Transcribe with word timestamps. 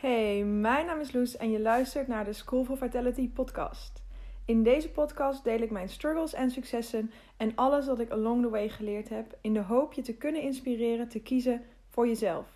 Hey, 0.00 0.44
mijn 0.44 0.86
naam 0.86 1.00
is 1.00 1.12
Loes 1.12 1.36
en 1.36 1.50
je 1.50 1.60
luistert 1.60 2.08
naar 2.08 2.24
de 2.24 2.32
School 2.32 2.64
for 2.64 2.76
Vitality 2.76 3.30
podcast. 3.30 4.02
In 4.44 4.62
deze 4.62 4.90
podcast 4.90 5.44
deel 5.44 5.60
ik 5.60 5.70
mijn 5.70 5.88
struggles 5.88 6.34
en 6.34 6.50
successen 6.50 7.10
en 7.36 7.52
alles 7.54 7.86
wat 7.86 8.00
ik 8.00 8.10
along 8.10 8.42
the 8.42 8.48
way 8.48 8.68
geleerd 8.68 9.08
heb 9.08 9.38
in 9.40 9.52
de 9.52 9.60
hoop 9.60 9.92
je 9.92 10.02
te 10.02 10.16
kunnen 10.16 10.42
inspireren 10.42 11.08
te 11.08 11.20
kiezen 11.20 11.62
voor 11.88 12.06
jezelf. 12.06 12.46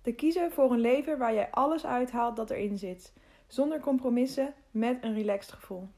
Te 0.00 0.12
kiezen 0.12 0.52
voor 0.52 0.72
een 0.72 0.80
leven 0.80 1.18
waar 1.18 1.34
jij 1.34 1.50
alles 1.50 1.86
uithaalt 1.86 2.36
dat 2.36 2.50
erin 2.50 2.78
zit, 2.78 3.12
zonder 3.46 3.80
compromissen, 3.80 4.54
met 4.70 5.04
een 5.04 5.14
relaxed 5.14 5.52
gevoel. 5.52 5.88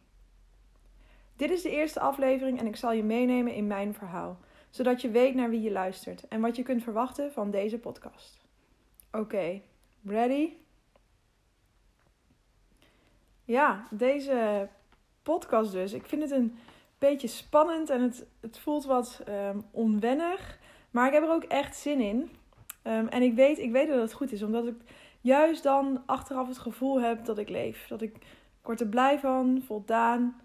Dit 1.37 1.51
is 1.51 1.63
de 1.63 1.71
eerste 1.71 2.01
aflevering 2.01 2.61
en 2.61 2.67
ik 2.67 2.77
zal 2.77 2.93
je 2.93 3.05
meenemen 3.05 3.55
in 3.55 3.67
mijn 3.67 3.95
verhaal, 3.95 4.39
zodat 4.71 5.01
je 5.01 5.11
weet 5.11 5.35
naar 5.35 5.51
wie 5.51 5.61
je 5.61 5.71
luistert 5.71 6.29
en 6.29 6.41
wat 6.41 6.57
je 6.57 6.63
kunt 6.63 6.83
verwachten 6.83 7.33
van 7.33 7.51
deze 7.51 7.79
podcast. 7.79 8.47
Oké, 9.13 9.61
ready? 10.03 10.61
Ja, 13.45 13.87
deze 13.91 14.69
podcast 15.23 15.73
dus. 15.73 15.93
Ik 15.93 16.07
vind 16.07 16.23
het 16.23 16.31
een 16.31 16.59
beetje 16.99 17.29
spannend 17.29 17.91
en 17.91 18.03
het, 18.03 18.27
het 18.41 18.59
voelt 18.59 18.85
wat 18.85 19.23
um, 19.29 19.65
onwennig. 19.71 20.59
Maar 20.91 21.07
ik 21.07 21.13
heb 21.13 21.23
er 21.23 21.33
ook 21.33 21.45
echt 21.45 21.77
zin 21.77 22.01
in. 22.01 22.31
Um, 22.85 23.09
en 23.09 23.23
ik 23.23 23.35
weet, 23.35 23.59
ik 23.59 23.73
weet 23.73 23.89
dat 23.89 24.01
het 24.01 24.13
goed 24.13 24.33
is, 24.33 24.43
omdat 24.43 24.67
ik 24.67 24.75
juist 25.21 25.63
dan 25.63 26.03
achteraf 26.07 26.49
het 26.49 26.59
gevoel 26.59 27.01
heb 27.01 27.25
dat 27.25 27.39
ik 27.39 27.49
leef. 27.49 27.87
Dat 27.87 28.03
ik, 28.03 28.17
word 28.63 28.81
er 28.81 28.87
blij 28.87 29.19
van, 29.19 29.63
voldaan. 29.67 30.41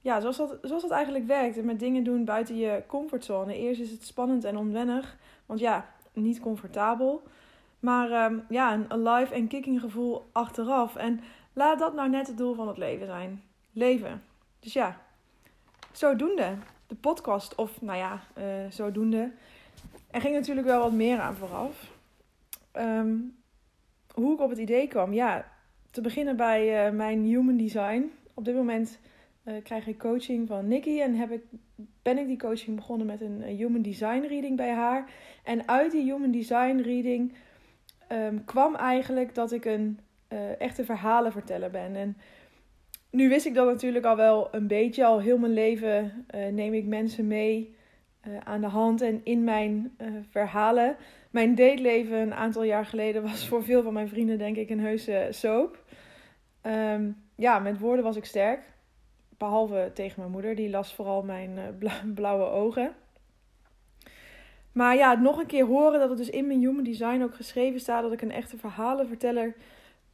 Ja, 0.00 0.20
zoals 0.20 0.36
dat, 0.36 0.58
zoals 0.62 0.82
dat 0.82 0.90
eigenlijk 0.90 1.26
werkt. 1.26 1.56
En 1.58 1.64
met 1.64 1.80
dingen 1.80 2.04
doen 2.04 2.24
buiten 2.24 2.56
je 2.56 2.82
comfortzone. 2.86 3.56
Eerst 3.56 3.80
is 3.80 3.90
het 3.90 4.04
spannend 4.04 4.44
en 4.44 4.56
onwennig. 4.56 5.16
Want 5.46 5.60
ja, 5.60 5.94
niet 6.12 6.40
comfortabel. 6.40 7.22
Maar 7.80 8.30
um, 8.30 8.44
ja, 8.48 8.74
een 8.74 8.90
alive 8.90 9.34
en 9.34 9.48
kicking 9.48 9.80
gevoel 9.80 10.28
achteraf. 10.32 10.96
En 10.96 11.20
Laat 11.58 11.78
dat 11.78 11.94
nou 11.94 12.08
net 12.08 12.26
het 12.26 12.36
doel 12.36 12.54
van 12.54 12.68
het 12.68 12.76
leven 12.76 13.06
zijn. 13.06 13.42
Leven. 13.72 14.22
Dus 14.60 14.72
ja, 14.72 15.00
zodoende. 15.92 16.56
De 16.86 16.94
podcast, 16.94 17.54
of 17.54 17.82
nou 17.82 17.98
ja, 17.98 18.22
uh, 18.38 18.44
zodoende. 18.70 19.32
Er 20.10 20.20
ging 20.20 20.34
natuurlijk 20.34 20.66
wel 20.66 20.80
wat 20.80 20.92
meer 20.92 21.18
aan 21.18 21.36
vooraf. 21.36 21.92
Um, 22.72 23.36
hoe 24.14 24.34
ik 24.34 24.40
op 24.40 24.50
het 24.50 24.58
idee 24.58 24.88
kwam. 24.88 25.12
Ja, 25.12 25.52
te 25.90 26.00
beginnen 26.00 26.36
bij 26.36 26.86
uh, 26.86 26.96
mijn 26.96 27.24
human 27.24 27.56
design. 27.56 28.12
Op 28.34 28.44
dit 28.44 28.54
moment 28.54 28.98
uh, 29.44 29.54
krijg 29.62 29.86
ik 29.86 29.98
coaching 29.98 30.48
van 30.48 30.68
Nikki. 30.68 31.00
En 31.00 31.14
heb 31.14 31.30
ik, 31.30 31.42
ben 32.02 32.18
ik 32.18 32.26
die 32.26 32.38
coaching 32.38 32.76
begonnen 32.76 33.06
met 33.06 33.20
een 33.20 33.42
human 33.42 33.82
design 33.82 34.24
reading 34.28 34.56
bij 34.56 34.72
haar. 34.72 35.10
En 35.44 35.68
uit 35.68 35.92
die 35.92 36.12
human 36.12 36.30
design 36.30 36.80
reading 36.80 37.34
um, 38.12 38.44
kwam 38.44 38.74
eigenlijk 38.74 39.34
dat 39.34 39.52
ik 39.52 39.64
een 39.64 39.98
uh, 40.28 40.60
echte 40.60 40.84
verhalen 40.84 41.32
vertellen 41.32 41.72
ben. 41.72 41.96
En 41.96 42.16
nu 43.10 43.28
wist 43.28 43.46
ik 43.46 43.54
dat 43.54 43.66
natuurlijk 43.66 44.04
al 44.04 44.16
wel 44.16 44.48
een 44.54 44.66
beetje. 44.66 45.04
Al 45.04 45.20
heel 45.20 45.38
mijn 45.38 45.52
leven 45.52 46.26
uh, 46.34 46.46
neem 46.46 46.74
ik 46.74 46.86
mensen 46.86 47.26
mee 47.26 47.76
uh, 48.26 48.38
aan 48.44 48.60
de 48.60 48.66
hand 48.66 49.00
en 49.00 49.20
in 49.24 49.44
mijn 49.44 49.96
verhalen. 50.30 50.96
Mijn 51.30 51.54
dateleven 51.54 52.18
een 52.18 52.34
aantal 52.34 52.62
jaar 52.62 52.86
geleden 52.86 53.22
was 53.22 53.48
voor 53.48 53.64
veel 53.64 53.82
van 53.82 53.92
mijn 53.92 54.08
vrienden 54.08 54.38
denk 54.38 54.56
ik 54.56 54.70
een 54.70 54.80
heuse 54.80 55.28
soap. 55.30 55.84
Um, 56.62 57.24
ja, 57.34 57.58
met 57.58 57.78
woorden 57.78 58.04
was 58.04 58.16
ik 58.16 58.24
sterk. 58.24 58.60
Behalve 59.38 59.90
tegen 59.94 60.20
mijn 60.20 60.30
moeder, 60.32 60.54
die 60.54 60.70
las 60.70 60.94
vooral 60.94 61.22
mijn 61.22 61.58
blauwe 62.14 62.44
ogen. 62.44 62.94
Maar 64.72 64.96
ja, 64.96 65.14
nog 65.14 65.38
een 65.38 65.46
keer 65.46 65.64
horen 65.64 66.00
dat 66.00 66.08
het 66.08 66.18
dus 66.18 66.30
in 66.30 66.46
mijn 66.46 66.58
human 66.58 66.84
design 66.84 67.22
ook 67.22 67.34
geschreven 67.34 67.80
staat 67.80 68.02
dat 68.02 68.12
ik 68.12 68.22
een 68.22 68.32
echte 68.32 68.56
verhalenverteller 68.56 69.54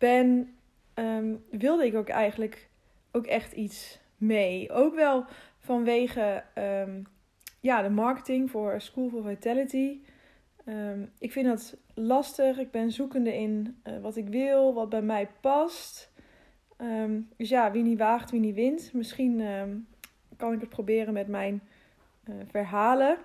ben, 0.03 0.55
um, 0.95 1.45
wilde 1.51 1.87
ik 1.87 1.95
ook 1.95 2.09
eigenlijk 2.09 2.69
ook 3.13 3.27
echt 3.27 3.53
iets 3.53 4.01
mee. 4.17 4.71
Ook 4.71 4.95
wel 4.95 5.25
vanwege 5.59 6.45
um, 6.55 7.07
ja, 7.61 7.83
de 7.83 7.91
marketing 7.91 8.51
voor 8.51 8.81
School 8.81 9.09
for 9.09 9.23
Vitality. 9.23 10.01
Um, 10.67 11.11
ik 11.19 11.33
vind 11.33 11.47
dat 11.47 11.77
lastig. 11.95 12.59
Ik 12.59 12.71
ben 12.71 12.91
zoekende 12.91 13.37
in 13.37 13.81
uh, 13.85 13.99
wat 14.01 14.17
ik 14.17 14.29
wil, 14.29 14.75
wat 14.75 14.89
bij 14.89 15.03
mij 15.03 15.29
past. 15.41 16.13
dus 17.37 17.49
ja, 17.49 17.71
wie 17.71 17.83
niet 17.83 17.99
waagt, 17.99 18.31
wie 18.31 18.41
niet 18.41 18.55
wint. 18.55 18.93
Misschien 18.93 19.43
kan 20.37 20.53
ik 20.53 20.61
het 20.61 20.69
proberen 20.69 21.13
met 21.13 21.29
mijn 21.29 21.63
uh, 22.29 22.35
verhalen. 22.51 23.17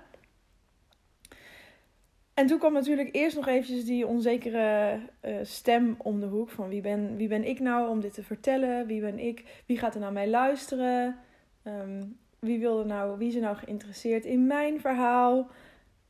En 2.37 2.47
toen 2.47 2.59
kwam 2.59 2.73
natuurlijk 2.73 3.09
eerst 3.11 3.35
nog 3.35 3.47
eventjes 3.47 3.85
die 3.85 4.07
onzekere 4.07 4.99
uh, 5.25 5.35
stem 5.41 5.95
om 5.97 6.19
de 6.19 6.25
hoek. 6.25 6.49
Van 6.49 6.69
wie 6.69 6.81
ben, 6.81 7.15
wie 7.15 7.27
ben 7.27 7.47
ik 7.47 7.59
nou 7.59 7.89
om 7.89 7.99
dit 7.99 8.13
te 8.13 8.23
vertellen? 8.23 8.87
Wie 8.87 9.01
ben 9.01 9.19
ik? 9.19 9.63
Wie 9.65 9.77
gaat 9.77 9.93
er 9.93 9.99
naar 9.99 10.11
mij 10.11 10.29
luisteren? 10.29 11.15
Um, 11.63 12.17
wie, 12.39 12.59
wilde 12.59 12.85
nou, 12.85 13.17
wie 13.17 13.27
is 13.27 13.35
er 13.35 13.41
nou 13.41 13.55
geïnteresseerd 13.55 14.25
in 14.25 14.47
mijn 14.47 14.79
verhaal? 14.79 15.49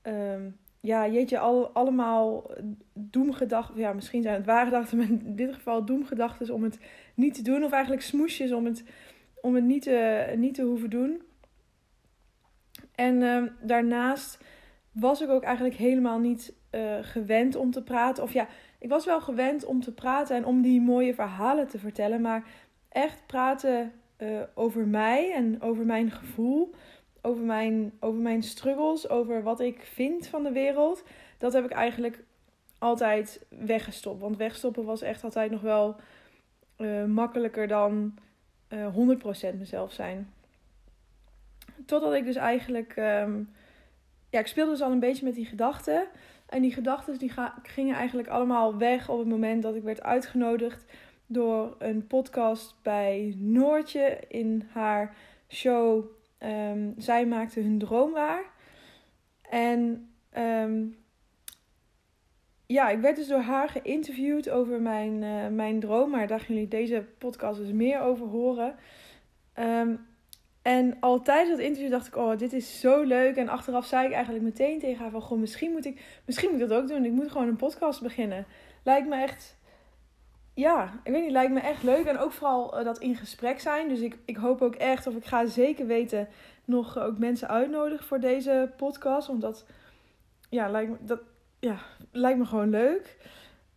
Um, 0.03 0.57
ja, 0.79 1.07
jeetje, 1.07 1.39
al, 1.39 1.69
allemaal 1.69 2.51
doemgedachten. 2.93 3.79
Ja, 3.79 3.93
misschien 3.93 4.21
zijn 4.21 4.35
het 4.35 4.45
ware 4.45 4.65
gedachten, 4.65 4.97
maar 4.97 5.07
in 5.07 5.35
dit 5.35 5.53
geval 5.53 5.85
doemgedachten 5.85 6.53
om 6.53 6.63
het 6.63 6.79
niet 7.13 7.33
te 7.33 7.41
doen. 7.41 7.63
Of 7.63 7.71
eigenlijk 7.71 8.01
smoesjes 8.01 8.51
om 8.51 8.65
het, 8.65 8.83
om 9.41 9.55
het 9.55 9.63
niet, 9.63 9.81
te, 9.81 10.33
niet 10.37 10.53
te 10.53 10.63
hoeven 10.63 10.89
doen. 10.89 11.21
En 12.95 13.21
um, 13.21 13.51
daarnaast 13.61 14.39
was 14.99 15.21
ik 15.21 15.29
ook 15.29 15.43
eigenlijk 15.43 15.75
helemaal 15.75 16.19
niet 16.19 16.53
uh, 16.71 16.97
gewend 17.01 17.55
om 17.55 17.71
te 17.71 17.83
praten. 17.83 18.23
Of 18.23 18.33
ja, 18.33 18.47
ik 18.79 18.89
was 18.89 19.05
wel 19.05 19.21
gewend 19.21 19.65
om 19.65 19.81
te 19.81 19.93
praten 19.93 20.35
en 20.35 20.45
om 20.45 20.61
die 20.61 20.81
mooie 20.81 21.13
verhalen 21.13 21.67
te 21.67 21.79
vertellen. 21.79 22.21
Maar 22.21 22.43
echt 22.89 23.25
praten 23.25 23.93
uh, 24.17 24.41
over 24.53 24.87
mij 24.87 25.33
en 25.33 25.61
over 25.61 25.85
mijn 25.85 26.11
gevoel. 26.11 26.73
Over 27.21 27.43
mijn, 27.43 27.91
over 27.99 28.19
mijn 28.19 28.43
struggles, 28.43 29.09
over 29.09 29.43
wat 29.43 29.59
ik 29.59 29.81
vind 29.81 30.27
van 30.27 30.43
de 30.43 30.51
wereld. 30.51 31.03
Dat 31.37 31.53
heb 31.53 31.65
ik 31.65 31.71
eigenlijk 31.71 32.23
altijd 32.77 33.45
weggestopt. 33.49 34.21
Want 34.21 34.37
wegstoppen 34.37 34.85
was 34.85 35.01
echt 35.01 35.23
altijd 35.23 35.51
nog 35.51 35.61
wel 35.61 35.95
uh, 36.77 37.05
makkelijker 37.05 37.67
dan 37.67 38.13
100% 38.73 38.75
mezelf 39.57 39.91
zijn. 39.91 40.33
Totdat 41.85 42.13
ik 42.13 42.25
dus 42.25 42.35
eigenlijk 42.35 42.95
um, 42.95 43.49
ja, 44.29 44.39
ik 44.39 44.47
speelde 44.47 44.71
dus 44.71 44.81
al 44.81 44.91
een 44.91 44.99
beetje 44.99 45.25
met 45.25 45.35
die 45.35 45.45
gedachten. 45.45 46.07
En 46.49 46.61
die 46.61 46.73
gedachten 46.73 47.17
die 47.17 47.31
gingen 47.63 47.95
eigenlijk 47.95 48.27
allemaal 48.27 48.77
weg 48.77 49.09
op 49.09 49.19
het 49.19 49.27
moment 49.27 49.63
dat 49.63 49.75
ik 49.75 49.83
werd 49.83 50.03
uitgenodigd 50.03 50.85
door 51.25 51.75
een 51.79 52.07
podcast 52.07 52.75
bij 52.81 53.35
Noortje 53.37 54.19
in 54.27 54.67
haar 54.71 55.15
show. 55.47 56.05
Um, 56.39 56.93
zij 56.97 57.25
maakte 57.25 57.59
hun 57.59 57.77
droom 57.77 58.11
waar. 58.11 58.43
En 59.49 60.09
um, 60.37 60.97
ja, 62.65 62.89
ik 62.89 62.99
werd 62.99 63.15
dus 63.15 63.27
door 63.27 63.39
haar 63.39 63.69
geïnterviewd 63.69 64.49
over 64.49 64.81
mijn, 64.81 65.21
uh, 65.21 65.47
mijn 65.47 65.79
droom. 65.79 66.09
Maar 66.09 66.27
daar 66.27 66.39
gaan 66.39 66.55
jullie 66.55 66.69
deze 66.69 67.05
podcast 67.17 67.59
dus 67.59 67.71
meer 67.71 67.99
over 67.99 68.27
horen. 68.27 68.75
Um, 69.59 70.05
en 70.67 70.97
al 70.99 71.21
tijdens 71.21 71.49
dat 71.49 71.65
interview 71.65 71.91
dacht 71.91 72.07
ik, 72.07 72.15
oh, 72.15 72.37
dit 72.37 72.53
is 72.53 72.79
zo 72.79 73.01
leuk. 73.03 73.35
En 73.35 73.49
achteraf 73.49 73.85
zei 73.85 74.07
ik 74.07 74.13
eigenlijk 74.13 74.43
meteen 74.43 74.79
tegen 74.79 75.01
haar 75.01 75.11
van, 75.11 75.21
goh, 75.21 75.39
misschien 75.39 75.71
moet 75.71 75.85
ik, 75.85 76.21
misschien 76.25 76.51
moet 76.51 76.61
ik 76.61 76.67
dat 76.67 76.81
ook 76.81 76.87
doen. 76.87 77.05
Ik 77.05 77.11
moet 77.11 77.31
gewoon 77.31 77.47
een 77.47 77.55
podcast 77.55 78.01
beginnen. 78.01 78.45
Lijkt 78.83 79.07
me 79.07 79.15
echt, 79.15 79.57
ja, 80.53 80.99
ik 81.03 81.11
weet 81.11 81.21
niet, 81.21 81.31
lijkt 81.31 81.53
me 81.53 81.59
echt 81.59 81.83
leuk. 81.83 82.05
En 82.05 82.17
ook 82.17 82.31
vooral 82.31 82.79
uh, 82.79 82.85
dat 82.85 82.97
in 82.97 83.15
gesprek 83.15 83.59
zijn. 83.59 83.89
Dus 83.89 83.99
ik, 83.99 84.17
ik 84.25 84.35
hoop 84.35 84.61
ook 84.61 84.75
echt, 84.75 85.07
of 85.07 85.15
ik 85.15 85.25
ga 85.25 85.45
zeker 85.45 85.85
weten, 85.85 86.27
nog 86.65 86.99
ook 86.99 87.17
mensen 87.17 87.47
uitnodigen 87.47 88.05
voor 88.05 88.19
deze 88.19 88.71
podcast. 88.77 89.27
Want 89.27 89.41
dat, 89.41 89.65
ja, 90.49 90.69
lijkt 90.69 90.91
me, 90.91 90.97
dat, 91.01 91.19
ja, 91.59 91.77
lijkt 92.11 92.39
me 92.39 92.45
gewoon 92.45 92.69
leuk. 92.69 93.17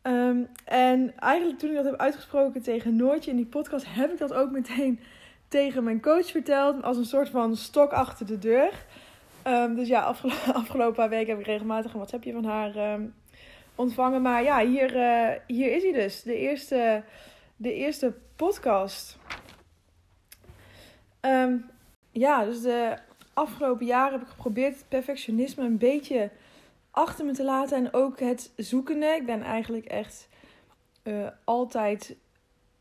Um, 0.03 0.49
en 0.65 1.19
eigenlijk 1.19 1.59
toen 1.59 1.71
ik 1.71 1.77
dat 1.77 1.85
heb 1.85 1.97
uitgesproken 1.97 2.63
tegen 2.63 2.97
Noortje 2.97 3.31
in 3.31 3.37
die 3.37 3.47
podcast, 3.47 3.87
heb 3.89 4.13
ik 4.13 4.19
dat 4.19 4.33
ook 4.33 4.51
meteen 4.51 5.01
tegen 5.51 5.85
mijn 5.85 6.01
coach 6.01 6.27
verteld. 6.27 6.83
Als 6.83 6.97
een 6.97 7.05
soort 7.05 7.29
van 7.29 7.57
stok 7.57 7.93
achter 7.93 8.27
de 8.27 8.39
deur. 8.39 8.87
Um, 9.45 9.75
dus 9.75 9.89
ja, 9.89 10.01
afgelo 10.01 10.33
afgelopen 10.63 11.09
weken 11.09 11.29
heb 11.29 11.39
ik 11.39 11.47
regelmatig 11.47 11.91
een 11.91 11.99
WhatsAppje 11.99 12.33
van 12.33 12.45
haar 12.45 12.93
um, 12.93 13.15
ontvangen. 13.75 14.23
Maar 14.23 14.43
ja, 14.43 14.67
hier, 14.67 14.97
uh, 14.97 15.37
hier 15.47 15.73
is 15.73 15.83
hij 15.83 15.93
dus. 15.93 16.23
De 16.23 16.37
eerste, 16.37 17.03
de 17.57 17.75
eerste 17.75 18.15
podcast. 18.37 19.19
Um, 21.21 21.71
ja, 22.11 22.45
dus 22.45 22.61
de 22.61 22.97
afgelopen 23.35 23.87
jaren 23.87 24.13
heb 24.13 24.23
ik 24.23 24.29
geprobeerd 24.29 24.75
het 24.75 24.89
perfectionisme 24.89 25.65
een 25.65 25.79
beetje 25.79 26.31
achter 26.91 27.25
me 27.25 27.33
te 27.33 27.45
laten. 27.45 27.77
En 27.77 27.93
ook 27.93 28.21
het 28.21 28.53
zoekende. 28.57 29.07
Ik 29.07 29.27
ben 29.27 29.43
eigenlijk 29.43 29.87
echt 29.87 30.29
uh, 31.05 31.29
altijd 31.45 32.17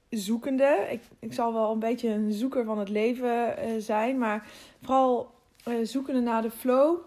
zoekende. 0.09 0.87
Ik, 0.89 1.01
ik 1.19 1.33
zal 1.33 1.53
wel 1.53 1.71
een 1.71 1.79
beetje 1.79 2.09
een 2.09 2.31
zoeker 2.31 2.63
van 2.63 2.79
het 2.79 2.89
leven 2.89 3.55
uh, 3.59 3.71
zijn, 3.79 4.17
maar 4.17 4.47
vooral 4.81 5.31
uh, 5.67 5.75
zoekende 5.83 6.21
naar 6.21 6.41
de 6.41 6.51
flow. 6.51 6.97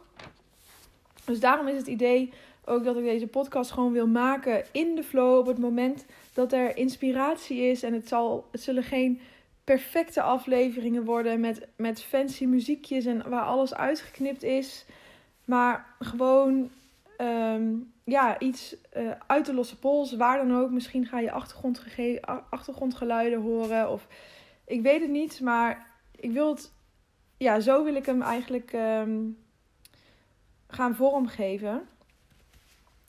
Dus 1.24 1.40
daarom 1.40 1.68
is 1.68 1.76
het 1.76 1.86
idee 1.86 2.32
ook 2.64 2.84
dat 2.84 2.96
ik 2.96 3.04
deze 3.04 3.26
podcast 3.26 3.70
gewoon 3.70 3.92
wil 3.92 4.06
maken 4.06 4.64
in 4.72 4.94
de 4.94 5.02
flow 5.02 5.38
op 5.38 5.46
het 5.46 5.58
moment 5.58 6.04
dat 6.34 6.52
er 6.52 6.76
inspiratie 6.76 7.60
is. 7.60 7.82
En 7.82 7.92
het, 7.92 8.08
zal, 8.08 8.48
het 8.50 8.62
zullen 8.62 8.82
geen 8.82 9.20
perfecte 9.64 10.22
afleveringen 10.22 11.04
worden 11.04 11.40
met, 11.40 11.68
met 11.76 12.02
fancy 12.02 12.44
muziekjes 12.44 13.04
en 13.04 13.28
waar 13.30 13.44
alles 13.44 13.74
uitgeknipt 13.74 14.42
is. 14.42 14.84
Maar 15.44 15.94
gewoon 15.98 16.70
ehm, 17.16 17.74
ja, 18.04 18.38
iets 18.38 18.76
uh, 18.96 19.10
uit 19.26 19.46
de 19.46 19.54
losse 19.54 19.78
pols, 19.78 20.16
waar 20.16 20.46
dan 20.46 20.56
ook. 20.60 20.70
Misschien 20.70 21.06
ga 21.06 21.18
je 21.18 21.32
achtergrondgeluiden 22.50 23.40
horen 23.40 23.90
of 23.90 24.06
ik 24.64 24.82
weet 24.82 25.00
het 25.00 25.10
niet, 25.10 25.40
maar 25.40 25.86
ik 26.16 26.30
wil 26.32 26.50
het, 26.50 26.72
ja, 27.36 27.60
zo 27.60 27.84
wil 27.84 27.94
ik 27.94 28.06
hem 28.06 28.22
eigenlijk 28.22 28.72
um, 28.72 29.38
gaan 30.66 30.94
vormgeven. 30.94 31.88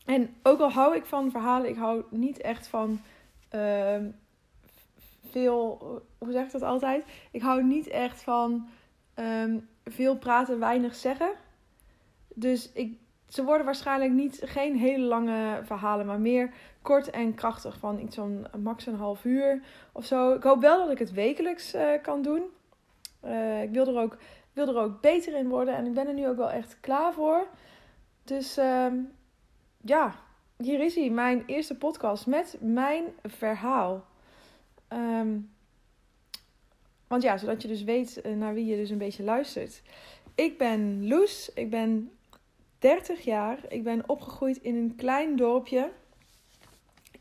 En 0.05 0.35
ook 0.43 0.59
al 0.59 0.71
hou 0.71 0.95
ik 0.95 1.05
van 1.05 1.31
verhalen, 1.31 1.69
ik 1.69 1.75
hou 1.75 2.03
niet 2.09 2.41
echt 2.41 2.67
van 2.67 3.01
uh, 3.55 3.97
veel, 5.29 5.77
hoe 6.17 6.31
zeg 6.31 6.45
ik 6.45 6.51
dat 6.51 6.61
altijd? 6.61 7.05
Ik 7.31 7.41
hou 7.41 7.63
niet 7.63 7.87
echt 7.87 8.21
van 8.21 8.67
um, 9.15 9.69
veel 9.85 10.17
praten, 10.17 10.59
weinig 10.59 10.95
zeggen. 10.95 11.31
Dus 12.35 12.71
ik, 12.71 12.97
ze 13.33 13.43
worden 13.43 13.65
waarschijnlijk 13.65 14.11
niet, 14.11 14.41
geen 14.43 14.77
hele 14.77 15.05
lange 15.05 15.59
verhalen, 15.63 16.05
maar 16.05 16.19
meer 16.19 16.53
kort 16.81 17.09
en 17.09 17.33
krachtig 17.33 17.77
van 17.77 17.99
iets 17.99 18.15
van 18.15 18.47
max 18.57 18.85
een 18.85 18.95
half 18.95 19.25
uur 19.25 19.61
of 19.91 20.05
zo. 20.05 20.33
Ik 20.33 20.43
hoop 20.43 20.61
wel 20.61 20.77
dat 20.77 20.91
ik 20.91 20.99
het 20.99 21.11
wekelijks 21.11 21.75
uh, 21.75 21.89
kan 22.01 22.21
doen. 22.21 22.43
Uh, 23.25 23.61
ik 23.61 23.69
wil 23.69 23.87
er, 23.87 24.01
ook, 24.01 24.17
wil 24.53 24.67
er 24.67 24.81
ook 24.81 25.01
beter 25.01 25.35
in 25.35 25.47
worden 25.47 25.75
en 25.75 25.85
ik 25.85 25.93
ben 25.93 26.07
er 26.07 26.13
nu 26.13 26.27
ook 26.27 26.37
wel 26.37 26.51
echt 26.51 26.77
klaar 26.79 27.13
voor. 27.13 27.47
Dus 28.23 28.57
uh, 28.57 28.87
ja, 29.81 30.15
hier 30.57 30.79
is 30.79 30.95
hij, 30.95 31.09
mijn 31.09 31.43
eerste 31.45 31.77
podcast 31.77 32.27
met 32.27 32.57
mijn 32.59 33.03
verhaal. 33.23 34.05
Um, 34.93 35.51
want 37.07 37.23
ja, 37.23 37.37
zodat 37.37 37.61
je 37.61 37.67
dus 37.67 37.83
weet 37.83 38.21
eh, 38.21 38.33
naar 38.33 38.53
wie 38.53 38.65
je 38.65 38.75
dus 38.75 38.89
een 38.89 38.97
beetje 38.97 39.23
luistert. 39.23 39.81
Ik 40.35 40.57
ben 40.57 41.07
Loes, 41.07 41.51
ik 41.53 41.69
ben 41.69 42.11
30 42.83 43.23
jaar. 43.23 43.57
Ik 43.67 43.83
ben 43.83 44.09
opgegroeid 44.09 44.57
in 44.57 44.75
een 44.75 44.95
klein 44.95 45.35
dorpje 45.35 45.91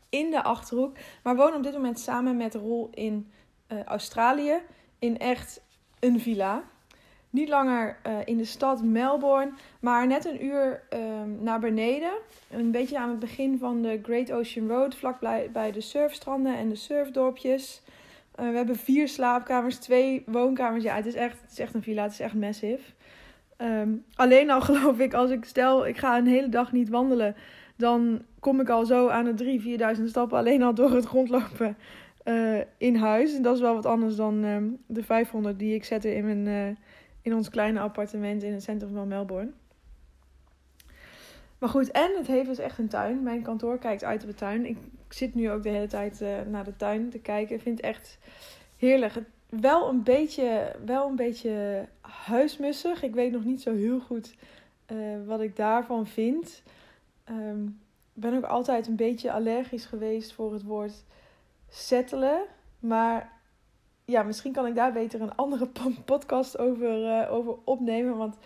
in 0.09 0.31
de 0.31 0.43
Achterhoek. 0.43 0.95
Maar 1.23 1.35
woon 1.35 1.53
op 1.53 1.63
dit 1.63 1.73
moment 1.73 1.99
samen 1.99 2.37
met 2.37 2.55
Rol 2.55 2.89
in 2.93 3.31
uh, 3.67 3.83
Australië. 3.83 4.59
In 4.99 5.17
echt 5.19 5.61
een 5.99 6.19
villa. 6.19 6.63
Niet 7.29 7.49
langer 7.49 7.99
uh, 8.07 8.17
in 8.25 8.37
de 8.37 8.45
stad 8.45 8.83
Melbourne, 8.83 9.51
maar 9.79 10.07
net 10.07 10.25
een 10.25 10.45
uur 10.45 10.83
um, 10.93 11.43
naar 11.43 11.59
beneden. 11.59 12.13
Een 12.49 12.71
beetje 12.71 12.99
aan 12.99 13.09
het 13.09 13.19
begin 13.19 13.57
van 13.57 13.81
de 13.81 13.99
Great 14.01 14.31
Ocean 14.31 14.67
Road, 14.67 14.95
vlakbij 14.95 15.49
bij 15.51 15.71
de 15.71 15.81
surfstranden 15.81 16.57
en 16.57 16.69
de 16.69 16.75
surfdorpjes. 16.75 17.81
Uh, 18.39 18.49
we 18.49 18.55
hebben 18.55 18.75
vier 18.75 19.07
slaapkamers, 19.07 19.77
twee 19.77 20.23
woonkamers. 20.25 20.83
Ja, 20.83 20.95
het 20.95 21.05
is 21.05 21.15
echt, 21.15 21.41
het 21.41 21.51
is 21.51 21.59
echt 21.59 21.73
een 21.73 21.83
villa, 21.83 22.03
het 22.03 22.11
is 22.11 22.19
echt 22.19 22.33
massive. 22.33 22.92
Um, 23.63 24.05
alleen 24.15 24.49
al 24.49 24.61
geloof 24.71 24.99
ik, 24.99 25.13
als 25.13 25.29
ik 25.29 25.45
stel, 25.45 25.87
ik 25.87 25.97
ga 25.97 26.17
een 26.17 26.27
hele 26.27 26.49
dag 26.49 26.71
niet 26.71 26.89
wandelen, 26.89 27.35
dan 27.75 28.21
kom 28.39 28.59
ik 28.59 28.69
al 28.69 28.85
zo 28.85 29.07
aan 29.07 29.35
de 29.35 29.59
3.000, 29.95 29.97
4.000 29.97 30.03
stappen 30.03 30.37
alleen 30.37 30.63
al 30.63 30.73
door 30.73 30.91
het 30.91 31.05
rondlopen 31.05 31.77
uh, 32.25 32.59
in 32.77 32.95
huis. 32.95 33.35
En 33.35 33.41
dat 33.41 33.55
is 33.55 33.61
wel 33.61 33.73
wat 33.73 33.85
anders 33.85 34.15
dan 34.15 34.43
um, 34.43 34.77
de 34.87 35.03
500 35.03 35.59
die 35.59 35.75
ik 35.75 35.83
zette 35.83 36.15
in 36.15 36.25
mijn... 36.25 36.45
Uh, 36.45 36.75
in 37.23 37.35
ons 37.35 37.49
kleine 37.49 37.79
appartement 37.79 38.43
in 38.43 38.53
het 38.53 38.63
centrum 38.63 38.93
van 38.93 39.07
Melbourne. 39.07 39.51
Maar 41.59 41.69
goed, 41.69 41.91
en 41.91 42.11
het 42.17 42.27
heeft 42.27 42.47
dus 42.47 42.57
echt 42.57 42.77
een 42.77 42.87
tuin. 42.87 43.23
Mijn 43.23 43.41
kantoor 43.41 43.77
kijkt 43.77 44.03
uit 44.03 44.21
op 44.21 44.29
de 44.29 44.35
tuin. 44.35 44.65
Ik 44.65 44.77
zit 45.09 45.35
nu 45.35 45.51
ook 45.51 45.63
de 45.63 45.69
hele 45.69 45.87
tijd 45.87 46.21
uh, 46.21 46.41
naar 46.49 46.63
de 46.63 46.75
tuin 46.75 47.09
te 47.09 47.19
kijken. 47.19 47.55
Ik 47.55 47.61
vind 47.61 47.77
het 47.77 47.85
echt 47.85 48.17
heerlijk. 48.77 49.13
Wel, 49.59 49.89
een 49.89 50.03
beetje, 50.03 50.75
wel 50.85 51.07
een 51.07 51.15
beetje 51.15 51.87
huismussig. 52.01 53.03
Ik 53.03 53.13
weet 53.13 53.31
nog 53.31 53.43
niet 53.43 53.61
zo 53.61 53.73
heel 53.73 53.99
goed 53.99 54.35
uh, 54.91 54.97
wat 55.25 55.41
ik 55.41 55.55
daarvan 55.55 56.07
vind. 56.07 56.63
Ik 58.15 58.21
ben 58.21 58.35
ook 58.35 58.43
altijd 58.43 58.87
een 58.87 58.95
beetje 58.95 59.31
allergisch 59.31 59.85
geweest 59.85 60.33
voor 60.33 60.53
het 60.53 60.63
woord 60.63 61.03
settelen. 61.69 62.41
Maar 62.79 63.31
ja, 64.05 64.23
misschien 64.23 64.51
kan 64.51 64.65
ik 64.65 64.75
daar 64.75 64.93
beter 64.93 65.21
een 65.21 65.35
andere 65.35 65.69
podcast 66.05 66.57
over, 66.57 67.21
uh, 67.21 67.31
over 67.33 67.55
opnemen. 67.63 68.17
Want 68.17 68.37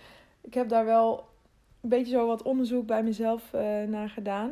ik 0.42 0.54
heb 0.54 0.70
daar 0.70 0.86
wel 0.86 1.28
een 1.82 1.90
beetje 1.90 2.12
zo 2.12 2.28
wat 2.28 2.42
onderzoek 2.42 2.86
bij 2.86 3.04
mezelf 3.04 3.54
uh, 3.54 3.62
naar 3.84 4.10
gedaan. 4.10 4.52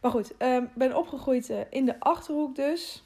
Maar 0.00 0.10
goed, 0.10 0.30
ik 0.30 0.42
uh, 0.42 0.62
ben 0.74 0.96
opgegroeid 0.96 1.52
in 1.70 1.84
de 1.84 2.00
achterhoek 2.00 2.56
dus. 2.56 3.04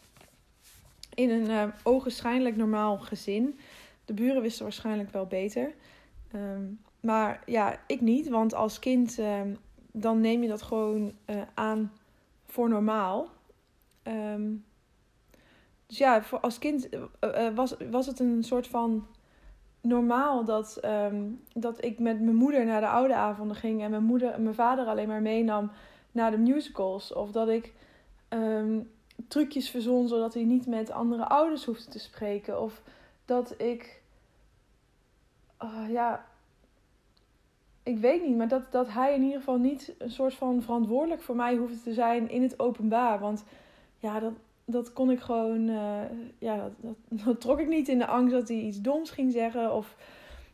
In 1.16 1.30
een 1.30 1.72
ogenschijnlijk 1.82 2.56
normaal 2.56 2.98
gezin. 2.98 3.58
De 4.04 4.12
buren 4.12 4.42
wisten 4.42 4.62
waarschijnlijk 4.62 5.10
wel 5.10 5.26
beter. 5.26 5.74
Um, 6.34 6.80
maar 7.00 7.42
ja, 7.46 7.80
ik 7.86 8.00
niet. 8.00 8.28
Want 8.28 8.54
als 8.54 8.78
kind 8.78 9.18
ehm, 9.18 9.54
dan 9.92 10.20
neem 10.20 10.42
je 10.42 10.48
dat 10.48 10.62
gewoon 10.62 11.12
aan 11.54 11.92
voor 12.46 12.68
normaal. 12.68 13.28
Dus 15.86 15.98
ja, 15.98 16.22
voor 16.22 16.40
als 16.40 16.58
kind 16.58 16.88
uh, 16.92 17.48
was, 17.54 17.74
was 17.90 18.06
het 18.06 18.20
een 18.20 18.44
soort 18.44 18.66
van 18.66 19.06
normaal 19.80 20.44
dat, 20.44 20.80
dat 21.54 21.84
ik 21.84 21.98
met 21.98 22.20
mijn 22.20 22.36
moeder 22.36 22.64
naar 22.64 22.80
de 22.80 22.88
oude 22.88 23.14
avonden 23.14 23.56
ging 23.56 23.82
en 23.82 23.90
mijn 23.90 24.04
moeder 24.04 24.40
mijn 24.40 24.54
vader 24.54 24.86
alleen 24.86 25.08
maar 25.08 25.22
meenam 25.22 25.70
naar 26.12 26.30
de 26.30 26.38
musicals. 26.38 27.12
Of 27.12 27.30
dat 27.30 27.48
ik 27.48 27.72
trucjes 29.28 29.70
verzon 29.70 30.08
zodat 30.08 30.34
hij 30.34 30.44
niet 30.44 30.66
met 30.66 30.90
andere 30.90 31.24
ouders 31.28 31.64
hoefde 31.64 31.90
te 31.90 31.98
spreken. 31.98 32.62
Of 32.62 32.82
dat 33.24 33.54
ik, 33.60 34.02
uh, 35.62 35.90
ja, 35.90 36.26
ik 37.82 37.98
weet 37.98 38.26
niet, 38.26 38.36
maar 38.36 38.48
dat, 38.48 38.72
dat 38.72 38.88
hij 38.88 39.14
in 39.14 39.22
ieder 39.22 39.38
geval 39.38 39.58
niet 39.58 39.94
een 39.98 40.10
soort 40.10 40.34
van 40.34 40.62
verantwoordelijk 40.62 41.22
voor 41.22 41.36
mij 41.36 41.56
hoefde 41.56 41.82
te 41.82 41.92
zijn 41.92 42.30
in 42.30 42.42
het 42.42 42.58
openbaar. 42.60 43.18
Want 43.18 43.44
ja, 43.98 44.20
dat, 44.20 44.32
dat 44.64 44.92
kon 44.92 45.10
ik 45.10 45.20
gewoon, 45.20 45.68
uh, 45.68 46.00
ja, 46.38 46.70
dat, 46.80 46.94
dat, 47.24 47.40
trok 47.40 47.58
ik 47.58 47.68
niet 47.68 47.88
in 47.88 47.98
de 47.98 48.06
angst 48.06 48.34
dat 48.34 48.48
hij 48.48 48.56
iets 48.56 48.80
doms 48.80 49.10
ging 49.10 49.32
zeggen. 49.32 49.74
Of, 49.74 49.96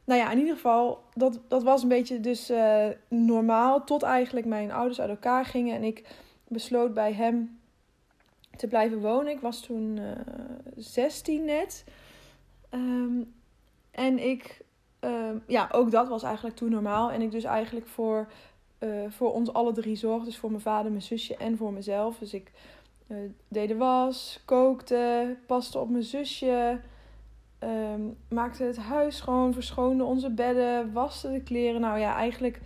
nou 0.04 0.20
ja, 0.20 0.30
in 0.30 0.38
ieder 0.38 0.54
geval, 0.54 1.02
dat, 1.14 1.40
dat 1.48 1.62
was 1.62 1.82
een 1.82 1.88
beetje 1.88 2.20
dus 2.20 2.50
uh, 2.50 2.86
normaal. 3.08 3.84
Tot 3.84 4.02
eigenlijk 4.02 4.46
mijn 4.46 4.72
ouders 4.72 5.00
uit 5.00 5.10
elkaar 5.10 5.44
gingen 5.44 5.74
en 5.74 5.82
ik 5.82 6.08
besloot 6.48 6.94
bij 6.94 7.12
hem 7.12 7.60
te 8.56 8.66
blijven 8.66 9.00
wonen. 9.00 9.32
Ik 9.32 9.40
was 9.40 9.60
toen 9.60 9.96
uh, 9.96 10.10
eh, 10.10 10.18
16 10.76 11.44
net. 11.44 11.84
Um, 12.70 13.34
en 13.90 14.18
ik, 14.18 14.64
um, 15.00 15.42
ja, 15.46 15.68
ook 15.72 15.90
dat 15.90 16.08
was 16.08 16.22
eigenlijk 16.22 16.56
toen 16.56 16.70
normaal. 16.70 17.10
En 17.10 17.22
ik 17.22 17.30
dus 17.30 17.44
eigenlijk 17.44 17.86
voor, 17.86 18.28
voor 19.08 19.32
ons 19.32 19.52
alle 19.52 19.72
drie 19.72 19.96
zorgde. 19.96 20.24
Dus 20.24 20.38
voor 20.38 20.50
mijn 20.50 20.62
vader, 20.62 20.90
mijn 20.90 21.02
zusje 21.02 21.36
en 21.36 21.56
voor 21.56 21.72
mezelf. 21.72 22.18
Dus 22.18 22.34
ik 22.34 22.52
uh, 23.12 23.18
deed 23.48 23.68
de 23.68 23.76
was, 23.76 24.42
kookte, 24.44 25.36
paste 25.46 25.78
op 25.78 25.90
mijn 25.90 26.02
zusje, 26.02 26.80
um, 27.58 28.16
maakte 28.28 28.64
het 28.64 28.76
huis 28.76 29.16
schoon, 29.16 29.52
verschoonde 29.52 30.04
onze 30.04 30.30
bedden, 30.30 30.92
waste 30.92 31.32
de 31.32 31.42
kleren. 31.42 31.80
Nou 31.80 31.98
ja, 31.98 32.14
eigenlijk 32.14 32.60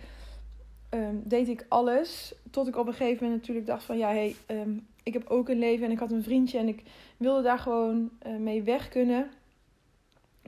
um, 0.89 1.21
deed 1.25 1.47
ik 1.47 1.65
alles. 1.67 2.35
Tot 2.51 2.67
ik 2.67 2.75
op 2.75 2.87
een 2.87 2.93
gegeven 2.93 3.23
moment 3.23 3.41
natuurlijk 3.41 3.67
dacht 3.67 3.83
van 3.83 3.97
ja, 3.97 4.07
hey, 4.07 4.35
um, 4.47 4.87
ik 5.03 5.13
heb 5.13 5.29
ook 5.29 5.49
een 5.49 5.59
leven 5.59 5.85
en 5.85 5.91
ik 5.91 5.99
had 5.99 6.11
een 6.11 6.23
vriendje 6.23 6.57
en 6.57 6.67
ik 6.67 6.83
wilde 7.17 7.41
daar 7.41 7.59
gewoon 7.59 8.09
uh, 8.27 8.35
mee 8.35 8.63
weg 8.63 8.89
kunnen. 8.89 9.29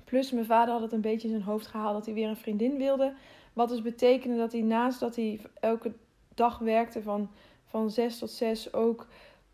Plus 0.04 0.32
mijn 0.32 0.46
vader 0.46 0.74
had 0.74 0.82
het 0.82 0.92
een 0.92 1.02
beetje 1.02 1.28
in 1.28 1.34
zijn 1.34 1.46
hoofd 1.46 1.68
gehaald 1.68 1.94
dat 1.94 2.06
hij 2.06 2.14
weer 2.14 2.30
een 2.30 2.36
vriendin 2.36 2.78
wilde. 2.78 3.14
Wat 3.54 3.70
dus 3.70 3.82
betekende 3.82 4.38
dat 4.38 4.52
hij 4.52 4.62
naast 4.62 5.00
dat 5.00 5.16
hij 5.16 5.40
elke 5.60 5.92
dag 6.36 6.58
werkte 6.58 7.02
van, 7.02 7.30
van 7.66 7.92
zes 7.92 8.18
tot 8.18 8.32
zes 8.32 8.74
ook 8.74 9.08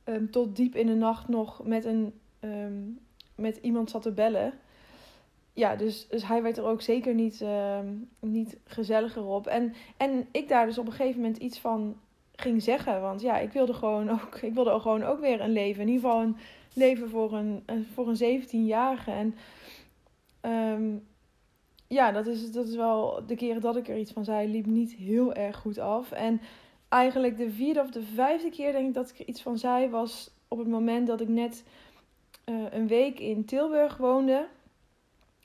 um, 0.05 0.31
tot 0.31 0.55
diep 0.55 0.75
in 0.75 0.87
de 0.87 0.95
nacht 0.95 1.27
nog 1.27 1.63
met, 1.63 1.85
een, 1.85 2.13
met 3.35 3.57
iemand 3.61 3.89
zat 3.89 4.01
te 4.01 4.11
bellen. 4.11 4.53
Ja, 5.55 5.75
dus, 5.75 6.07
dus 6.07 6.27
hij 6.27 6.41
werd 6.41 6.57
er 6.57 6.65
ook 6.65 6.81
zeker 6.81 7.13
niet, 7.13 7.41
um, 7.41 8.09
niet 8.19 8.57
gezelliger 8.65 9.25
op. 9.25 9.47
En, 9.47 9.73
en 9.97 10.27
ik 10.31 10.47
daar 10.47 10.65
dus 10.65 10.77
op 10.77 10.85
een 10.85 10.91
gegeven 10.91 11.21
moment 11.21 11.37
iets 11.37 11.59
van 11.59 11.97
ging 12.35 12.63
zeggen. 12.63 13.01
Want 13.01 13.21
ja, 13.21 13.37
ik 13.37 13.51
wilde 13.51 13.73
gewoon 13.73 14.09
ook, 14.21 14.35
ik 14.41 14.53
wilde 14.53 14.79
gewoon 14.79 15.03
ook 15.03 15.19
weer 15.19 15.41
een 15.41 15.51
leven. 15.51 15.81
In 15.81 15.87
ieder 15.87 16.09
geval 16.09 16.21
een 16.21 16.37
leven 16.73 17.09
voor 17.09 17.33
een, 17.33 17.63
voor 17.93 18.07
een 18.07 18.41
17-jarige. 18.41 19.11
En 19.11 19.35
um, 20.51 21.07
ja, 21.87 22.11
dat 22.11 22.27
is, 22.27 22.51
dat 22.51 22.67
is 22.67 22.75
wel 22.75 23.23
de 23.27 23.35
keren 23.35 23.61
dat 23.61 23.75
ik 23.75 23.87
er 23.87 23.97
iets 23.97 24.11
van 24.11 24.23
zei, 24.23 24.51
liep 24.51 24.65
niet 24.65 24.95
heel 24.95 25.33
erg 25.33 25.57
goed 25.57 25.77
af. 25.77 26.11
En 26.11 26.41
eigenlijk 26.89 27.37
de 27.37 27.51
vierde 27.51 27.81
of 27.81 27.89
de 27.89 28.03
vijfde 28.03 28.49
keer 28.49 28.71
denk 28.71 28.87
ik 28.87 28.93
dat 28.93 29.09
ik 29.09 29.19
er 29.19 29.27
iets 29.27 29.41
van 29.41 29.57
zei, 29.57 29.89
was 29.89 30.31
op 30.47 30.57
het 30.57 30.67
moment 30.67 31.07
dat 31.07 31.21
ik 31.21 31.27
net 31.27 31.63
uh, 32.45 32.55
een 32.71 32.87
week 32.87 33.19
in 33.19 33.45
Tilburg 33.45 33.97
woonde. 33.97 34.47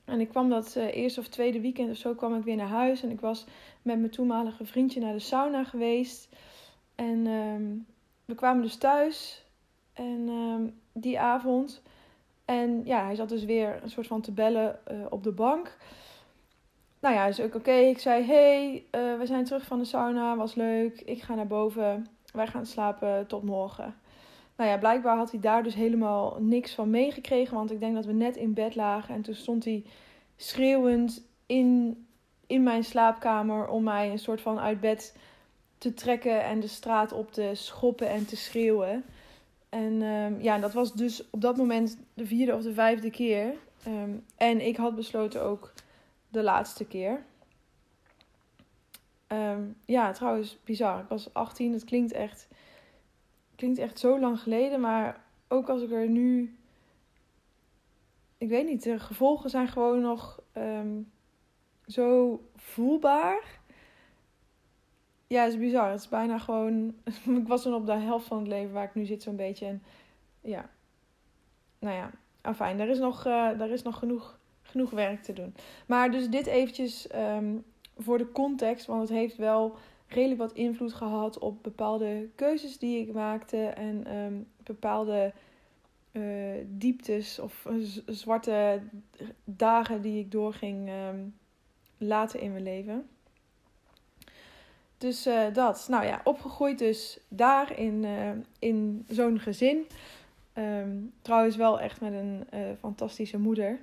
En 0.05 0.21
ik 0.21 0.29
kwam 0.29 0.49
dat 0.49 0.75
uh, 0.77 0.97
eerste 0.97 1.21
of 1.21 1.29
tweede 1.29 1.61
weekend 1.61 1.91
of 1.91 1.97
zo 1.97 2.15
kwam 2.15 2.37
ik 2.37 2.45
weer 2.45 2.57
naar 2.57 2.69
huis. 2.69 3.03
En 3.03 3.11
ik 3.11 3.21
was 3.21 3.45
met 3.83 3.99
mijn 3.99 4.11
toenmalige 4.11 4.65
vriendje 4.65 5.01
naar 5.01 5.13
de 5.13 5.19
sauna 5.19 5.65
geweest. 5.65 6.29
En 6.95 7.27
ehm, 7.27 7.77
we 8.25 8.35
kwamen 8.35 8.63
dus 8.63 8.77
thuis. 8.77 9.45
En 9.93 10.29
ehm, 10.29 10.69
die 10.93 11.21
avond. 11.21 11.83
En 12.45 12.83
ja, 12.85 13.05
hij 13.05 13.15
zat 13.15 13.29
dus 13.29 13.45
weer 13.45 13.79
een 13.83 13.91
soort 13.91 14.07
van 14.07 14.21
te 14.21 14.33
bellen 14.33 14.79
uh, 14.91 15.07
op 15.11 15.23
de 15.23 15.33
bank. 15.33 15.77
Nou 17.01 17.15
ja, 17.15 17.27
is 17.27 17.41
ook 17.41 17.55
oké. 17.55 17.73
Ik 17.73 17.99
zei: 17.99 18.25
Hey, 18.25 18.85
uh, 18.91 19.19
we 19.19 19.27
zijn 19.27 19.45
terug 19.45 19.65
van 19.65 19.79
de 19.79 19.85
sauna. 19.85 20.37
Was 20.37 20.55
leuk. 20.55 21.01
Ik 21.01 21.23
ga 21.23 21.35
naar 21.35 21.47
boven. 21.47 22.07
Wij 22.33 22.47
gaan 22.47 22.67
slapen 22.67 23.27
tot 23.27 23.43
morgen. 23.43 23.95
Nou 24.61 24.73
ja, 24.73 24.79
blijkbaar 24.79 25.17
had 25.17 25.31
hij 25.31 25.41
daar 25.41 25.63
dus 25.63 25.75
helemaal 25.75 26.37
niks 26.41 26.75
van 26.75 26.91
meegekregen. 26.91 27.55
Want 27.55 27.71
ik 27.71 27.81
denk 27.81 27.95
dat 27.95 28.05
we 28.05 28.13
net 28.13 28.37
in 28.37 28.55
bed 28.55 28.75
lagen. 28.75 29.15
En 29.15 29.23
toen 29.23 29.35
stond 29.35 29.65
hij 29.65 29.85
schreeuwend 30.37 31.23
in, 31.47 32.07
in 32.47 32.63
mijn 32.63 32.85
slaapkamer 32.85 33.69
om 33.69 33.83
mij 33.83 34.11
een 34.11 34.19
soort 34.19 34.41
van 34.41 34.59
uit 34.59 34.81
bed 34.81 35.17
te 35.79 35.95
trekken 35.95 36.45
en 36.45 36.61
de 36.61 36.67
straat 36.67 37.13
op 37.13 37.33
te 37.33 37.51
schoppen 37.53 38.09
en 38.09 38.27
te 38.27 38.37
schreeuwen. 38.37 39.05
En 39.69 40.03
um, 40.03 40.41
ja, 40.41 40.59
dat 40.59 40.73
was 40.73 40.93
dus 40.93 41.31
op 41.31 41.41
dat 41.41 41.57
moment 41.57 41.99
de 42.15 42.27
vierde 42.27 42.55
of 42.55 42.63
de 42.63 42.75
vijfde 42.75 43.11
keer. 43.11 43.55
Um, 43.87 44.25
en 44.37 44.67
ik 44.67 44.77
had 44.77 44.97
besloten 44.97 45.43
ook 45.43 45.73
de 46.29 46.43
laatste 46.43 46.85
keer. 46.85 47.23
Um, 49.29 49.77
ja, 49.85 50.13
trouwens, 50.13 50.59
bizar. 50.65 51.01
Ik 51.01 51.09
was 51.09 51.35
18. 51.35 51.73
Het 51.73 51.85
klinkt 51.85 52.13
echt, 52.13 52.49
klinkt 53.61 53.79
echt 53.79 53.99
zo 53.99 54.21
lang 54.21 54.41
geleden. 54.41 54.81
Maar 54.81 55.25
ook 55.49 55.69
als 55.69 55.83
ik 55.83 55.91
er 55.91 56.09
nu. 56.09 56.57
Ik 58.39 58.49
weet 58.49 58.67
niet, 58.67 58.83
de 58.83 58.99
gevolgen 58.99 59.51
zijn 59.51 59.69
gewoon 59.69 60.01
nog 60.01 60.43
zo 61.87 62.41
voelbaar 62.57 63.61
ja, 65.33 65.43
het 65.43 65.53
is 65.53 65.59
bizar. 65.59 65.91
Het 65.91 66.01
is 66.01 66.09
bijna 66.09 66.39
gewoon. 66.39 66.95
ik 67.43 67.49
was 67.49 67.63
toen 67.63 67.75
op 67.75 67.87
de 67.87 67.93
helft 67.93 68.27
van 68.27 68.39
het 68.39 68.49
leven 68.49 68.73
waar 68.73 68.85
ik 68.85 68.95
nu 68.95 69.05
zit, 69.05 69.23
zo'n 69.23 69.37
beetje. 69.37 69.67
En 69.67 69.83
ja, 70.41 70.71
nou 71.79 71.97
ja, 71.97 72.11
afijn. 72.41 72.81
Er 72.81 72.89
is 72.89 72.99
nog, 72.99 73.27
uh, 73.27 73.71
is 73.71 73.83
nog 73.83 73.99
genoeg, 73.99 74.39
genoeg 74.63 74.91
werk 74.91 75.23
te 75.23 75.33
doen. 75.33 75.55
Maar 75.87 76.11
dus 76.11 76.29
dit 76.29 76.47
eventjes 76.47 77.09
um, 77.15 77.65
voor 77.97 78.19
de 78.19 78.33
context, 78.33 78.87
want 78.87 79.01
het 79.01 79.19
heeft 79.19 79.37
wel 79.37 79.77
redelijk 80.11 80.41
wat 80.41 80.53
invloed 80.53 80.93
gehad 80.93 81.39
op 81.39 81.63
bepaalde 81.63 82.29
keuzes 82.35 82.79
die 82.79 83.01
ik 83.07 83.13
maakte 83.13 83.67
en 83.67 84.17
um, 84.17 84.47
bepaalde 84.63 85.33
uh, 86.13 86.55
dieptes 86.67 87.39
of 87.39 87.67
zwarte 88.07 88.81
dagen 89.45 90.03
die 90.03 90.19
ik 90.19 90.31
doorging 90.31 90.89
um, 90.89 91.35
later 91.99 92.41
in 92.41 92.53
mijn 92.53 92.65
leven. 92.65 93.09
Dus 94.99 95.27
uh, 95.27 95.53
dat. 95.53 95.87
Nou 95.89 96.05
ja, 96.05 96.21
opgegroeid 96.25 96.79
dus 96.79 97.21
daar 97.29 97.79
in, 97.79 98.07
in 98.59 99.05
zo'n 99.09 99.39
gezin. 99.39 99.87
Um, 100.55 101.13
trouwens 101.23 101.57
wel 101.57 101.81
echt 101.81 102.01
met 102.01 102.13
een 102.13 102.47
fantastische 102.79 103.39
moeder. 103.39 103.79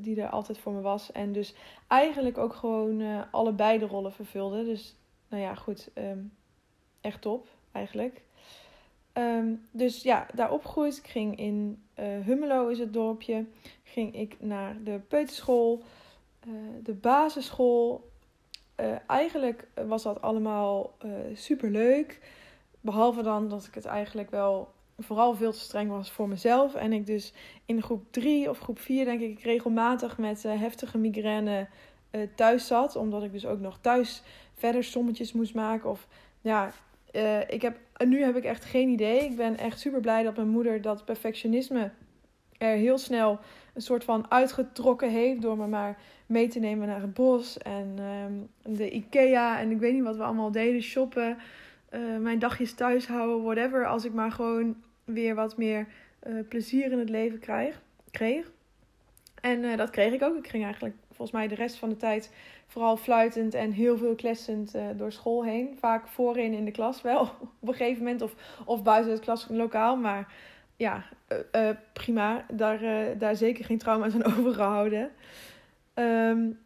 Die 0.00 0.20
er 0.20 0.28
altijd 0.28 0.58
voor 0.58 0.72
me 0.72 0.80
was. 0.80 1.12
En 1.12 1.32
dus 1.32 1.54
eigenlijk 1.86 2.38
ook 2.38 2.54
gewoon 2.54 3.02
allebei 3.30 3.78
de 3.78 3.86
rollen 3.86 4.12
vervulde. 4.12 4.64
Dus 4.64 4.96
nou 5.28 5.42
ja, 5.42 5.54
goed. 5.54 5.90
Um, 5.94 6.32
echt 7.00 7.20
top 7.20 7.46
eigenlijk. 7.72 8.22
Um, 9.12 9.66
dus 9.70 10.02
ja, 10.02 10.26
daar 10.34 10.52
opgegroeid. 10.52 10.96
Ik 10.96 11.06
ging 11.06 11.38
in 11.38 11.82
Hummelo 11.94 12.68
is 12.68 12.78
het 12.78 12.92
dorpje. 12.92 13.44
Ging 13.82 14.14
ik 14.14 14.36
naar 14.40 14.76
de 14.84 15.00
peuterschool. 15.08 15.82
de 16.82 16.94
basisschool 16.94 18.04
uh, 18.80 18.94
eigenlijk 19.06 19.68
was 19.86 20.02
dat 20.02 20.22
allemaal 20.22 20.94
uh, 21.04 21.12
super 21.34 21.70
leuk. 21.70 22.20
Behalve 22.80 23.22
dan 23.22 23.48
dat 23.48 23.66
ik 23.66 23.74
het 23.74 23.84
eigenlijk 23.84 24.30
wel 24.30 24.68
vooral 24.98 25.34
veel 25.34 25.52
te 25.52 25.58
streng 25.58 25.90
was 25.90 26.10
voor 26.10 26.28
mezelf. 26.28 26.74
En 26.74 26.92
ik 26.92 27.06
dus 27.06 27.32
in 27.66 27.82
groep 27.82 28.04
3 28.10 28.50
of 28.50 28.58
groep 28.58 28.78
4 28.78 29.04
denk 29.04 29.20
ik 29.20 29.40
regelmatig 29.42 30.18
met 30.18 30.44
uh, 30.44 30.60
heftige 30.60 30.98
migraine 30.98 31.68
thuis 32.34 32.66
zat. 32.66 32.96
Omdat 32.96 33.22
ik 33.22 33.32
dus 33.32 33.46
ook 33.46 33.60
nog 33.60 33.78
thuis 33.80 34.22
verder 34.54 34.84
sommetjes 34.84 35.32
moest 35.32 35.54
maken. 35.54 35.90
Of 35.90 36.08
ja, 36.40 36.72
ik 37.48 37.62
heb, 37.62 37.78
nu 38.04 38.22
heb 38.22 38.36
ik 38.36 38.44
echt 38.44 38.64
geen 38.64 38.88
idee. 38.88 39.24
Ik 39.24 39.36
ben 39.36 39.58
echt 39.58 39.80
super 39.80 40.00
blij 40.00 40.22
dat 40.22 40.36
mijn 40.36 40.48
moeder 40.48 40.82
dat 40.82 41.04
perfectionisme 41.04 41.90
er 42.58 42.76
heel 42.76 42.98
snel 42.98 43.38
een 43.74 43.82
soort 43.82 44.04
van 44.04 44.30
uitgetrokken 44.30 45.10
heeft 45.10 45.42
door 45.42 45.56
me 45.56 45.66
maar 45.66 45.98
mee 46.26 46.48
te 46.48 46.58
nemen 46.58 46.86
naar 46.86 47.00
het 47.00 47.14
bos 47.14 47.58
en 47.58 47.98
um, 47.98 48.48
de 48.76 48.90
IKEA 48.90 49.60
en 49.60 49.70
ik 49.70 49.78
weet 49.78 49.92
niet 49.92 50.02
wat 50.02 50.16
we 50.16 50.22
allemaal 50.22 50.50
deden, 50.50 50.82
shoppen, 50.82 51.38
uh, 51.90 52.16
mijn 52.16 52.38
dagjes 52.38 52.74
thuis 52.74 53.06
houden, 53.06 53.42
whatever, 53.42 53.86
als 53.86 54.04
ik 54.04 54.12
maar 54.12 54.32
gewoon 54.32 54.76
weer 55.04 55.34
wat 55.34 55.56
meer 55.56 55.86
uh, 56.26 56.48
plezier 56.48 56.92
in 56.92 56.98
het 56.98 57.08
leven 57.08 57.38
krijg, 57.38 57.80
kreeg. 58.10 58.50
En 59.40 59.62
uh, 59.62 59.76
dat 59.76 59.90
kreeg 59.90 60.12
ik 60.12 60.22
ook. 60.22 60.36
Ik 60.36 60.48
ging 60.48 60.64
eigenlijk 60.64 60.94
volgens 61.06 61.30
mij 61.30 61.48
de 61.48 61.54
rest 61.54 61.76
van 61.76 61.88
de 61.88 61.96
tijd 61.96 62.32
vooral 62.66 62.96
fluitend 62.96 63.54
en 63.54 63.72
heel 63.72 63.96
veel 63.96 64.14
klessend 64.14 64.74
door 64.96 65.12
school 65.12 65.44
heen. 65.44 65.76
Vaak 65.78 66.08
voorin 66.08 66.52
in 66.52 66.64
de 66.64 66.70
klas 66.70 67.02
wel 67.02 67.20
op 67.60 67.68
een 67.68 67.74
gegeven 67.74 68.02
moment 68.02 68.22
of, 68.22 68.34
of 68.64 68.82
buiten 68.82 69.12
het 69.12 69.20
klaslokaal, 69.20 69.96
maar 69.96 70.32
ja, 70.76 71.04
prima. 71.92 72.46
Daar, 72.52 72.80
daar 73.18 73.36
zeker 73.36 73.64
geen 73.64 73.78
trauma's 73.78 74.14
aan 74.14 74.24
overgehouden. 74.38 75.10
Um, 75.94 76.58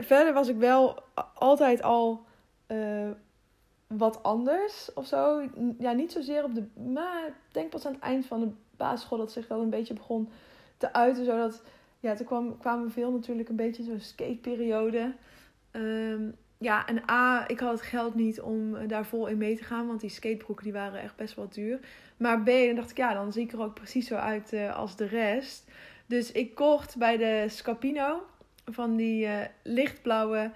verder 0.00 0.32
was 0.32 0.48
ik 0.48 0.56
wel 0.56 1.02
altijd 1.34 1.82
al 1.82 2.24
wat 3.96 4.22
anders 4.22 4.92
of 4.94 5.06
zo. 5.06 5.48
Ja, 5.78 5.92
niet 5.92 6.12
zozeer 6.12 6.44
op 6.44 6.54
de. 6.54 6.64
Maar 6.92 7.26
ik 7.26 7.34
denk 7.52 7.70
pas 7.70 7.86
aan 7.86 7.92
het 7.92 8.02
eind 8.02 8.26
van 8.26 8.40
de 8.40 8.48
basisschool 8.76 9.18
dat 9.18 9.32
zich 9.32 9.48
wel 9.48 9.60
een 9.60 9.70
beetje 9.70 9.94
begon 9.94 10.28
te 10.76 10.92
uiten. 10.92 11.24
Zodat. 11.24 11.62
Ja, 12.00 12.14
toen 12.14 12.26
kwam, 12.26 12.58
kwamen 12.58 12.90
veel 12.90 13.10
natuurlijk 13.10 13.48
een 13.48 13.56
beetje 13.56 13.82
zo'n 13.82 14.00
skateperiode. 14.00 15.14
Um, 15.72 16.34
ja, 16.58 16.86
en 16.86 17.10
A, 17.10 17.48
ik 17.48 17.58
had 17.58 17.70
het 17.70 17.82
geld 17.82 18.14
niet 18.14 18.40
om 18.40 18.88
daar 18.88 19.06
vol 19.06 19.26
in 19.26 19.38
mee 19.38 19.56
te 19.56 19.64
gaan. 19.64 19.86
Want 19.86 20.00
die 20.00 20.10
skatebroeken 20.10 20.64
die 20.64 20.72
waren 20.72 21.00
echt 21.00 21.16
best 21.16 21.34
wel 21.34 21.48
duur. 21.48 21.80
Maar 22.16 22.42
B, 22.42 22.46
dan 22.46 22.74
dacht 22.74 22.90
ik, 22.90 22.96
ja, 22.96 23.14
dan 23.14 23.32
zie 23.32 23.42
ik 23.42 23.52
er 23.52 23.62
ook 23.62 23.74
precies 23.74 24.06
zo 24.06 24.14
uit 24.14 24.52
uh, 24.52 24.76
als 24.76 24.96
de 24.96 25.06
rest. 25.06 25.70
Dus 26.06 26.32
ik 26.32 26.54
kocht 26.54 26.96
bij 26.96 27.16
de 27.16 27.44
Scapino 27.48 28.22
van 28.64 28.96
die 28.96 29.26
uh, 29.26 29.38
lichtblauwe 29.62 30.50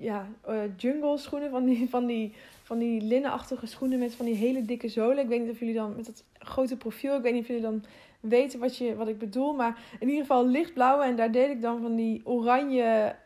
ja, 0.00 0.28
jungle 0.76 1.18
schoenen. 1.18 1.50
Van 1.50 1.64
die, 1.64 1.88
van, 1.88 2.06
die, 2.06 2.32
van 2.62 2.78
die 2.78 3.00
linnenachtige 3.00 3.66
schoenen 3.66 3.98
met 3.98 4.14
van 4.14 4.26
die 4.26 4.34
hele 4.34 4.62
dikke 4.62 4.88
zolen. 4.88 5.18
Ik 5.18 5.28
weet 5.28 5.40
niet 5.40 5.50
of 5.50 5.58
jullie 5.58 5.74
dan 5.74 5.96
met 5.96 6.06
dat 6.06 6.24
grote 6.38 6.76
profiel, 6.76 7.16
ik 7.16 7.22
weet 7.22 7.32
niet 7.32 7.42
of 7.42 7.48
jullie 7.48 7.62
dan 7.62 7.84
weten 8.20 8.60
wat, 8.60 8.76
je, 8.76 8.94
wat 8.96 9.08
ik 9.08 9.18
bedoel. 9.18 9.52
Maar 9.52 9.78
in 10.00 10.08
ieder 10.08 10.20
geval 10.20 10.46
lichtblauwe. 10.46 11.04
En 11.04 11.16
daar 11.16 11.32
deed 11.32 11.50
ik 11.50 11.62
dan 11.62 11.80
van 11.80 11.96
die 11.96 12.20
oranje 12.24 13.16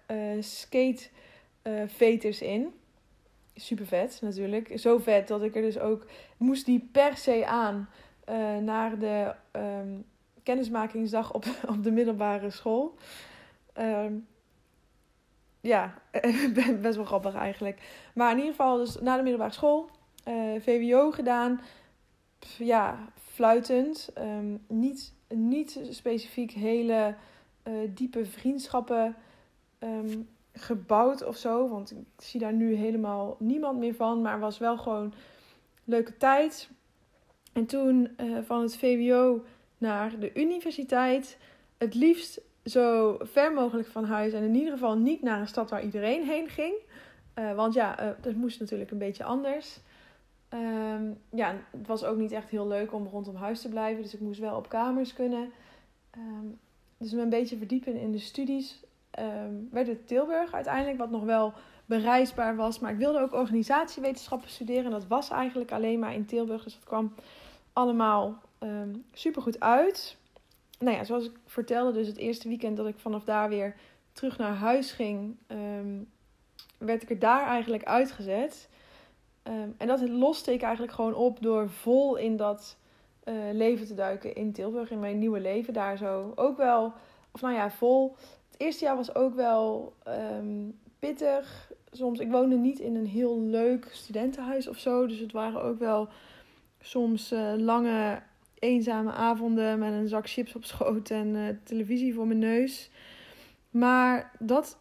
skate 0.41 1.09
veters 1.87 2.43
in 2.43 2.73
super 3.55 3.87
vet 3.87 4.19
natuurlijk. 4.23 4.79
Zo 4.79 4.99
vet 4.99 5.29
dat 5.29 5.43
ik 5.43 5.57
er 5.57 5.63
dus 5.63 5.79
ook 5.79 6.07
moest 6.37 6.67
die 6.67 6.89
per 6.93 7.17
se 7.17 7.47
aan 7.47 7.89
uh, 8.29 8.57
naar 8.57 8.99
de 8.99 9.35
um, 9.53 10.05
kennismakingsdag 10.43 11.33
op, 11.33 11.45
op 11.77 11.83
de 11.83 11.91
middelbare 11.91 12.51
school. 12.51 12.95
Um, 13.79 14.27
ja, 15.65 15.95
best 16.81 16.97
wel 16.97 17.05
grappig 17.05 17.35
eigenlijk. 17.35 17.81
Maar 18.15 18.31
in 18.31 18.37
ieder 18.37 18.51
geval, 18.51 18.77
dus 18.77 19.01
na 19.01 19.17
de 19.17 19.23
middelbare 19.23 19.53
school, 19.53 19.89
uh, 20.29 20.61
VWO 20.61 21.11
gedaan. 21.11 21.61
Ja, 22.59 23.13
fluitend. 23.17 24.11
Um, 24.19 24.65
niet, 24.69 25.13
niet 25.29 25.81
specifiek 25.91 26.51
hele 26.51 27.15
uh, 27.65 27.75
diepe 27.95 28.27
vriendschappen 28.27 29.17
um, 29.79 30.29
gebouwd 30.53 31.25
of 31.25 31.37
zo. 31.37 31.69
Want 31.69 31.91
ik 31.91 32.07
zie 32.17 32.41
daar 32.41 32.53
nu 32.53 32.75
helemaal 32.75 33.37
niemand 33.39 33.79
meer 33.79 33.95
van. 33.95 34.23
Maar 34.23 34.41
was 34.41 34.59
wel 34.59 34.79
gewoon 34.79 35.15
leuke 35.85 36.17
tijd. 36.17 36.71
En 37.53 37.67
toen 37.67 38.09
uh, 38.21 38.39
van 38.43 38.61
het 38.61 38.77
VWO 38.77 39.45
naar 39.79 40.19
de 40.19 40.35
universiteit. 40.35 41.39
Het 41.79 41.95
liefst 41.95 42.41
zo 42.65 43.17
ver 43.21 43.53
mogelijk 43.53 43.89
van 43.89 44.05
huis. 44.05 44.33
En 44.33 44.43
in 44.43 44.55
ieder 44.55 44.73
geval 44.73 44.97
niet 44.97 45.23
naar 45.23 45.41
een 45.41 45.49
stad 45.49 45.71
waar 45.71 45.85
iedereen 45.85 46.25
heen 46.25 46.49
ging. 46.49 46.75
Uh, 47.39 47.55
want 47.55 47.75
ja, 47.75 48.17
dat 48.21 48.35
moest 48.35 48.61
natuurlijk 48.61 48.91
een 48.91 48.99
beetje 48.99 49.25
anders. 49.25 49.81
Um, 50.51 51.19
ja, 51.31 51.55
het 51.71 51.87
was 51.87 52.05
ook 52.05 52.17
niet 52.17 52.33
echt 52.33 52.49
heel 52.49 52.69
leuk 52.69 52.93
om 52.93 53.07
rondom 53.07 53.35
huis 53.35 53.61
te 53.61 53.69
blijven. 53.69 54.03
Dus 54.03 54.15
ik 54.15 54.21
moest 54.21 54.41
wel 54.41 54.57
op 54.57 54.69
kamers 54.69 55.13
kunnen. 55.13 55.51
Um, 56.17 56.59
dus 56.99 57.13
me 57.13 57.23
een 57.23 57.29
beetje 57.29 57.57
verdiepen 57.57 57.97
in 57.97 58.13
de 58.13 58.19
studies 58.19 58.83
um, 59.19 59.69
werd 59.71 59.87
het 59.87 60.07
Tilburg 60.07 60.55
uiteindelijk, 60.55 60.99
wat 60.99 61.11
nog 61.11 61.25
wel 61.25 61.53
bereisbaar 61.87 62.57
was. 62.57 62.79
Maar 62.79 62.93
ik 62.93 62.99
wilde 62.99 63.21
ook 63.21 63.33
organisatiewetenschappen 63.33 64.51
studeren. 64.51 64.85
En 64.85 64.91
dat 64.91 65.07
was 65.07 65.31
eigenlijk 65.31 65.73
alleen 65.73 65.99
maar 65.99 66.15
in 66.15 66.27
Tilburg. 66.27 66.65
Dus 66.65 66.75
dat 66.75 66.85
kwam 66.85 67.15
allemaal 67.73 68.43
um, 68.59 69.05
super 69.13 69.43
goed 69.43 69.61
uit. 69.61 70.17
Nou 70.79 70.97
ja, 70.97 71.05
zoals 71.05 71.25
ik 71.25 71.37
vertelde, 71.47 71.93
dus 71.93 72.07
het 72.07 72.17
eerste 72.17 72.49
weekend 72.49 72.77
dat 72.77 72.87
ik 72.87 72.99
vanaf 72.99 73.25
daar 73.25 73.49
weer 73.49 73.77
terug 74.13 74.39
naar 74.39 74.55
huis 74.55 74.93
ging, 74.93 75.37
ehm, 75.47 76.03
werd 76.79 77.03
ik 77.03 77.11
er 77.11 77.19
daar 77.19 77.47
eigenlijk 77.47 77.85
uitgezet. 77.85 78.69
Ehm, 79.43 79.69
en 79.77 79.87
dat 79.87 80.09
loste 80.09 80.53
ik 80.53 80.63
eigenlijk 80.63 80.93
gewoon 80.93 81.15
op 81.15 81.43
door 81.43 81.71
vol 81.71 82.17
in 82.17 82.37
dat 82.37 82.77
uh, 83.25 83.35
leven 83.53 83.87
te 83.87 83.95
duiken 83.95 84.35
in 84.35 84.53
Tilburg, 84.53 84.91
in 84.91 85.01
mijn 85.01 85.19
nieuwe 85.19 85.41
leven 85.41 85.73
daar 85.73 85.97
zo. 85.97 86.33
Ook 86.35 86.57
wel, 86.57 86.93
of 87.31 87.41
nou 87.41 87.55
ja, 87.55 87.71
vol. 87.71 88.17
Het 88.51 88.61
eerste 88.61 88.85
jaar 88.85 88.97
was 88.97 89.15
ook 89.15 89.35
wel 89.35 89.95
um, 90.09 90.79
pittig. 90.99 91.73
Soms, 91.91 92.19
ik 92.19 92.31
woonde 92.31 92.57
niet 92.57 92.79
in 92.79 92.97
een 92.97 93.07
heel 93.07 93.41
leuk 93.41 93.89
studentenhuis 93.93 94.69
of 94.69 94.79
zo. 94.79 95.07
Dus 95.07 95.19
het 95.19 95.33
waren 95.33 95.63
ook 95.63 95.79
wel 95.79 96.09
soms 96.81 97.33
uh, 97.33 97.53
lange, 97.57 98.23
eenzame 98.59 99.13
avonden 99.13 99.79
met 99.79 99.93
een 99.93 100.09
zak 100.09 100.29
chips 100.29 100.55
op 100.55 100.65
schoot 100.65 101.11
en 101.11 101.27
uh, 101.27 101.49
televisie 101.63 102.15
voor 102.15 102.27
mijn 102.27 102.39
neus. 102.39 102.91
Maar 103.71 104.31
dat 104.39 104.79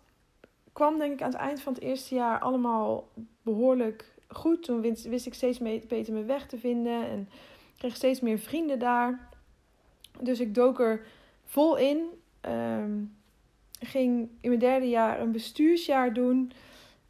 kwam 0.73 0.97
denk 0.97 1.13
ik 1.13 1.21
aan 1.21 1.31
het 1.31 1.39
eind 1.39 1.61
van 1.61 1.73
het 1.73 1.81
eerste 1.81 2.15
jaar 2.15 2.39
allemaal 2.39 3.09
behoorlijk 3.41 4.11
goed. 4.27 4.63
Toen 4.63 4.81
wist, 4.81 5.05
wist 5.05 5.25
ik 5.25 5.33
steeds 5.33 5.57
beter 5.87 6.13
mijn 6.13 6.25
weg 6.25 6.45
te 6.45 6.57
vinden 6.57 7.07
en 7.07 7.29
kreeg 7.77 7.95
steeds 7.95 8.19
meer 8.19 8.39
vrienden 8.39 8.79
daar. 8.79 9.29
Dus 10.19 10.39
ik 10.39 10.55
dook 10.55 10.79
er 10.79 11.05
vol 11.43 11.77
in. 11.77 12.05
Um, 12.41 13.15
ging 13.79 14.29
in 14.41 14.49
mijn 14.49 14.59
derde 14.59 14.89
jaar 14.89 15.19
een 15.19 15.31
bestuursjaar 15.31 16.13
doen. 16.13 16.51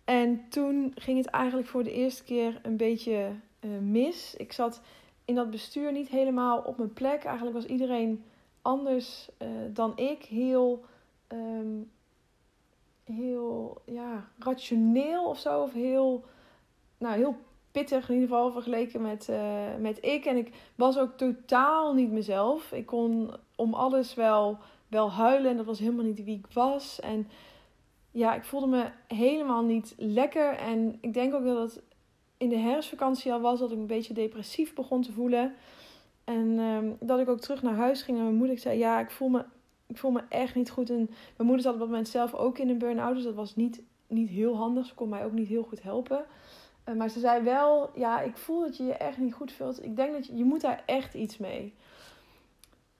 En 0.05 0.41
toen 0.49 0.91
ging 0.95 1.17
het 1.17 1.27
eigenlijk 1.27 1.67
voor 1.67 1.83
de 1.83 1.91
eerste 1.93 2.23
keer 2.23 2.59
een 2.61 2.77
beetje 2.77 3.31
uh, 3.61 3.71
mis. 3.81 4.35
Ik 4.37 4.53
zat 4.53 4.81
in 5.25 5.35
dat 5.35 5.49
bestuur 5.49 5.91
niet 5.91 6.09
helemaal 6.09 6.59
op 6.59 6.77
mijn 6.77 6.93
plek. 6.93 7.23
Eigenlijk 7.23 7.55
was 7.55 7.65
iedereen 7.65 8.23
anders 8.61 9.29
uh, 9.41 9.47
dan 9.73 9.97
ik. 9.97 10.23
Heel, 10.23 10.83
um, 11.27 11.91
heel 13.03 13.81
ja, 13.85 14.27
rationeel 14.39 15.25
of 15.25 15.39
zo. 15.39 15.61
Of 15.61 15.73
heel, 15.73 16.23
nou, 16.97 17.15
heel 17.15 17.35
pittig 17.71 18.09
in 18.09 18.13
ieder 18.13 18.29
geval 18.29 18.51
vergeleken 18.51 19.01
met, 19.01 19.27
uh, 19.29 19.75
met 19.79 20.05
ik. 20.05 20.25
En 20.25 20.37
ik 20.37 20.53
was 20.75 20.97
ook 20.97 21.17
totaal 21.17 21.93
niet 21.93 22.11
mezelf. 22.11 22.71
Ik 22.71 22.85
kon 22.85 23.33
om 23.55 23.73
alles 23.73 24.13
wel, 24.13 24.57
wel 24.87 25.11
huilen. 25.11 25.51
En 25.51 25.57
dat 25.57 25.65
was 25.65 25.79
helemaal 25.79 26.05
niet 26.05 26.23
wie 26.23 26.37
ik 26.37 26.53
was. 26.53 26.99
En 26.99 27.27
ja, 28.11 28.35
ik 28.35 28.43
voelde 28.43 28.67
me 28.67 28.85
helemaal 29.07 29.63
niet 29.63 29.93
lekker. 29.97 30.57
En 30.57 30.97
ik 31.01 31.13
denk 31.13 31.33
ook 31.33 31.45
dat 31.45 31.81
in 32.43 32.49
de 32.49 32.57
herfstvakantie 32.57 33.33
al 33.33 33.41
was 33.41 33.59
dat 33.59 33.71
ik 33.71 33.77
een 33.77 33.87
beetje 33.87 34.13
depressief 34.13 34.73
begon 34.73 35.01
te 35.01 35.11
voelen. 35.11 35.55
En 36.23 36.59
um, 36.59 36.97
dat 36.99 37.19
ik 37.19 37.29
ook 37.29 37.39
terug 37.39 37.61
naar 37.61 37.75
huis 37.75 38.01
ging 38.01 38.17
en 38.17 38.23
mijn 38.23 38.35
moeder 38.35 38.57
zei: 38.57 38.77
Ja, 38.77 38.99
ik 38.99 39.11
voel 39.11 39.29
me, 39.29 39.45
ik 39.87 39.97
voel 39.97 40.11
me 40.11 40.21
echt 40.29 40.55
niet 40.55 40.71
goed. 40.71 40.89
En 40.89 41.09
mijn 41.37 41.47
moeder 41.47 41.61
zat 41.61 41.73
op 41.73 41.79
dat 41.79 41.87
moment 41.87 42.07
zelf 42.07 42.33
ook 42.33 42.57
in 42.57 42.69
een 42.69 42.77
burn-out. 42.77 43.15
Dus 43.15 43.23
dat 43.23 43.35
was 43.35 43.55
niet, 43.55 43.81
niet 44.07 44.29
heel 44.29 44.55
handig. 44.55 44.85
Ze 44.85 44.93
kon 44.93 45.09
mij 45.09 45.25
ook 45.25 45.31
niet 45.31 45.47
heel 45.47 45.63
goed 45.63 45.83
helpen. 45.83 46.25
Uh, 46.89 46.95
maar 46.95 47.09
ze 47.09 47.19
zei 47.19 47.43
wel: 47.43 47.89
Ja, 47.95 48.21
ik 48.21 48.37
voel 48.37 48.61
dat 48.61 48.77
je 48.77 48.83
je 48.83 48.93
echt 48.93 49.17
niet 49.17 49.33
goed 49.33 49.51
voelt. 49.51 49.83
Ik 49.83 49.95
denk 49.95 50.13
dat 50.13 50.27
je, 50.27 50.35
je 50.35 50.43
moet 50.43 50.61
daar 50.61 50.83
echt 50.85 51.13
iets 51.13 51.37
mee. 51.37 51.73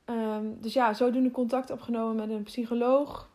Um, 0.06 0.58
dus 0.62 0.74
ja, 0.74 0.94
zodoende 0.94 1.32
contact 1.32 1.70
opgenomen 1.70 2.16
met 2.16 2.30
een 2.30 2.44
psycholoog 2.44 3.30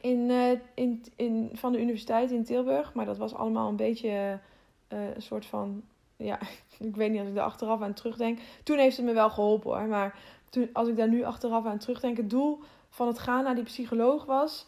in, 0.00 0.18
uh, 0.18 0.50
in, 0.74 1.04
in, 1.16 1.50
van 1.52 1.72
de 1.72 1.80
universiteit 1.80 2.30
in 2.30 2.44
Tilburg. 2.44 2.94
Maar 2.94 3.06
dat 3.06 3.18
was 3.18 3.34
allemaal 3.34 3.68
een 3.68 3.76
beetje 3.76 4.40
uh, 4.92 5.14
een 5.14 5.22
soort 5.22 5.46
van. 5.46 5.82
Ja, 6.16 6.38
ik 6.78 6.96
weet 6.96 7.10
niet 7.10 7.20
als 7.20 7.28
ik 7.28 7.34
daar 7.34 7.44
achteraf 7.44 7.82
aan 7.82 7.94
terugdenk. 7.94 8.38
Toen 8.62 8.78
heeft 8.78 8.96
het 8.96 9.06
me 9.06 9.12
wel 9.12 9.30
geholpen 9.30 9.70
hoor. 9.70 9.88
Maar 9.88 10.18
toen, 10.50 10.70
als 10.72 10.88
ik 10.88 10.96
daar 10.96 11.08
nu 11.08 11.24
achteraf 11.24 11.66
aan 11.66 11.78
terugdenk, 11.78 12.16
het 12.16 12.30
doel 12.30 12.60
van 12.88 13.06
het 13.06 13.18
gaan 13.18 13.44
naar 13.44 13.54
die 13.54 13.64
psycholoog 13.64 14.24
was, 14.24 14.66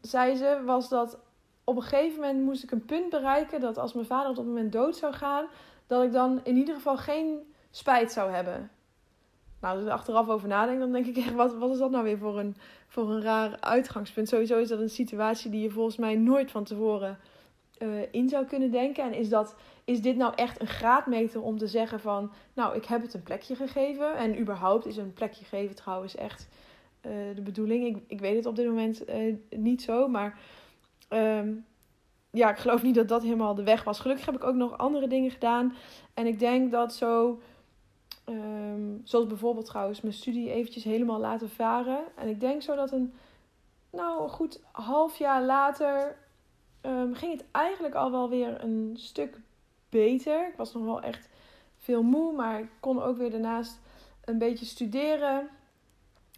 zei 0.00 0.36
ze, 0.36 0.62
was 0.64 0.88
dat 0.88 1.18
op 1.64 1.76
een 1.76 1.82
gegeven 1.82 2.20
moment 2.20 2.44
moest 2.44 2.62
ik 2.62 2.70
een 2.70 2.84
punt 2.84 3.10
bereiken 3.10 3.60
dat 3.60 3.78
als 3.78 3.92
mijn 3.92 4.06
vader 4.06 4.30
op 4.30 4.36
dat 4.36 4.44
moment 4.44 4.72
dood 4.72 4.96
zou 4.96 5.12
gaan, 5.12 5.46
dat 5.86 6.02
ik 6.02 6.12
dan 6.12 6.40
in 6.44 6.56
ieder 6.56 6.74
geval 6.74 6.96
geen 6.96 7.38
spijt 7.70 8.12
zou 8.12 8.30
hebben. 8.30 8.70
Nou, 9.60 9.74
als 9.74 9.82
ik 9.82 9.88
er 9.88 9.96
achteraf 9.96 10.28
over 10.28 10.48
nadenk, 10.48 10.78
dan 10.78 10.92
denk 10.92 11.06
ik 11.06 11.16
echt, 11.16 11.34
wat, 11.34 11.54
wat 11.54 11.70
is 11.70 11.78
dat 11.78 11.90
nou 11.90 12.04
weer 12.04 12.18
voor 12.18 12.38
een, 12.38 12.56
voor 12.88 13.10
een 13.10 13.22
raar 13.22 13.56
uitgangspunt? 13.60 14.28
Sowieso 14.28 14.58
is 14.58 14.68
dat 14.68 14.80
een 14.80 14.90
situatie 14.90 15.50
die 15.50 15.62
je 15.62 15.70
volgens 15.70 15.96
mij 15.96 16.16
nooit 16.16 16.50
van 16.50 16.64
tevoren 16.64 17.18
uh, 17.82 18.02
in 18.10 18.28
zou 18.28 18.44
kunnen 18.44 18.70
denken. 18.70 19.04
En 19.04 19.14
is, 19.14 19.28
dat, 19.28 19.56
is 19.84 20.02
dit 20.02 20.16
nou 20.16 20.32
echt 20.34 20.60
een 20.60 20.66
graadmeter 20.66 21.42
om 21.42 21.58
te 21.58 21.66
zeggen 21.66 22.00
van, 22.00 22.32
nou, 22.54 22.76
ik 22.76 22.84
heb 22.84 23.02
het 23.02 23.14
een 23.14 23.22
plekje 23.22 23.56
gegeven. 23.56 24.16
En 24.16 24.40
überhaupt 24.40 24.86
is 24.86 24.96
een 24.96 25.12
plekje 25.12 25.44
geven 25.44 25.74
trouwens 25.74 26.14
echt 26.14 26.48
uh, 27.06 27.12
de 27.34 27.42
bedoeling. 27.42 27.86
Ik, 27.86 28.02
ik 28.06 28.20
weet 28.20 28.36
het 28.36 28.46
op 28.46 28.56
dit 28.56 28.66
moment 28.66 29.08
uh, 29.08 29.34
niet 29.50 29.82
zo, 29.82 30.08
maar 30.08 30.38
um, 31.08 31.64
ja, 32.30 32.50
ik 32.50 32.58
geloof 32.58 32.82
niet 32.82 32.94
dat 32.94 33.08
dat 33.08 33.22
helemaal 33.22 33.54
de 33.54 33.62
weg 33.62 33.84
was. 33.84 34.00
Gelukkig 34.00 34.26
heb 34.26 34.34
ik 34.34 34.44
ook 34.44 34.54
nog 34.54 34.78
andere 34.78 35.06
dingen 35.06 35.30
gedaan. 35.30 35.74
En 36.14 36.26
ik 36.26 36.38
denk 36.38 36.70
dat 36.72 36.94
zo 36.94 37.40
Um, 38.28 39.00
zoals 39.04 39.26
bijvoorbeeld 39.26 39.66
trouwens 39.66 40.00
mijn 40.00 40.14
studie 40.14 40.52
eventjes 40.52 40.84
helemaal 40.84 41.18
laten 41.18 41.50
varen. 41.50 42.04
En 42.16 42.28
ik 42.28 42.40
denk 42.40 42.62
zo 42.62 42.74
dat 42.74 42.92
een, 42.92 43.12
nou 43.90 44.22
een 44.22 44.28
goed 44.28 44.60
half 44.72 45.18
jaar 45.18 45.42
later 45.42 46.18
um, 46.82 47.14
ging 47.14 47.32
het 47.32 47.44
eigenlijk 47.50 47.94
al 47.94 48.10
wel 48.10 48.28
weer 48.28 48.64
een 48.64 48.94
stuk 48.98 49.38
beter. 49.88 50.48
Ik 50.48 50.56
was 50.56 50.72
nog 50.72 50.84
wel 50.84 51.02
echt 51.02 51.28
veel 51.78 52.02
moe, 52.02 52.32
maar 52.32 52.60
ik 52.60 52.68
kon 52.80 53.02
ook 53.02 53.16
weer 53.16 53.30
daarnaast 53.30 53.80
een 54.24 54.38
beetje 54.38 54.64
studeren. 54.64 55.48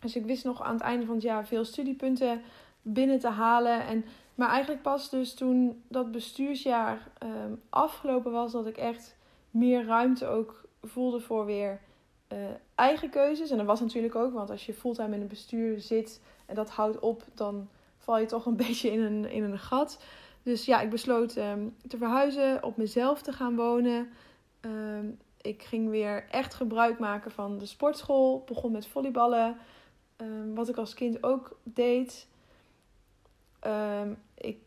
Dus 0.00 0.16
ik 0.16 0.24
wist 0.24 0.44
nog 0.44 0.62
aan 0.62 0.74
het 0.74 0.83
einde 0.83 1.07
van 1.07 1.14
het 1.14 1.24
jaar 1.24 1.46
veel 1.46 1.64
studiepunten 1.64 2.42
binnen 2.83 3.18
te 3.18 3.28
halen. 3.28 3.87
En, 3.87 4.04
maar 4.35 4.48
eigenlijk 4.48 4.83
pas 4.83 5.11
dus 5.11 5.35
toen 5.35 5.83
dat 5.88 6.12
bestuursjaar 6.12 7.09
um, 7.22 7.62
afgelopen 7.68 8.33
was, 8.33 8.52
dat 8.52 8.66
ik 8.66 8.76
echt 8.76 9.16
meer 9.50 9.85
ruimte 9.85 10.26
ook 10.26 10.64
voelde 10.83 11.20
voor 11.20 11.44
weer 11.46 11.80
uh, 12.33 12.38
eigen 12.74 13.11
keuzes. 13.11 13.50
En 13.50 13.57
dat 13.57 13.66
was 13.66 13.80
natuurlijk 13.80 14.14
ook, 14.14 14.33
want 14.33 14.50
als 14.50 14.66
je 14.66 14.74
fulltime 14.74 15.14
in 15.14 15.20
een 15.20 15.28
bestuur 15.28 15.80
zit 15.80 16.20
en 16.46 16.54
dat 16.54 16.70
houdt 16.70 16.98
op, 16.98 17.22
dan 17.35 17.68
val 17.98 18.18
je 18.18 18.26
toch 18.26 18.46
een 18.46 18.57
beetje 18.66 18.90
in 18.90 19.00
een, 19.00 19.30
in 19.30 19.42
een 19.42 19.59
gat. 19.59 19.98
Dus 20.44 20.64
ja, 20.64 20.80
ik 20.80 20.90
besloot 20.90 21.37
um, 21.37 21.76
te 21.88 21.96
verhuizen, 21.96 22.62
op 22.62 22.76
mezelf 22.76 23.22
te 23.22 23.33
gaan 23.33 23.57
wonen. 23.57 24.09
Um, 24.61 25.18
ik 25.40 25.62
ging 25.62 25.90
weer 25.90 26.24
echt 26.30 26.54
gebruik 26.54 26.98
maken 26.98 27.30
van 27.30 27.59
de 27.59 27.66
sportschool. 27.66 28.42
Begon 28.46 28.72
met 28.72 28.87
volleyballen, 28.87 29.57
um, 30.16 30.54
wat 30.54 30.68
ik 30.68 30.76
als 30.76 30.94
kind 30.94 31.22
ook 31.22 31.59
deed. 31.62 32.28
ik 34.35 34.59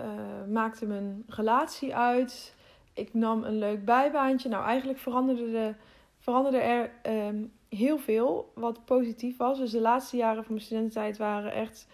uh, 0.00 0.44
maakte 0.52 0.86
mijn 0.86 1.24
relatie 1.26 1.96
uit 1.96 2.54
ik 2.96 3.14
nam 3.14 3.44
een 3.44 3.58
leuk 3.58 3.84
bijbaantje. 3.84 4.48
Nou, 4.48 4.64
eigenlijk 4.64 4.98
veranderde, 4.98 5.50
de, 5.50 5.74
veranderde 6.18 6.58
er 6.58 6.90
heel 7.68 7.98
veel 7.98 8.52
wat 8.54 8.84
positief 8.84 9.36
was. 9.36 9.58
Dus 9.58 9.70
de 9.70 9.80
laatste 9.80 10.16
jaren 10.16 10.44
van 10.44 10.54
mijn 10.54 10.64
studententijd 10.64 11.16
waren 11.16 11.52
echt 11.52 11.86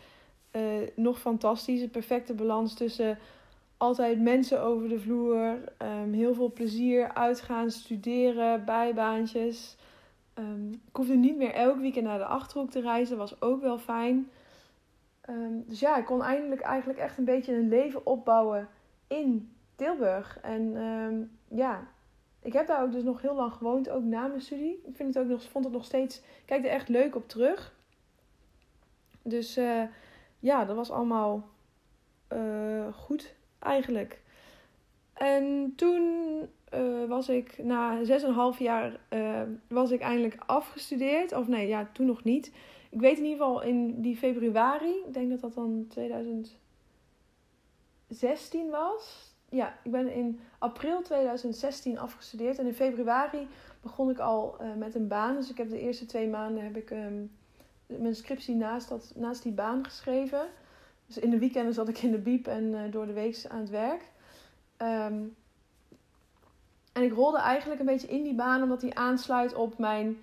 uh, 0.53 0.62
nog 0.95 1.21
fantastisch. 1.21 1.81
Een 1.81 1.91
perfecte 1.91 2.35
balans 2.35 2.75
tussen 2.75 3.19
altijd 3.77 4.21
mensen 4.21 4.62
over 4.62 4.88
de 4.88 5.01
vloer, 5.01 5.59
um, 5.79 6.12
heel 6.12 6.35
veel 6.35 6.53
plezier, 6.53 7.15
uitgaan, 7.15 7.71
studeren, 7.71 8.65
bijbaantjes. 8.65 9.77
Um, 10.38 10.73
ik 10.73 10.97
hoefde 10.97 11.15
niet 11.15 11.37
meer 11.37 11.53
elk 11.53 11.79
weekend 11.79 12.05
naar 12.05 12.19
de 12.19 12.25
achterhoek 12.25 12.71
te 12.71 12.81
reizen, 12.81 13.17
was 13.17 13.41
ook 13.41 13.61
wel 13.61 13.79
fijn. 13.79 14.31
Um, 15.31 15.65
dus 15.67 15.81
ja, 15.81 15.97
ik 15.97 16.05
kon 16.05 16.23
eindelijk 16.23 16.61
eigenlijk 16.61 16.99
echt 16.99 17.19
een 17.19 17.25
beetje 17.25 17.55
een 17.55 17.69
leven 17.69 18.07
opbouwen 18.07 18.69
in 19.07 19.53
Tilburg. 19.77 20.38
En 20.43 21.31
ja, 21.49 21.87
ik 22.43 22.53
heb 22.53 22.67
daar 22.67 22.83
ook 22.83 22.93
dus 22.93 23.03
nog 23.03 23.23
heel 23.23 23.35
lang 23.35 23.53
gewoond, 23.53 23.88
ook 23.88 24.03
na 24.03 24.27
mijn 24.27 24.41
studie. 24.41 24.81
Ik 24.85 24.97
vind 24.97 25.15
het 25.15 25.25
ook 25.25 25.31
nog, 25.31 25.43
vond 25.43 25.65
het 25.65 25.75
nog 25.75 25.85
steeds, 25.85 26.23
kijk 26.45 26.65
er 26.65 26.71
echt 26.71 26.88
leuk 26.88 27.17
op 27.17 27.29
terug. 27.29 27.75
Dus 29.23 29.59
uh, 29.59 29.83
ja, 30.42 30.64
dat 30.64 30.76
was 30.76 30.90
allemaal 30.90 31.48
uh, 32.33 32.92
goed 32.92 33.35
eigenlijk. 33.59 34.20
En 35.12 35.72
toen 35.76 36.02
uh, 36.74 37.09
was 37.09 37.28
ik 37.28 37.59
na 37.62 37.98
6,5 38.55 38.59
jaar 38.59 39.00
was 39.68 39.90
ik 39.90 40.00
eindelijk 40.00 40.37
afgestudeerd. 40.46 41.33
Of 41.33 41.48
nee, 41.48 41.68
ja, 41.68 41.88
toen 41.92 42.07
nog 42.07 42.24
niet. 42.24 42.52
Ik 42.90 43.00
weet 43.00 43.18
in 43.18 43.24
ieder 43.24 43.38
geval 43.38 43.62
in 43.62 44.00
die 44.00 44.16
februari, 44.16 44.94
ik 45.07 45.14
denk 45.14 45.31
dat 45.31 45.40
dat 45.40 45.55
dan 45.55 45.87
2016 45.88 48.70
was 48.70 49.33
ja, 49.52 49.78
ik 49.83 49.90
ben 49.90 50.12
in 50.12 50.40
april 50.59 51.02
2016 51.02 51.98
afgestudeerd. 51.98 52.59
En 52.59 52.66
in 52.66 52.74
februari 52.74 53.48
begon 53.81 54.11
ik 54.11 54.18
al 54.18 54.57
met 54.78 54.94
een 54.94 55.09
baan. 55.09 55.37
Dus 55.37 55.50
ik 55.50 55.57
heb 55.57 55.70
de 55.70 55.81
eerste 55.81 56.07
twee 56.07 56.28
maanden 56.28 56.64
heb 56.64 56.76
ik 56.76 56.90
um, 56.90 57.31
mijn 57.98 58.14
scriptie 58.14 58.55
naast, 58.55 58.88
dat, 58.88 59.12
naast 59.14 59.42
die 59.42 59.52
baan 59.52 59.85
geschreven. 59.85 60.46
Dus 61.07 61.18
in 61.18 61.31
de 61.31 61.38
weekenden 61.38 61.74
zat 61.74 61.88
ik 61.88 61.98
in 61.98 62.11
de 62.11 62.18
biep 62.18 62.46
en 62.46 62.64
uh, 62.64 62.81
door 62.90 63.07
de 63.07 63.12
week 63.12 63.44
aan 63.48 63.61
het 63.61 63.70
werk. 63.70 64.02
Um, 64.78 65.37
en 66.92 67.02
ik 67.02 67.12
rolde 67.12 67.38
eigenlijk 67.38 67.81
een 67.81 67.87
beetje 67.87 68.09
in 68.09 68.22
die 68.22 68.35
baan 68.35 68.62
omdat 68.62 68.81
die 68.81 68.94
aansluit 68.94 69.55
op 69.55 69.78
mijn 69.78 70.18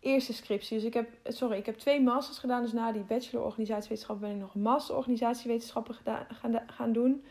eerste 0.00 0.32
scriptie. 0.32 0.76
Dus 0.76 0.86
ik 0.86 0.94
heb, 0.94 1.08
sorry, 1.24 1.58
ik 1.58 1.66
heb 1.66 1.78
twee 1.78 2.00
masters 2.00 2.38
gedaan. 2.38 2.62
Dus 2.62 2.72
na 2.72 2.92
die 2.92 3.02
bachelor 3.02 3.44
organisatiewetenschappen 3.44 4.26
ben 4.26 4.36
ik 4.36 4.42
nog 4.42 4.54
een 4.54 4.62
master 4.62 4.96
organisatiewetenschappen 4.96 5.94
gedaan, 5.94 6.26
gaan, 6.28 6.60
gaan 6.66 6.92
doen. 6.92 7.24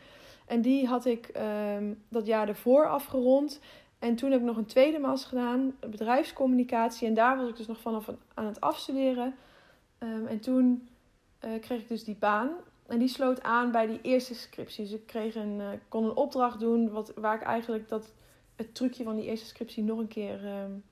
En 0.46 0.62
die 0.62 0.88
had 0.88 1.06
ik 1.06 1.28
ehm, 1.28 1.94
dat 2.10 2.26
jaar 2.26 2.48
ervoor 2.48 2.88
afgerond. 2.88 3.60
En 4.00 4.16
toen 4.16 4.32
heb 4.32 4.40
ik 4.40 4.46
nog 4.46 4.58
een 4.58 4.66
tweede 4.66 5.00
master 5.00 5.30
gedaan, 5.30 5.76
bedrijfscommunicatie. 5.80 7.08
En 7.08 7.14
daar 7.14 7.38
was 7.38 7.50
ik 7.50 7.58
dus 7.58 7.68
nog 7.68 7.80
vanaf 7.80 8.10
aan 8.34 8.46
het 8.46 8.62
afstuderen. 8.62 9.36
Um, 10.04 10.28
en 10.28 10.40
toen 10.40 10.90
uh, 11.46 11.60
kreeg 11.60 11.82
ik 11.82 11.88
dus 11.88 12.04
die 12.04 12.16
baan. 12.20 12.50
En 12.88 13.00
die 13.00 13.08
sloot 13.08 13.44
aan 13.44 13.72
bij 13.72 13.88
die 13.88 14.02
eerste 14.02 14.36
scriptie. 14.36 14.84
Dus 14.84 14.94
ik 14.94 15.06
kreeg 15.06 15.36
een, 15.36 15.60
uh, 15.60 15.68
kon 15.88 16.04
een 16.04 16.16
opdracht 16.16 16.60
doen 16.60 16.90
wat, 16.90 17.14
waar 17.16 17.36
ik 17.36 17.42
eigenlijk 17.42 17.90
dat, 17.90 18.14
het 18.56 18.76
trucje 18.76 19.04
van 19.04 19.16
die 19.16 19.26
eerste 19.26 19.46
scriptie 19.46 19.84
nog 19.84 20.00
een 20.00 20.08
keer 20.08 20.46
um, 20.46 20.84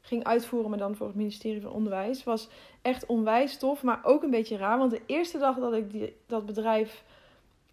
ging 0.00 0.24
uitvoeren. 0.24 0.70
Maar 0.70 0.78
dan 0.78 0.96
voor 0.96 1.06
het 1.06 1.16
ministerie 1.16 1.60
van 1.60 1.72
Onderwijs. 1.72 2.24
Was 2.24 2.48
echt 2.82 3.06
onwijs 3.06 3.58
tof, 3.58 3.82
maar 3.82 4.00
ook 4.02 4.22
een 4.22 4.30
beetje 4.30 4.56
raar. 4.56 4.78
Want 4.78 4.90
de 4.90 5.02
eerste 5.06 5.38
dag 5.38 5.58
dat 5.58 5.72
ik 5.72 5.90
die, 5.90 6.16
dat 6.26 6.46
bedrijf 6.46 7.04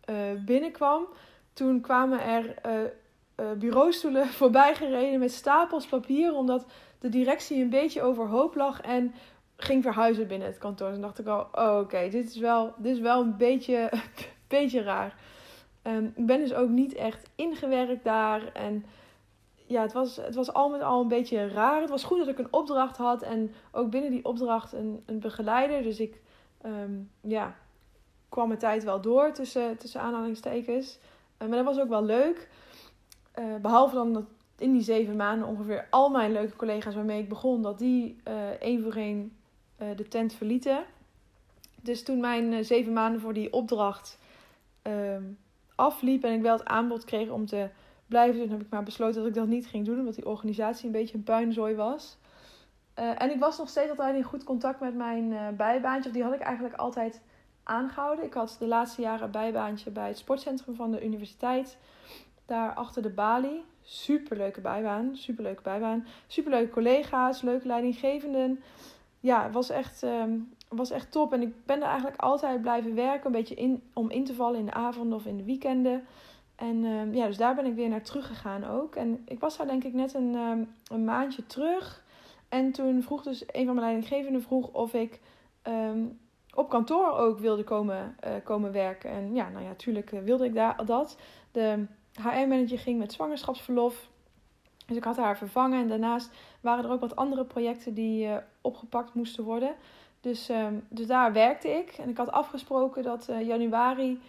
uh, 0.10 0.15
binnenkwam, 0.45 1.08
toen 1.54 1.82
kwamen 1.82 2.21
er 2.21 2.56
bureaustoelen 3.58 4.28
voorbij 4.41 4.76
gereden 4.76 5.19
met 5.19 5.32
stapels 5.32 5.86
papier. 5.86 6.34
Omdat 6.34 6.65
de 7.00 7.10
directie 7.10 7.62
een 7.62 7.69
beetje 7.69 8.02
overhoop 8.02 8.56
lag 8.56 8.82
en 8.82 9.13
ging 9.58 9.84
verhuizen 9.84 10.28
binnen 10.28 10.48
het 10.48 10.58
kantoor. 10.58 10.89
Dus 10.89 11.00
dacht 11.00 11.20
ik 11.20 11.28
al, 11.28 11.48
oh, 11.52 11.80
oké, 11.80 12.10
dit 12.10 12.30
is 12.30 12.38
wel, 12.38 12.74
dit 12.78 12.96
is 12.96 13.02
wel 13.02 13.22
een 13.22 13.38
beetje, 13.38 13.91
beetje 14.48 14.82
raar. 14.82 15.15
Um, 15.84 16.13
ik 16.15 16.26
ben 16.26 16.39
dus 16.39 16.54
ook 16.54 16.70
niet 16.70 16.93
echt 16.93 17.30
ingewerkt 17.36 18.04
daar. 18.04 18.52
En 18.54 18.86
ja, 19.65 19.82
het 19.82 19.93
was, 19.93 20.15
het 20.15 20.36
was 20.36 20.54
al 20.54 20.70
met 20.70 20.82
al 20.82 21.02
een 21.02 21.08
beetje 21.08 21.48
raar. 21.48 21.82
Het 21.82 21.89
was 21.89 22.04
goed 22.04 22.17
dat 22.17 22.28
ik 22.28 22.39
een 22.39 22.54
opdracht 22.54 22.98
had 22.98 23.22
en 23.22 23.54
ook 23.72 23.89
binnen 23.89 24.12
die 24.12 24.26
opdracht 24.26 24.74
een, 24.74 25.04
een 25.06 25.20
begeleider. 25.20 25.84
Dus 25.84 26.00
ik 26.00 26.22
um, 26.65 27.12
ja, 27.22 27.56
kwam 28.30 28.48
mijn 28.48 28.60
tijd 28.60 28.84
wel 28.84 29.02
door 29.02 29.32
tussen, 29.32 29.78
tussen 29.78 30.02
aanhalingstekens. 30.02 31.00
Uh, 31.41 31.48
maar 31.48 31.58
dat 31.58 31.65
was 31.65 31.80
ook 31.80 31.89
wel 31.89 32.04
leuk. 32.04 32.50
Uh, 33.39 33.56
behalve 33.56 33.96
dan 33.96 34.13
dat 34.13 34.26
in 34.58 34.72
die 34.72 34.82
zeven 34.82 35.15
maanden 35.15 35.48
ongeveer 35.48 35.88
al 35.89 36.10
mijn 36.10 36.32
leuke 36.32 36.56
collega's 36.56 36.96
waarmee 36.96 37.22
ik 37.22 37.30
begon, 37.30 37.62
dat 37.62 37.80
die 37.80 38.22
uh, 38.28 38.50
één 38.50 38.84
voor 38.84 38.96
één 38.96 39.37
de 39.78 40.08
tent 40.08 40.34
verlieten. 40.34 40.84
Dus 41.82 42.04
toen 42.04 42.20
mijn 42.20 42.66
zeven 42.66 42.94
maanden 42.94 43.22
voor 43.22 43.34
die 43.34 43.54
opdracht 43.54 44.20
ehm, 44.82 45.24
afliep 45.76 46.24
en 46.24 46.34
ik 46.34 46.42
wel 46.42 46.58
het 46.58 46.66
aanbod 46.66 47.06
kreeg 47.06 47.30
om 47.30 47.46
te 47.46 47.70
blijven 48.08 48.40
doen, 48.40 48.50
heb 48.50 48.62
ik 48.62 48.70
maar 48.70 48.84
besloten 48.84 49.20
dat 49.20 49.28
ik 49.28 49.34
dat 49.34 49.48
niet 49.48 49.68
ging 49.68 49.86
doen, 49.86 50.00
omdat 50.00 50.16
die 50.16 50.26
organisatie 50.26 50.86
een 50.86 50.92
beetje 50.92 51.16
een 51.16 51.24
puinzooi 51.24 51.76
was. 51.76 52.18
Uh, 53.00 53.22
en 53.22 53.32
ik 53.32 53.40
was 53.40 53.58
nog 53.58 53.70
steeds 53.70 53.90
altijd 53.90 54.16
in 54.16 54.24
goed 54.24 54.44
contact 54.44 54.80
met 54.80 54.96
mijn 54.96 55.32
uh, 55.32 55.48
bijbaantje. 55.58 56.12
Die 56.12 56.24
had 56.24 56.34
ik 56.34 56.40
eigenlijk 56.40 56.76
altijd 56.76 57.22
aangehouden. 57.63 58.26
Ik 58.26 58.34
had 58.34 58.56
de 58.60 58.68
laatste 58.68 59.02
jaren 59.02 59.26
een 59.26 59.32
bijbaantje 59.32 59.92
bij 59.92 60.08
het 60.08 60.18
sportcentrum 60.18 60.76
van 60.76 60.92
de 60.92 61.06
universiteit. 61.06 61.78
Daar 62.46 62.74
achter 62.74 63.02
de 63.02 63.10
balie. 63.10 63.63
Superleuke 63.82 64.62
bijbaan. 64.62 65.16
Superleuke 65.16 65.62
bijbaan. 65.62 66.08
Superleuke 66.28 66.70
collega's. 66.70 67.42
Leuke 67.42 67.68
leidinggevenden. 67.68 68.63
Ja, 69.28 69.44
het 69.44 69.54
was 69.54 69.70
echt, 69.70 70.02
um, 70.04 70.54
was 70.70 70.92
echt 70.92 71.12
top. 71.12 71.34
En 71.34 71.42
ik 71.42 71.66
ben 71.66 71.82
er 71.82 71.88
eigenlijk 71.88 72.22
altijd 72.22 72.62
blijven 72.62 72.96
werken. 72.96 73.26
Een 73.26 73.32
beetje 73.32 73.56
in, 73.56 73.84
om 73.94 74.10
in 74.10 74.26
te 74.26 74.34
vallen 74.34 74.60
in 74.60 74.66
de 74.66 74.74
avonden 74.74 75.18
of 75.18 75.26
in 75.26 75.38
de 75.38 75.44
weekenden. 75.44 76.06
En 76.56 76.84
um, 76.86 77.13
ja, 77.13 77.28
dus 77.28 77.38
daar 77.38 77.56
ben 77.56 77.66
ik 77.66 77.76
weer 77.76 77.90
naar 77.90 78.02
teruggegaan 78.02 78.66
ook. 78.66 78.96
En 78.96 79.22
ik 79.26 79.40
was 79.40 79.58
daar 79.58 79.68
denk 79.68 79.84
ik 79.84 79.94
net 79.94 80.13
een, 80.13 80.36
um, 80.36 80.74
een 80.92 81.06
maandje 81.06 81.46
terug. 81.46 82.04
En 82.50 82.72
toen 82.72 83.04
vroeg 83.04 83.24
dus 83.24 83.44
een 83.48 83.66
van 83.66 83.76
mijn 83.76 83.88
leidinggevenden 83.88 84.42
vroeg 84.42 84.68
of 84.74 84.94
ik 84.94 85.20
op 86.58 86.70
kantoor 86.70 87.12
ook 87.12 87.40
wilde 87.40 87.63
komen, 87.63 88.16
uh, 88.26 88.32
komen 88.44 88.72
werken. 88.72 89.10
En 89.10 89.36
ja, 89.36 89.50
nou 89.50 89.63
ja, 89.63 89.74
tuurlijk 89.74 90.12
uh, 90.12 90.20
wilde 90.20 90.46
ik 90.46 90.54
daar, 90.54 90.86
dat. 90.86 91.18
De 91.52 91.86
HR-manager 92.13 92.80
ging 92.80 93.00
met 93.00 93.13
zwangerschapsverlof. 93.13 94.10
Dus 94.86 94.98
ik 94.98 95.04
had 95.04 95.18
haar 95.18 95.38
vervangen. 95.38 95.82
En 95.82 95.88
daarnaast 95.88 96.32
waren 96.62 96.86
er 96.86 96.92
ook 96.92 97.00
wat 97.00 97.16
andere 97.16 97.46
projecten 97.46 97.94
die 97.94 98.28
uh, 98.28 98.36
opgepakt 98.67 99.13
moesten 99.13 99.43
worden. 99.43 99.75
Dus, 100.21 100.49
dus 100.89 101.08
daar 101.08 101.34
werkte 101.34 101.69
ik. 101.69 101.91
En 101.91 102.10
ik 102.10 102.17
had 102.17 102.32
afgesproken 102.32 103.03
dat 103.03 103.30
januari 103.43 104.19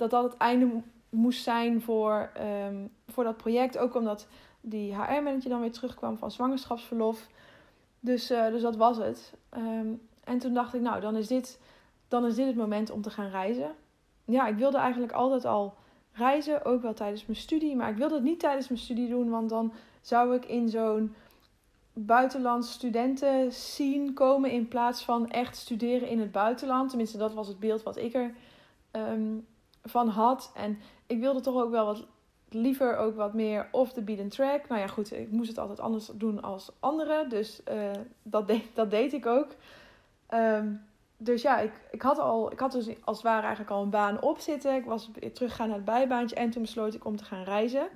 dat 0.00 0.10
dat 0.10 0.22
het 0.22 0.36
einde 0.36 0.82
moest 1.08 1.42
zijn 1.42 1.82
voor, 1.82 2.30
um, 2.66 2.90
voor 3.08 3.24
dat 3.24 3.36
project. 3.36 3.78
Ook 3.78 3.94
omdat 3.94 4.26
die 4.60 4.94
HR-manager 4.94 5.50
dan 5.50 5.60
weer 5.60 5.72
terugkwam 5.72 6.16
van 6.16 6.30
zwangerschapsverlof. 6.30 7.26
Dus, 8.00 8.30
uh, 8.30 8.46
dus 8.46 8.62
dat 8.62 8.76
was 8.76 8.96
het. 8.96 9.34
Um, 9.56 10.00
en 10.24 10.38
toen 10.38 10.54
dacht 10.54 10.74
ik, 10.74 10.80
nou, 10.80 11.00
dan 11.00 11.16
is, 11.16 11.26
dit, 11.26 11.60
dan 12.08 12.26
is 12.26 12.34
dit 12.34 12.46
het 12.46 12.56
moment 12.56 12.90
om 12.90 13.02
te 13.02 13.10
gaan 13.10 13.30
reizen. 13.30 13.70
Ja, 14.24 14.46
ik 14.46 14.56
wilde 14.56 14.78
eigenlijk 14.78 15.12
altijd 15.12 15.44
al 15.44 15.74
reizen, 16.12 16.64
ook 16.64 16.82
wel 16.82 16.94
tijdens 16.94 17.26
mijn 17.26 17.38
studie. 17.38 17.76
Maar 17.76 17.90
ik 17.90 17.96
wilde 17.96 18.14
het 18.14 18.24
niet 18.24 18.40
tijdens 18.40 18.68
mijn 18.68 18.80
studie 18.80 19.08
doen, 19.08 19.30
want 19.30 19.48
dan 19.48 19.72
zou 20.00 20.34
ik 20.34 20.44
in 20.44 20.68
zo'n 20.68 21.14
buitenlands 21.92 22.72
studenten 22.72 23.52
zien 23.52 24.14
komen 24.14 24.50
in 24.50 24.68
plaats 24.68 25.04
van 25.04 25.30
echt 25.30 25.56
studeren 25.56 26.08
in 26.08 26.20
het 26.20 26.32
buitenland. 26.32 26.88
Tenminste, 26.88 27.18
dat 27.18 27.34
was 27.34 27.48
het 27.48 27.58
beeld 27.58 27.82
wat 27.82 27.96
ik 27.96 28.14
er 28.14 28.34
um, 28.92 29.46
van 29.82 30.08
had. 30.08 30.52
En 30.54 30.78
ik 31.06 31.20
wilde 31.20 31.40
toch 31.40 31.62
ook 31.62 31.70
wel 31.70 31.86
wat 31.86 32.06
liever 32.48 32.96
ook 32.96 33.16
wat 33.16 33.34
meer 33.34 33.68
off 33.70 33.92
the 33.92 34.02
beaten 34.02 34.28
track. 34.28 34.68
Nou 34.68 34.80
ja, 34.80 34.86
goed, 34.86 35.12
ik 35.12 35.30
moest 35.30 35.48
het 35.48 35.58
altijd 35.58 35.80
anders 35.80 36.06
doen 36.14 36.42
als 36.42 36.70
anderen. 36.80 37.28
Dus 37.28 37.60
uh, 37.72 37.90
dat, 38.22 38.46
deed, 38.46 38.64
dat 38.74 38.90
deed 38.90 39.12
ik 39.12 39.26
ook. 39.26 39.48
Um, 40.34 40.88
dus 41.16 41.42
ja, 41.42 41.58
ik, 41.58 41.72
ik, 41.90 42.02
had 42.02 42.18
al, 42.18 42.52
ik 42.52 42.58
had 42.58 42.72
dus 42.72 42.86
als 43.04 43.16
het 43.16 43.26
ware 43.26 43.40
eigenlijk 43.40 43.70
al 43.70 43.82
een 43.82 43.90
baan 43.90 44.22
op 44.22 44.38
zitten. 44.38 44.74
Ik 44.74 44.84
was 44.84 45.10
weer 45.20 45.32
teruggegaan 45.32 45.66
naar 45.66 45.76
het 45.76 45.84
bijbaantje 45.84 46.36
en 46.36 46.50
toen 46.50 46.62
besloot 46.62 46.94
ik 46.94 47.04
om 47.04 47.16
te 47.16 47.24
gaan 47.24 47.44
reizen. 47.44 47.88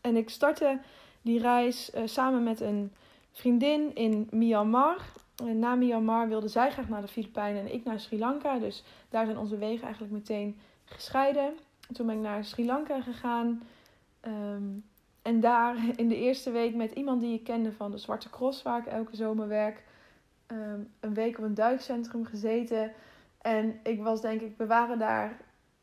En 0.00 0.16
ik 0.16 0.30
startte 0.30 0.78
die 1.26 1.40
reis 1.40 1.94
uh, 1.94 2.02
samen 2.04 2.42
met 2.42 2.60
een 2.60 2.92
vriendin 3.32 3.94
in 3.94 4.28
Myanmar. 4.30 5.12
En 5.44 5.58
na 5.58 5.74
Myanmar 5.74 6.28
wilde 6.28 6.48
zij 6.48 6.70
graag 6.70 6.88
naar 6.88 7.00
de 7.00 7.08
Filipijnen 7.08 7.60
en 7.60 7.74
ik 7.74 7.84
naar 7.84 8.00
Sri 8.00 8.18
Lanka. 8.18 8.58
Dus 8.58 8.84
daar 9.08 9.24
zijn 9.24 9.38
onze 9.38 9.58
wegen 9.58 9.82
eigenlijk 9.82 10.12
meteen 10.12 10.58
gescheiden. 10.84 11.54
Toen 11.92 12.06
ben 12.06 12.16
ik 12.16 12.22
naar 12.22 12.44
Sri 12.44 12.66
Lanka 12.66 13.00
gegaan. 13.00 13.62
Um, 14.26 14.84
en 15.22 15.40
daar 15.40 15.76
in 16.02 16.08
de 16.08 16.16
eerste 16.16 16.50
week 16.50 16.74
met 16.74 16.92
iemand 16.92 17.20
die 17.20 17.34
ik 17.34 17.44
kende 17.44 17.72
van 17.72 17.90
de 17.90 17.98
Zwarte 17.98 18.30
Cross, 18.30 18.62
waar 18.62 18.78
ik 18.78 18.86
elke 18.86 19.16
zomer 19.16 19.48
werk, 19.48 19.84
um, 20.46 20.92
een 21.00 21.14
week 21.14 21.38
op 21.38 21.44
een 21.44 21.54
duikcentrum 21.54 22.24
gezeten. 22.24 22.92
En 23.40 23.80
ik 23.82 24.02
was 24.02 24.20
denk 24.20 24.40
ik, 24.40 24.56
we 24.56 24.66
waren 24.66 24.98
daar 24.98 25.40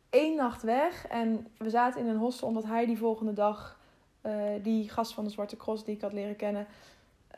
één 0.10 0.36
nacht 0.36 0.62
weg. 0.62 1.08
En 1.08 1.47
we 1.58 1.69
zaten 1.69 2.01
in 2.01 2.08
een 2.08 2.17
hostel 2.17 2.47
omdat 2.47 2.65
hij 2.65 2.86
die 2.86 2.97
volgende 2.97 3.34
dag, 3.34 3.79
uh, 4.25 4.33
die 4.62 4.89
gast 4.89 5.13
van 5.13 5.23
de 5.23 5.29
Zwarte 5.29 5.57
Cross 5.57 5.83
die 5.83 5.95
ik 5.95 6.01
had 6.01 6.13
leren 6.13 6.36
kennen, 6.36 6.67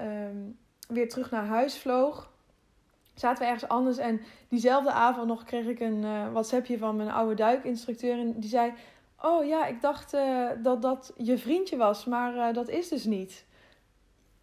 um, 0.01 0.57
weer 0.87 1.09
terug 1.09 1.31
naar 1.31 1.45
huis 1.45 1.77
vloog 1.77 2.33
zaten 3.15 3.43
we 3.43 3.49
ergens 3.51 3.69
anders. 3.69 3.97
En 3.97 4.21
diezelfde 4.49 4.91
avond 4.91 5.27
nog 5.27 5.43
kreeg 5.43 5.65
ik 5.65 5.79
een 5.79 6.03
uh, 6.03 6.31
WhatsAppje 6.31 6.77
van 6.77 6.95
mijn 6.95 7.11
oude 7.11 7.35
duikinstructeur. 7.35 8.19
En 8.19 8.39
die 8.39 8.49
zei: 8.49 8.73
Oh 9.21 9.45
ja, 9.45 9.65
ik 9.65 9.81
dacht 9.81 10.13
uh, 10.13 10.49
dat 10.63 10.81
dat 10.81 11.13
je 11.17 11.37
vriendje 11.37 11.77
was, 11.77 12.05
maar 12.05 12.53
dat 12.53 12.69
is 12.69 12.89
dus 12.89 13.05
niet. 13.05 13.45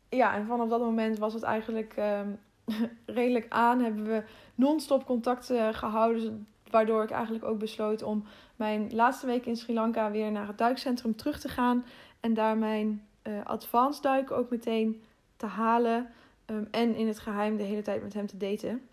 Ja, 0.08 0.34
en 0.34 0.46
vanaf 0.46 0.68
dat 0.68 0.80
moment 0.80 1.18
was 1.18 1.34
het 1.34 1.42
eigenlijk 1.42 1.94
um, 1.98 2.38
redelijk 3.06 3.46
aan. 3.48 3.80
Hebben 3.80 4.04
we 4.04 4.24
non-stop 4.54 5.04
contact 5.04 5.52
gehouden. 5.72 6.46
Waardoor 6.70 7.02
ik 7.02 7.10
eigenlijk 7.10 7.44
ook 7.44 7.58
besloot 7.58 8.02
om 8.02 8.24
mijn 8.56 8.94
laatste 8.94 9.26
week 9.26 9.46
in 9.46 9.56
Sri 9.56 9.74
Lanka 9.74 10.10
weer 10.10 10.30
naar 10.30 10.46
het 10.46 10.58
duikcentrum 10.58 11.16
terug 11.16 11.40
te 11.40 11.48
gaan. 11.48 11.84
En 12.22 12.34
daar 12.34 12.56
mijn 12.56 13.06
advanced 13.44 14.02
duik 14.02 14.30
ook 14.30 14.50
meteen 14.50 15.02
te 15.36 15.46
halen. 15.46 16.10
Um, 16.46 16.68
en 16.70 16.94
in 16.94 17.06
het 17.06 17.18
geheim 17.18 17.56
de 17.56 17.62
hele 17.62 17.82
tijd 17.82 18.02
met 18.02 18.14
hem 18.14 18.26
te 18.26 18.36
daten. 18.36 18.88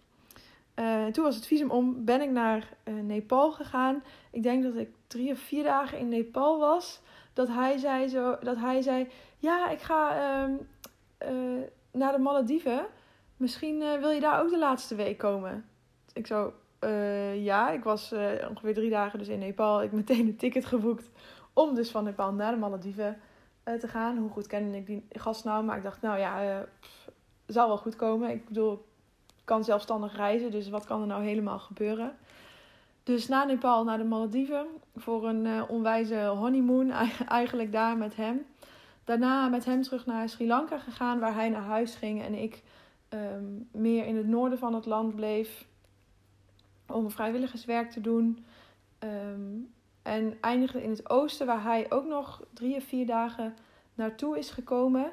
Uh, 0.75 1.05
toen 1.05 1.23
was 1.23 1.35
het 1.35 1.47
visum 1.47 1.69
om, 1.71 2.05
ben 2.05 2.21
ik 2.21 2.29
naar 2.29 2.69
uh, 2.83 2.93
Nepal 3.03 3.51
gegaan. 3.51 4.03
Ik 4.31 4.43
denk 4.43 4.63
dat 4.63 4.75
ik 4.75 4.89
drie 5.07 5.31
of 5.31 5.39
vier 5.39 5.63
dagen 5.63 5.97
in 5.97 6.09
Nepal 6.09 6.59
was. 6.59 7.01
Dat 7.33 7.47
hij 7.47 7.77
zei, 7.77 8.07
zo, 8.07 8.37
dat 8.41 8.57
hij 8.57 8.81
zei 8.81 9.07
ja, 9.37 9.69
ik 9.69 9.81
ga 9.81 10.15
uh, 10.51 11.63
naar 11.91 12.11
de 12.11 12.19
Malediven. 12.19 12.85
Misschien 13.37 13.79
wil 13.99 14.09
je 14.09 14.19
daar 14.19 14.41
ook 14.41 14.49
de 14.49 14.57
laatste 14.57 14.95
week 14.95 15.17
komen. 15.17 15.65
Ik 16.13 16.27
zo, 16.27 16.53
ja, 17.35 17.69
ik 17.69 17.83
was 17.83 18.13
ongeveer 18.49 18.73
drie 18.73 18.89
dagen 18.89 19.19
dus 19.19 19.27
in 19.27 19.39
Nepal. 19.39 19.83
Ik 19.83 19.91
meteen 19.91 20.27
een 20.27 20.35
ticket 20.35 20.65
geboekt 20.65 21.09
om 21.59 21.75
dus 21.75 21.91
van 21.91 22.03
Nepal 22.03 22.33
naar 22.33 22.51
de 22.51 22.57
Malediven 22.57 23.17
te 23.63 23.87
gaan. 23.87 24.17
Hoe 24.17 24.29
goed 24.29 24.47
kende 24.47 24.77
ik 24.77 24.85
die 24.85 25.05
gast 25.09 25.43
nou? 25.43 25.63
Maar 25.63 25.77
ik 25.77 25.83
dacht, 25.83 26.01
nou 26.01 26.19
ja, 26.19 26.65
pff, 26.79 27.09
zal 27.45 27.67
wel 27.67 27.77
goed 27.77 27.95
komen. 27.95 28.29
Ik 28.29 28.45
bedoel, 28.45 28.73
ik 29.27 29.45
kan 29.45 29.63
zelfstandig 29.63 30.15
reizen, 30.15 30.51
dus 30.51 30.69
wat 30.69 30.85
kan 30.85 31.01
er 31.01 31.07
nou 31.07 31.23
helemaal 31.23 31.59
gebeuren? 31.59 32.17
Dus 33.03 33.27
na 33.27 33.43
Nepal 33.43 33.83
naar 33.83 33.97
de 33.97 34.03
Malediven 34.03 34.65
voor 34.95 35.27
een 35.27 35.45
uh, 35.45 35.63
onwijze 35.67 36.25
honeymoon, 36.25 36.91
eigenlijk 37.27 37.71
daar 37.71 37.97
met 37.97 38.15
hem. 38.15 38.45
Daarna 39.03 39.47
met 39.47 39.65
hem 39.65 39.81
terug 39.81 40.05
naar 40.05 40.29
Sri 40.29 40.47
Lanka 40.47 40.79
gegaan, 40.79 41.19
waar 41.19 41.33
hij 41.33 41.49
naar 41.49 41.61
huis 41.61 41.95
ging 41.95 42.21
en 42.21 42.33
ik 42.33 42.63
ehm, 43.09 43.45
meer 43.71 44.05
in 44.05 44.15
het 44.15 44.27
noorden 44.27 44.59
van 44.59 44.73
het 44.73 44.85
land 44.85 45.15
bleef 45.15 45.65
om 46.87 47.11
vrijwilligerswerk 47.11 47.91
te 47.91 48.01
doen. 48.01 48.45
Ehm, 48.99 49.57
en 50.01 50.37
eindigde 50.41 50.83
in 50.83 50.89
het 50.89 51.09
oosten, 51.09 51.45
waar 51.45 51.63
hij 51.63 51.91
ook 51.91 52.05
nog 52.05 52.43
drie 52.53 52.75
of 52.75 52.83
vier 52.83 53.05
dagen 53.05 53.55
naartoe 53.93 54.37
is 54.37 54.49
gekomen. 54.49 55.11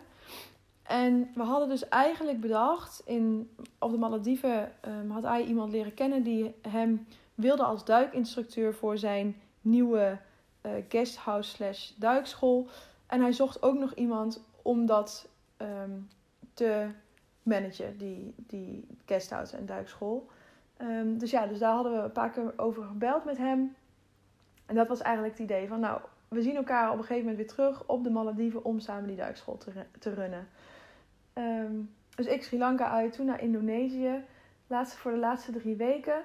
En 0.82 1.30
we 1.34 1.42
hadden 1.42 1.68
dus 1.68 1.88
eigenlijk 1.88 2.40
bedacht, 2.40 3.02
in, 3.04 3.50
op 3.78 3.90
de 3.90 3.98
Malediven 3.98 4.72
um, 4.88 5.10
had 5.10 5.22
hij 5.22 5.44
iemand 5.44 5.72
leren 5.72 5.94
kennen 5.94 6.22
die 6.22 6.54
hem 6.68 7.06
wilde 7.34 7.62
als 7.62 7.84
duikinstructeur 7.84 8.74
voor 8.74 8.98
zijn 8.98 9.36
nieuwe 9.60 10.18
uh, 10.62 10.72
guesthouse 10.88 11.50
slash 11.50 11.90
duikschool. 11.96 12.68
En 13.06 13.20
hij 13.20 13.32
zocht 13.32 13.62
ook 13.62 13.78
nog 13.78 13.94
iemand 13.94 14.44
om 14.62 14.86
dat 14.86 15.28
um, 15.56 16.08
te 16.54 16.88
managen, 17.42 17.98
die, 17.98 18.34
die 18.36 18.86
guesthouse 19.06 19.56
en 19.56 19.66
duikschool. 19.66 20.28
Um, 20.82 21.18
dus 21.18 21.30
ja, 21.30 21.46
dus 21.46 21.58
daar 21.58 21.74
hadden 21.74 21.92
we 21.92 21.98
een 21.98 22.12
paar 22.12 22.30
keer 22.30 22.52
over 22.56 22.84
gebeld 22.84 23.24
met 23.24 23.38
hem. 23.38 23.74
En 24.66 24.74
dat 24.74 24.88
was 24.88 25.02
eigenlijk 25.02 25.38
het 25.38 25.44
idee 25.44 25.68
van, 25.68 25.80
nou, 25.80 26.00
we 26.28 26.42
zien 26.42 26.56
elkaar 26.56 26.90
op 26.90 26.98
een 26.98 27.04
gegeven 27.04 27.28
moment 27.28 27.36
weer 27.36 27.54
terug 27.54 27.86
op 27.86 28.04
de 28.04 28.10
Malediven 28.10 28.64
om 28.64 28.78
samen 28.78 29.06
die 29.06 29.16
duikschool 29.16 29.56
te, 29.56 29.70
te 29.98 30.14
runnen. 30.14 30.48
Um, 31.34 31.94
dus 32.16 32.26
ik 32.26 32.42
Sri 32.42 32.58
Lanka 32.58 32.90
uit, 32.90 33.12
toen 33.12 33.26
naar 33.26 33.42
Indonesië, 33.42 34.24
laatste, 34.66 34.98
voor 34.98 35.10
de 35.10 35.18
laatste 35.18 35.52
drie 35.52 35.76
weken. 35.76 36.22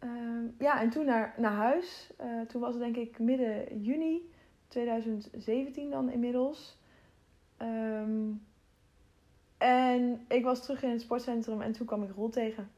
Um, 0.00 0.54
ja, 0.58 0.80
en 0.80 0.90
toen 0.90 1.04
naar, 1.04 1.34
naar 1.36 1.52
huis. 1.52 2.10
Uh, 2.20 2.40
toen 2.40 2.60
was 2.60 2.74
het 2.74 2.82
denk 2.82 2.96
ik 2.96 3.18
midden 3.18 3.82
juni 3.82 4.30
2017 4.68 5.90
dan 5.90 6.10
inmiddels. 6.10 6.78
Um, 7.62 8.46
en 9.58 10.24
ik 10.28 10.44
was 10.44 10.62
terug 10.62 10.82
in 10.82 10.90
het 10.90 11.00
sportcentrum 11.00 11.60
en 11.60 11.72
toen 11.72 11.86
kwam 11.86 12.02
ik 12.02 12.14
Rol 12.14 12.28
tegen. 12.28 12.70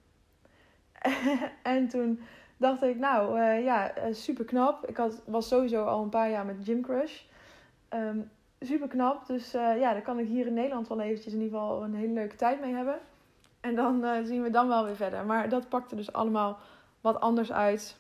en 1.63 1.89
toen 1.89 2.21
dacht 2.59 2.83
ik, 2.83 2.99
nou 2.99 3.41
uh, 3.41 3.65
ja, 3.65 3.99
uh, 3.99 4.15
super 4.15 4.45
knap. 4.45 4.87
Ik 4.87 4.97
had, 4.97 5.23
was 5.27 5.49
sowieso 5.49 5.85
al 5.85 6.03
een 6.03 6.09
paar 6.09 6.31
jaar 6.31 6.47
met 6.47 6.57
Gym 6.65 6.83
Crush. 6.83 7.23
Um, 7.95 8.31
super 8.61 8.89
knap. 8.89 9.27
Dus 9.27 9.55
uh, 9.55 9.79
ja, 9.79 9.93
daar 9.93 10.03
kan 10.03 10.19
ik 10.19 10.27
hier 10.27 10.47
in 10.47 10.55
Nederland 10.55 10.89
wel 10.89 11.01
eventjes 11.01 11.33
in 11.33 11.41
ieder 11.41 11.59
geval 11.59 11.83
een 11.83 11.95
hele 11.95 12.13
leuke 12.13 12.37
tijd 12.37 12.61
mee 12.61 12.75
hebben. 12.75 12.99
En 13.61 13.75
dan 13.75 14.27
zien 14.27 14.43
we 14.43 14.51
dan 14.51 14.69
wel 14.69 14.85
weer 14.85 14.97
verder. 14.97 15.25
Maar 15.25 15.49
dat 15.49 15.69
pakte 15.69 15.97
dus 15.97 16.13
allemaal 16.13 16.59
wat 17.01 17.21
anders 17.21 17.53
uit. 17.53 17.97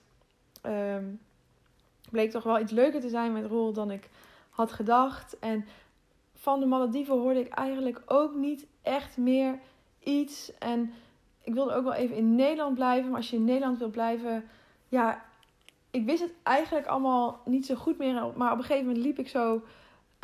Um, 0.66 1.21
bleek 2.11 2.31
toch 2.31 2.42
wel 2.42 2.59
iets 2.59 2.73
leuker 2.73 3.01
te 3.01 3.09
zijn 3.09 3.33
met 3.33 3.47
Rol 3.47 3.73
dan 3.73 3.90
ik 3.90 4.09
had 4.51 4.73
gedacht. 4.73 5.38
En 5.38 5.66
van 6.35 6.61
de 6.61 6.66
Malediven 6.66 7.14
hoorde 7.14 7.40
ik 7.40 7.49
eigenlijk 7.49 8.03
ook 8.07 8.35
niet 8.35 8.66
echt 8.83 9.16
meer 9.16 9.59
iets. 9.99 10.59
En 10.59 10.92
ik 11.48 11.54
wilde 11.54 11.74
ook 11.74 11.84
wel 11.84 11.94
even 11.94 12.16
in 12.16 12.34
Nederland 12.34 12.74
blijven. 12.74 13.08
Maar 13.08 13.18
als 13.18 13.30
je 13.30 13.37
in 13.37 13.44
Nederland 13.44 13.78
wil 13.78 13.90
blijven, 13.90 14.44
ja, 14.88 15.24
ik 15.90 16.04
wist 16.04 16.22
het 16.22 16.32
eigenlijk 16.42 16.87
allemaal 16.87 17.40
niet 17.44 17.66
zo 17.66 17.74
goed 17.74 17.98
meer. 17.98 18.14
Maar 18.37 18.52
op 18.52 18.58
een 18.58 18.64
gegeven 18.64 18.87
moment 18.87 19.04
liep 19.04 19.18
ik 19.18 19.28
zo. 19.28 19.62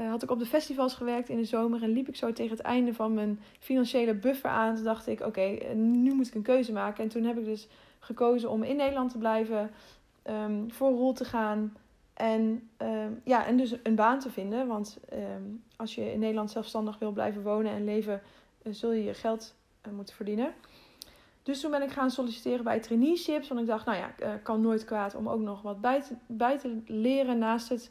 Uh, 0.00 0.10
had 0.10 0.22
ik 0.22 0.30
op 0.30 0.38
de 0.38 0.46
festivals 0.46 0.94
gewerkt 0.94 1.28
in 1.28 1.36
de 1.36 1.44
zomer 1.44 1.82
en 1.82 1.92
liep 1.92 2.08
ik 2.08 2.16
zo 2.16 2.32
tegen 2.32 2.56
het 2.56 2.66
einde 2.66 2.94
van 2.94 3.14
mijn 3.14 3.40
financiële 3.58 4.14
buffer 4.14 4.50
aan. 4.50 4.74
Toen 4.74 4.84
dacht 4.84 5.06
ik, 5.06 5.20
oké, 5.20 5.28
okay, 5.28 5.72
nu 5.74 6.14
moet 6.14 6.26
ik 6.26 6.34
een 6.34 6.42
keuze 6.42 6.72
maken. 6.72 7.04
En 7.04 7.10
toen 7.10 7.24
heb 7.24 7.38
ik 7.38 7.44
dus 7.44 7.68
gekozen 7.98 8.50
om 8.50 8.62
in 8.62 8.76
Nederland 8.76 9.10
te 9.10 9.18
blijven, 9.18 9.70
um, 10.24 10.72
voor 10.72 10.90
rol 10.90 11.12
te 11.12 11.24
gaan. 11.24 11.76
En, 12.14 12.68
um, 12.78 13.20
ja, 13.24 13.46
en 13.46 13.56
dus 13.56 13.74
een 13.82 13.94
baan 13.94 14.18
te 14.18 14.30
vinden. 14.30 14.66
Want 14.66 14.98
um, 15.12 15.62
als 15.76 15.94
je 15.94 16.12
in 16.12 16.18
Nederland 16.18 16.50
zelfstandig 16.50 16.98
wil 16.98 17.12
blijven 17.12 17.42
wonen 17.42 17.72
en 17.72 17.84
leven, 17.84 18.22
uh, 18.62 18.72
zul 18.72 18.92
je 18.92 19.04
je 19.04 19.14
geld 19.14 19.54
moeten 19.90 20.14
verdienen. 20.14 20.54
Dus 21.44 21.60
toen 21.60 21.70
ben 21.70 21.82
ik 21.82 21.90
gaan 21.90 22.10
solliciteren 22.10 22.64
bij 22.64 22.80
traineeships. 22.80 23.48
Want 23.48 23.60
ik 23.60 23.66
dacht, 23.66 23.86
nou 23.86 23.98
ja, 23.98 24.14
uh, 24.20 24.32
kan 24.42 24.60
nooit 24.60 24.84
kwaad 24.84 25.14
om 25.14 25.28
ook 25.28 25.40
nog 25.40 25.62
wat 25.62 25.80
bij 25.80 26.02
te, 26.02 26.14
bij 26.26 26.58
te 26.58 26.82
leren 26.86 27.38
naast 27.38 27.68
het 27.68 27.90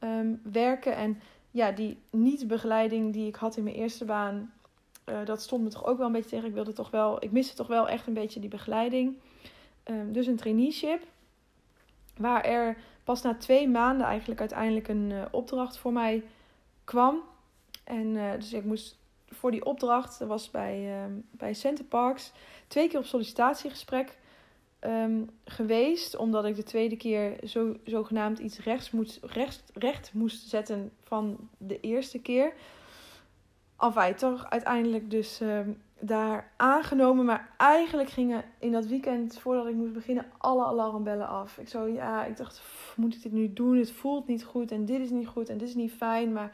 um, 0.00 0.40
werken. 0.52 0.96
En 0.96 1.20
ja, 1.50 1.70
die 1.70 1.98
niet-begeleiding 2.10 3.12
die 3.12 3.26
ik 3.26 3.36
had 3.36 3.56
in 3.56 3.62
mijn 3.62 3.76
eerste 3.76 4.04
baan, 4.04 4.52
dat 5.24 5.42
stond 5.42 5.62
me 5.62 5.68
toch 5.68 5.86
ook 5.86 5.96
wel 5.96 6.06
een 6.06 6.12
beetje 6.12 6.30
tegen. 6.30 6.48
Ik 6.48 6.54
wilde 6.54 6.72
toch 6.72 6.90
wel, 6.90 7.24
ik 7.24 7.32
miste 7.32 7.56
toch 7.56 7.66
wel 7.66 7.88
echt 7.88 8.06
een 8.06 8.14
beetje 8.14 8.40
die 8.40 8.48
begeleiding. 8.48 9.16
dus 10.10 10.26
een 10.26 10.36
traineeship. 10.36 11.02
Waar 12.16 12.44
er 12.44 12.76
pas 13.04 13.22
na 13.22 13.34
twee 13.34 13.68
maanden 13.68 14.06
eigenlijk 14.06 14.40
uiteindelijk 14.40 14.88
een 14.88 15.10
uh, 15.10 15.22
opdracht 15.30 15.76
voor 15.76 15.92
mij 15.92 16.24
kwam. 16.84 17.20
En 17.84 18.38
dus 18.38 18.52
ik 18.52 18.64
moest 18.64 19.01
voor 19.32 19.50
die 19.50 19.64
opdracht, 19.64 20.18
was 20.18 20.50
bij, 20.50 20.86
uh, 20.86 21.14
bij 21.30 21.54
Center 21.54 21.84
Parks, 21.84 22.32
twee 22.66 22.88
keer 22.88 22.98
op 22.98 23.04
sollicitatiegesprek 23.04 24.16
um, 24.80 25.30
geweest. 25.44 26.16
Omdat 26.16 26.44
ik 26.44 26.56
de 26.56 26.62
tweede 26.62 26.96
keer 26.96 27.36
zo, 27.46 27.76
zogenaamd 27.84 28.38
iets 28.38 28.58
rechts 28.58 28.90
moest, 28.90 29.18
recht, 29.22 29.62
recht 29.74 30.14
moest 30.14 30.48
zetten 30.48 30.92
van 31.04 31.48
de 31.58 31.80
eerste 31.80 32.18
keer. 32.18 32.52
Enfin, 33.78 34.14
toch 34.14 34.50
uiteindelijk 34.50 35.10
dus 35.10 35.40
um, 35.40 35.82
daar 36.00 36.52
aangenomen. 36.56 37.24
Maar 37.24 37.54
eigenlijk 37.56 38.08
gingen 38.08 38.44
in 38.58 38.72
dat 38.72 38.86
weekend, 38.86 39.38
voordat 39.38 39.66
ik 39.66 39.74
moest 39.74 39.92
beginnen, 39.92 40.26
alle 40.38 40.64
alarmbellen 40.64 41.28
af. 41.28 41.58
Ik 41.58 41.68
zo, 41.68 41.86
ja, 41.86 42.24
ik 42.24 42.36
dacht, 42.36 42.62
moet 42.96 43.14
ik 43.14 43.22
dit 43.22 43.32
nu 43.32 43.52
doen? 43.52 43.76
Het 43.76 43.92
voelt 43.92 44.26
niet 44.26 44.44
goed 44.44 44.70
en 44.70 44.84
dit 44.84 45.00
is 45.00 45.10
niet 45.10 45.26
goed 45.26 45.48
en 45.48 45.58
dit 45.58 45.68
is 45.68 45.74
niet 45.74 45.92
fijn. 45.92 46.32
Maar 46.32 46.52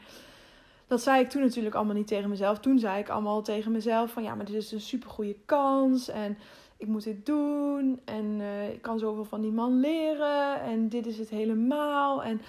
dat 0.89 1.01
zei 1.01 1.21
ik 1.21 1.29
toen 1.29 1.41
natuurlijk 1.41 1.75
allemaal 1.75 1.95
niet 1.95 2.07
tegen 2.07 2.29
mezelf. 2.29 2.59
Toen 2.59 2.79
zei 2.79 2.99
ik 2.99 3.09
allemaal 3.09 3.41
tegen 3.41 3.71
mezelf 3.71 4.11
van, 4.11 4.23
ja, 4.23 4.35
maar 4.35 4.45
dit 4.45 4.55
is 4.55 4.71
een 4.71 4.81
super 4.81 5.09
goede 5.09 5.35
kans 5.45 6.09
en 6.09 6.37
ik 6.77 6.87
moet 6.87 7.03
dit 7.03 7.25
doen. 7.25 8.01
En 8.05 8.25
uh, 8.39 8.69
ik 8.69 8.81
kan 8.81 8.99
zoveel 8.99 9.25
van 9.25 9.41
die 9.41 9.51
man 9.51 9.79
leren 9.79 10.61
en 10.61 10.89
dit 10.89 11.05
is 11.05 11.17
het 11.17 11.29
helemaal. 11.29 12.23
En 12.23 12.41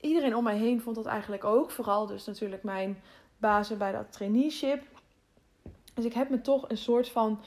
iedereen 0.00 0.36
om 0.36 0.44
mij 0.44 0.56
heen 0.56 0.80
vond 0.80 0.96
dat 0.96 1.06
eigenlijk 1.06 1.44
ook. 1.44 1.70
Vooral 1.70 2.06
dus 2.06 2.24
natuurlijk 2.24 2.62
mijn 2.62 2.98
bazen 3.36 3.78
bij 3.78 3.92
dat 3.92 4.12
traineeship. 4.12 4.82
Dus 5.94 6.04
ik 6.04 6.14
heb 6.14 6.30
me 6.30 6.40
toch 6.40 6.68
een 6.68 6.78
soort 6.78 7.08
van 7.08 7.40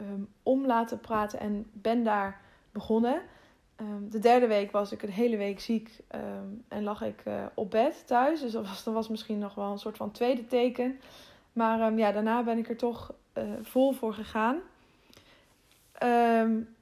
um, 0.00 0.28
om 0.42 0.66
laten 0.66 1.00
praten 1.00 1.40
en 1.40 1.66
ben 1.72 2.04
daar 2.04 2.40
begonnen. 2.72 3.22
Um, 3.80 4.10
de 4.10 4.18
derde 4.18 4.46
week 4.46 4.70
was 4.70 4.92
ik 4.92 5.02
een 5.02 5.10
hele 5.10 5.36
week 5.36 5.60
ziek 5.60 5.98
um, 6.14 6.64
en 6.68 6.82
lag 6.82 7.02
ik 7.02 7.22
uh, 7.28 7.44
op 7.54 7.70
bed 7.70 8.06
thuis. 8.06 8.40
Dus 8.40 8.52
dat 8.52 8.66
was, 8.66 8.84
was 8.84 9.08
misschien 9.08 9.38
nog 9.38 9.54
wel 9.54 9.70
een 9.70 9.78
soort 9.78 9.96
van 9.96 10.10
tweede 10.10 10.46
teken. 10.46 11.00
Maar 11.52 11.94
ja, 11.94 12.12
daarna 12.12 12.42
ben 12.42 12.58
ik 12.58 12.68
er 12.68 12.76
toch 12.76 13.14
uh, 13.38 13.44
vol 13.62 13.92
voor 13.92 14.14
gegaan. 14.14 14.60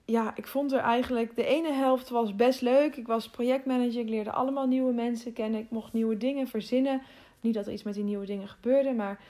ja, 0.04 0.32
ik 0.36 0.46
vond 0.46 0.72
er 0.72 0.80
eigenlijk... 0.80 1.36
De 1.36 1.44
ene 1.44 1.72
helft 1.72 2.08
was 2.08 2.36
best 2.36 2.60
leuk. 2.60 2.96
Ik 2.96 3.06
was 3.06 3.30
projectmanager. 3.30 4.00
Ik 4.00 4.08
leerde 4.08 4.32
allemaal 4.32 4.66
nieuwe 4.66 4.92
mensen 4.92 5.32
kennen. 5.32 5.60
Ik 5.60 5.70
mocht 5.70 5.92
nieuwe 5.92 6.16
dingen 6.16 6.48
verzinnen. 6.48 7.02
Niet 7.40 7.54
dat 7.54 7.66
er 7.66 7.72
iets 7.72 7.82
met 7.82 7.94
die 7.94 8.04
nieuwe 8.04 8.26
dingen 8.26 8.48
gebeurde, 8.48 8.92
maar 8.92 9.20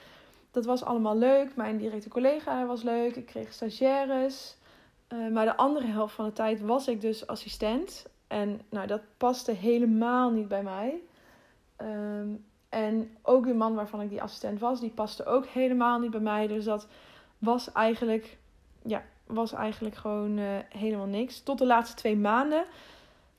dat 0.51 0.65
was 0.65 0.83
allemaal 0.83 1.17
leuk. 1.17 1.55
Mijn 1.55 1.77
directe 1.77 2.09
collega 2.09 2.65
was 2.65 2.83
leuk. 2.83 3.15
Ik 3.15 3.25
kreeg 3.25 3.53
stagiaires. 3.53 4.55
Uh, 5.13 5.31
maar 5.31 5.45
de 5.45 5.57
andere 5.57 5.87
helft 5.87 6.15
van 6.15 6.25
de 6.25 6.33
tijd 6.33 6.61
was 6.61 6.87
ik 6.87 7.01
dus 7.01 7.27
assistent. 7.27 8.05
En 8.27 8.61
nou, 8.69 8.87
dat 8.87 9.01
paste 9.17 9.51
helemaal 9.51 10.31
niet 10.31 10.47
bij 10.47 10.63
mij. 10.63 11.01
Um, 11.77 12.45
en 12.69 13.17
ook 13.21 13.45
de 13.45 13.53
man 13.53 13.75
waarvan 13.75 14.01
ik 14.01 14.09
die 14.09 14.21
assistent 14.21 14.59
was, 14.59 14.79
die 14.79 14.89
paste 14.89 15.25
ook 15.25 15.45
helemaal 15.45 15.99
niet 15.99 16.11
bij 16.11 16.19
mij. 16.19 16.47
Dus 16.47 16.65
dat 16.65 16.87
was 17.37 17.71
eigenlijk, 17.71 18.37
ja, 18.83 19.03
was 19.25 19.53
eigenlijk 19.53 19.95
gewoon 19.95 20.37
uh, 20.37 20.45
helemaal 20.69 21.05
niks. 21.05 21.43
Tot 21.43 21.57
de 21.57 21.65
laatste 21.65 21.95
twee 21.95 22.17
maanden. 22.17 22.65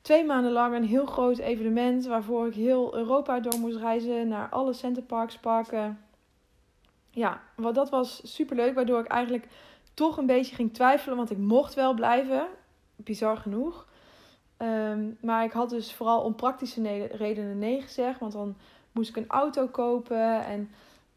Twee 0.01 0.25
maanden 0.25 0.53
lang 0.53 0.75
een 0.75 0.85
heel 0.85 1.07
groot 1.07 1.39
evenement 1.39 2.07
waarvoor 2.07 2.47
ik 2.47 2.55
heel 2.55 2.97
Europa 2.97 3.41
door 3.41 3.59
moest 3.59 3.77
reizen. 3.77 4.29
Naar 4.29 4.49
alle 4.49 4.73
centerparks, 4.73 5.39
parken, 5.39 5.99
ja, 7.11 7.41
wat 7.57 7.75
dat 7.75 7.91
was 7.91 8.35
super 8.35 8.57
leuk. 8.57 8.75
Waardoor 8.75 9.01
ik 9.01 9.07
eigenlijk 9.07 9.47
toch 9.95 10.17
een 10.17 10.27
beetje 10.27 10.55
ging 10.55 10.75
twijfelen. 10.75 11.17
Want 11.17 11.31
ik 11.31 11.39
mocht 11.39 11.75
wel 11.75 11.95
blijven. 11.95 12.47
Bizar 12.97 13.37
genoeg. 13.37 13.87
Um, 14.59 15.19
maar 15.21 15.45
ik 15.45 15.53
had 15.53 15.71
dus 15.71 15.95
vooral 15.95 16.21
om 16.21 16.35
praktische 16.35 17.07
redenen 17.07 17.59
nee 17.59 17.83
gezegd. 17.83 18.21
Want 18.21 18.33
dan 18.33 18.57
moest 18.93 19.09
ik 19.09 19.17
een 19.17 19.29
auto 19.29 19.67
kopen. 19.67 20.45
En 20.45 20.71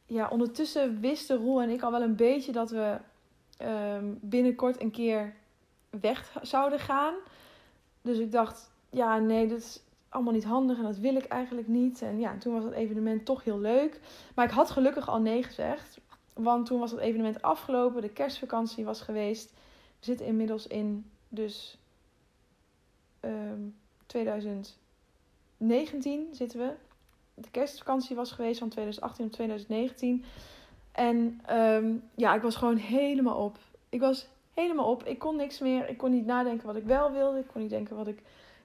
ja, 0.06 0.28
ondertussen 0.28 1.00
wisten 1.00 1.38
Roel 1.38 1.62
en 1.62 1.70
ik 1.70 1.82
al 1.82 1.92
wel 1.92 2.02
een 2.02 2.16
beetje 2.16 2.52
dat 2.52 2.70
we 2.70 2.98
um, 3.62 4.18
binnenkort 4.22 4.82
een 4.82 4.92
keer 4.92 5.36
weg 5.90 6.38
zouden 6.42 6.80
gaan. 6.80 7.14
Dus 8.02 8.18
ik 8.18 8.32
dacht, 8.32 8.72
ja, 8.90 9.18
nee, 9.18 9.48
dat 9.48 9.58
is 9.58 9.82
allemaal 10.10 10.34
niet 10.34 10.44
handig 10.44 10.78
en 10.78 10.84
dat 10.84 10.98
wil 10.98 11.16
ik 11.16 11.26
eigenlijk 11.26 11.68
niet. 11.68 12.02
En 12.02 12.20
ja, 12.20 12.38
toen 12.38 12.54
was 12.54 12.64
het 12.64 12.74
evenement 12.74 13.26
toch 13.26 13.44
heel 13.44 13.60
leuk. 13.60 14.00
Maar 14.36 14.46
ik 14.46 14.52
had 14.52 14.70
gelukkig 14.70 15.10
al 15.10 15.20
nee 15.20 15.44
gezegd. 15.44 16.00
Want 16.36 16.66
toen 16.66 16.80
was 16.80 16.92
het 16.92 17.00
evenement 17.00 17.42
afgelopen, 17.42 18.02
de 18.02 18.10
kerstvakantie 18.10 18.86
was 18.86 19.02
geweest. 19.02 19.52
We 20.00 20.06
zitten 20.06 20.26
inmiddels 20.26 20.68
in 20.68 21.10
dus 21.30 21.78
um, 23.22 23.76
2019 24.06 26.28
zitten 26.32 26.60
we. 26.60 26.74
De 27.34 27.50
kerstvakantie 27.52 28.16
was 28.16 28.32
geweest 28.32 28.60
van 28.60 28.70
2018 28.70 29.26
op 29.26 29.32
2019. 29.32 30.24
En 30.92 31.42
ehm, 31.46 31.94
ja, 32.16 32.36
ik 32.36 32.42
was 32.42 32.56
gewoon 32.56 32.78
helemaal 32.78 33.44
op. 33.44 33.58
Ik 33.90 34.00
was 34.00 34.28
helemaal 34.54 34.92
op. 34.92 35.04
Ik 35.04 35.20
kon 35.20 35.36
niks 35.36 35.60
meer. 35.60 35.90
Ik 35.90 35.98
kon 35.98 36.12
niet 36.12 36.26
nadenken 36.26 36.68
wat 36.68 36.76
ik 36.76 36.84
wel 36.84 37.12
wilde. 37.12 37.40
Ik 37.40 37.48
kon 37.48 37.62
niet 37.62 37.70
denken 37.70 37.96
wat 37.96 38.08
ik 38.08 38.22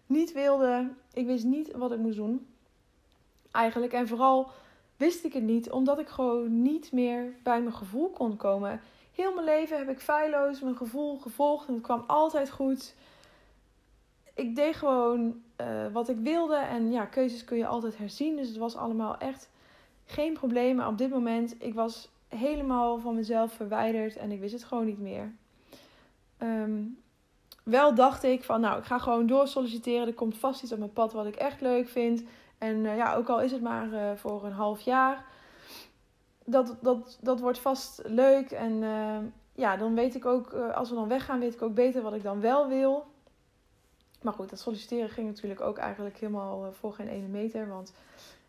niet 0.07 0.33
wilde. 0.33 0.89
Ik 1.13 1.27
wist 1.27 1.45
niet 1.45 1.73
wat 1.73 1.93
ik 1.93 1.99
moest 1.99 2.17
doen. 2.17 2.47
Eigenlijk. 3.51 3.93
En 3.93 4.09
vooral 4.09 4.51
wist 5.01 5.25
ik 5.25 5.33
het 5.33 5.43
niet, 5.43 5.71
omdat 5.71 5.99
ik 5.99 6.09
gewoon 6.09 6.63
niet 6.63 6.93
meer 6.93 7.35
bij 7.43 7.61
mijn 7.61 7.75
gevoel 7.75 8.11
kon 8.11 8.37
komen. 8.37 8.81
Heel 9.15 9.35
mijn 9.35 9.47
leven 9.47 9.79
heb 9.79 9.89
ik 9.89 10.01
feilloos 10.01 10.61
mijn 10.61 10.77
gevoel 10.77 11.19
gevolgd 11.19 11.69
en 11.69 11.75
het 11.75 11.83
kwam 11.83 12.05
altijd 12.07 12.51
goed. 12.51 12.95
Ik 14.35 14.57
deed 14.57 14.77
gewoon 14.77 15.43
uh, 15.61 15.93
wat 15.93 16.09
ik 16.09 16.17
wilde 16.19 16.57
en 16.57 16.93
ja, 16.93 17.05
keuzes 17.05 17.45
kun 17.45 17.57
je 17.57 17.67
altijd 17.67 17.99
herzien. 17.99 18.37
Dus 18.37 18.49
het 18.49 18.57
was 18.57 18.77
allemaal 18.77 19.19
echt 19.19 19.49
geen 20.07 20.33
probleem. 20.33 20.77
Maar 20.77 20.89
op 20.89 20.99
dit 20.99 21.11
moment, 21.11 21.55
ik 21.59 21.75
was 21.75 22.09
helemaal 22.29 22.99
van 22.99 23.15
mezelf 23.15 23.53
verwijderd 23.53 24.17
en 24.17 24.31
ik 24.31 24.41
wist 24.41 24.53
het 24.53 24.65
gewoon 24.65 24.87
niet 24.87 25.01
meer. 25.01 25.33
Um, 26.43 26.99
wel 27.63 27.95
dacht 27.95 28.23
ik 28.23 28.45
van, 28.45 28.61
nou, 28.61 28.79
ik 28.79 28.85
ga 28.85 28.99
gewoon 28.99 29.27
door 29.27 29.49
solliciteren. 29.49 30.07
Er 30.07 30.15
komt 30.15 30.39
vast 30.39 30.63
iets 30.63 30.73
op 30.73 30.79
mijn 30.79 30.93
pad 30.93 31.13
wat 31.13 31.27
ik 31.27 31.37
echt 31.37 31.61
leuk 31.61 31.89
vind. 31.89 32.23
En 32.61 32.77
uh, 32.77 32.97
ja, 32.97 33.15
ook 33.15 33.29
al 33.29 33.41
is 33.41 33.53
het 33.53 33.61
maar 33.63 33.89
uh, 33.89 34.11
voor 34.17 34.45
een 34.45 34.53
half 34.53 34.81
jaar. 34.81 35.25
Dat, 36.45 36.77
dat, 36.81 37.19
dat 37.21 37.41
wordt 37.41 37.59
vast 37.59 38.01
leuk. 38.05 38.51
En 38.51 38.73
uh, 38.73 39.17
ja, 39.53 39.77
dan 39.77 39.95
weet 39.95 40.15
ik 40.15 40.25
ook, 40.25 40.53
als 40.53 40.89
we 40.89 40.95
dan 40.95 41.09
weggaan, 41.09 41.41
weet 41.41 41.55
ik 41.55 41.63
ook 41.63 41.75
beter 41.75 42.03
wat 42.03 42.15
ik 42.15 42.23
dan 42.23 42.41
wel 42.41 42.69
wil. 42.69 43.07
Maar 44.23 44.33
goed, 44.33 44.51
dat 44.51 44.59
solliciteren 44.59 45.09
ging 45.09 45.27
natuurlijk 45.27 45.61
ook 45.61 45.79
eigenlijk 45.79 46.17
helemaal 46.17 46.73
voor 46.73 46.93
geen 46.93 47.09
ene 47.09 47.27
meter. 47.27 47.69
Want 47.69 47.95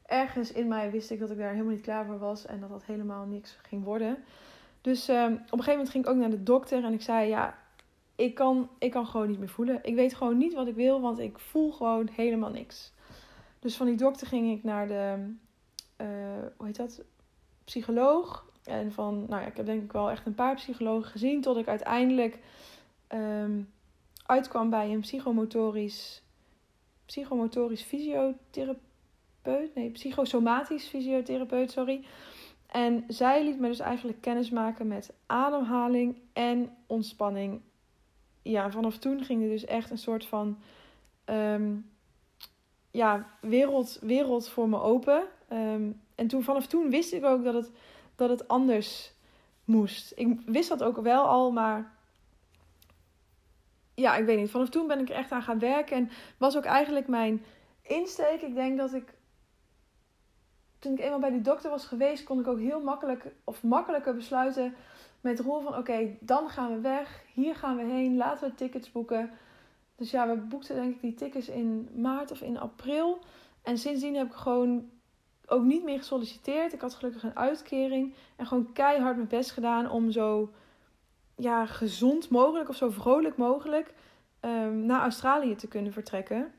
ergens 0.05 0.51
in 0.51 0.67
mij 0.67 0.91
wist 0.91 1.11
ik 1.11 1.19
dat 1.19 1.31
ik 1.31 1.37
daar 1.37 1.51
helemaal 1.51 1.73
niet 1.73 1.81
klaar 1.81 2.05
voor 2.05 2.19
was. 2.19 2.45
En 2.45 2.59
dat 2.59 2.69
dat 2.69 2.85
helemaal 2.85 3.25
niks 3.25 3.57
ging 3.61 3.83
worden. 3.83 4.23
Dus 4.81 5.09
op 5.09 5.15
een 5.15 5.39
gegeven 5.47 5.71
moment 5.71 5.89
ging 5.89 6.05
ik 6.05 6.09
ook 6.09 6.17
naar 6.17 6.29
de 6.29 6.43
dokter. 6.43 6.83
En 6.83 6.93
ik 6.93 7.01
zei, 7.01 7.29
ja, 7.29 7.57
ik 8.15 8.35
kan, 8.35 8.69
ik 8.77 8.91
kan 8.91 9.07
gewoon 9.07 9.27
niet 9.27 9.39
meer 9.39 9.49
voelen. 9.49 9.79
Ik 9.81 9.95
weet 9.95 10.13
gewoon 10.13 10.37
niet 10.37 10.53
wat 10.53 10.67
ik 10.67 10.75
wil, 10.75 11.01
want 11.01 11.19
ik 11.19 11.39
voel 11.39 11.71
gewoon 11.71 12.09
helemaal 12.11 12.51
niks. 12.51 12.93
Dus 13.61 13.75
van 13.75 13.85
die 13.85 13.95
dokter 13.95 14.27
ging 14.27 14.51
ik 14.57 14.63
naar 14.63 14.87
de, 14.87 15.33
uh, 15.97 16.07
hoe 16.57 16.65
heet 16.65 16.75
dat, 16.75 17.03
psycholoog. 17.63 18.49
En 18.63 18.91
van, 18.91 19.25
nou 19.29 19.41
ja, 19.41 19.47
ik 19.47 19.57
heb 19.57 19.65
denk 19.65 19.83
ik 19.83 19.91
wel 19.91 20.09
echt 20.09 20.25
een 20.25 20.35
paar 20.35 20.55
psychologen 20.55 21.11
gezien. 21.11 21.41
Tot 21.41 21.57
ik 21.57 21.67
uiteindelijk 21.67 22.39
um, 23.09 23.69
uitkwam 24.25 24.69
bij 24.69 24.91
een 24.91 24.99
psychomotorisch, 24.99 26.23
psychomotorisch 27.05 27.83
fysiotherapeut. 27.83 29.75
Nee, 29.75 29.89
psychosomatisch 29.91 30.87
fysiotherapeut, 30.87 31.71
sorry. 31.71 32.05
En 32.67 33.03
zij 33.07 33.43
liet 33.43 33.59
me 33.59 33.67
dus 33.67 33.79
eigenlijk 33.79 34.21
kennis 34.21 34.49
maken 34.49 34.87
met 34.87 35.13
ademhaling 35.25 36.17
en 36.33 36.77
ontspanning 36.87 37.61
ja, 38.41 38.71
vanaf 38.71 38.97
toen 38.97 39.23
ging 39.23 39.43
er 39.43 39.49
dus 39.49 39.65
echt 39.65 39.89
een 39.89 39.97
soort 39.97 40.25
van 40.25 40.57
um, 41.25 41.90
ja, 42.91 43.27
wereld, 43.39 43.99
wereld 44.01 44.49
voor 44.49 44.69
me 44.69 44.81
open. 44.81 45.23
Um, 45.51 46.01
en 46.15 46.27
toen, 46.27 46.43
vanaf 46.43 46.67
toen 46.67 46.89
wist 46.89 47.13
ik 47.13 47.23
ook 47.23 47.43
dat 47.43 47.53
het, 47.53 47.71
dat 48.15 48.29
het 48.29 48.47
anders 48.47 49.13
moest. 49.65 50.13
Ik 50.15 50.39
wist 50.45 50.69
dat 50.69 50.83
ook 50.83 51.01
wel 51.01 51.23
al, 51.23 51.51
maar 51.51 51.91
ja, 53.93 54.15
ik 54.15 54.25
weet 54.25 54.37
niet. 54.37 54.51
Vanaf 54.51 54.69
toen 54.69 54.87
ben 54.87 54.99
ik 54.99 55.09
er 55.09 55.15
echt 55.15 55.31
aan 55.31 55.41
gaan 55.41 55.59
werken. 55.59 55.95
En 55.97 56.09
was 56.37 56.57
ook 56.57 56.65
eigenlijk 56.65 57.07
mijn 57.07 57.43
insteek. 57.81 58.41
Ik 58.41 58.55
denk 58.55 58.77
dat 58.77 58.93
ik. 58.93 59.13
Toen 60.79 60.93
ik 60.93 60.99
eenmaal 60.99 61.19
bij 61.19 61.31
die 61.31 61.41
dokter 61.41 61.69
was 61.69 61.85
geweest, 61.85 62.23
kon 62.23 62.39
ik 62.39 62.47
ook 62.47 62.59
heel 62.59 62.81
makkelijk 62.81 63.25
of 63.43 63.63
makkelijker 63.63 64.15
besluiten 64.15 64.75
met 65.21 65.37
de 65.37 65.43
rol 65.43 65.61
van 65.61 65.77
oké, 65.77 66.17
dan 66.19 66.49
gaan 66.49 66.73
we 66.73 66.79
weg. 66.79 67.23
Hier 67.33 67.55
gaan 67.55 67.75
we 67.75 67.83
heen. 67.83 68.17
Laten 68.17 68.49
we 68.49 68.55
tickets 68.55 68.91
boeken. 68.91 69.31
Dus 70.01 70.11
ja, 70.11 70.27
we 70.27 70.35
boekten 70.35 70.75
denk 70.75 70.95
ik 70.95 71.01
die 71.01 71.13
tickets 71.13 71.49
in 71.49 71.89
maart 71.95 72.31
of 72.31 72.41
in 72.41 72.59
april. 72.59 73.19
En 73.61 73.77
sindsdien 73.77 74.15
heb 74.15 74.27
ik 74.27 74.33
gewoon 74.33 74.89
ook 75.45 75.63
niet 75.63 75.83
meer 75.83 75.97
gesolliciteerd. 75.97 76.73
Ik 76.73 76.81
had 76.81 76.93
gelukkig 76.93 77.23
een 77.23 77.35
uitkering. 77.35 78.13
En 78.35 78.45
gewoon 78.45 78.71
keihard 78.73 79.15
mijn 79.15 79.27
best 79.27 79.51
gedaan 79.51 79.89
om 79.89 80.11
zo 80.11 80.51
ja, 81.35 81.65
gezond 81.65 82.29
mogelijk 82.29 82.69
of 82.69 82.75
zo 82.75 82.89
vrolijk 82.89 83.37
mogelijk 83.37 83.93
um, 84.41 84.85
naar 84.85 85.01
Australië 85.01 85.55
te 85.55 85.67
kunnen 85.67 85.93
vertrekken. 85.93 86.53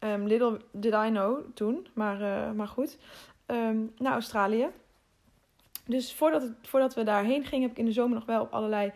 Um, 0.00 0.26
little 0.26 0.60
did 0.72 0.92
I 0.92 1.08
know 1.08 1.44
toen, 1.54 1.86
maar, 1.92 2.20
uh, 2.20 2.52
maar 2.52 2.68
goed. 2.68 2.98
Um, 3.46 3.92
naar 3.98 4.12
Australië. 4.12 4.68
Dus 5.86 6.14
voordat, 6.14 6.42
het, 6.42 6.52
voordat 6.62 6.94
we 6.94 7.02
daarheen 7.02 7.44
gingen, 7.44 7.62
heb 7.62 7.70
ik 7.70 7.78
in 7.78 7.84
de 7.84 7.92
zomer 7.92 8.14
nog 8.14 8.26
wel 8.26 8.42
op 8.42 8.52
allerlei 8.52 8.92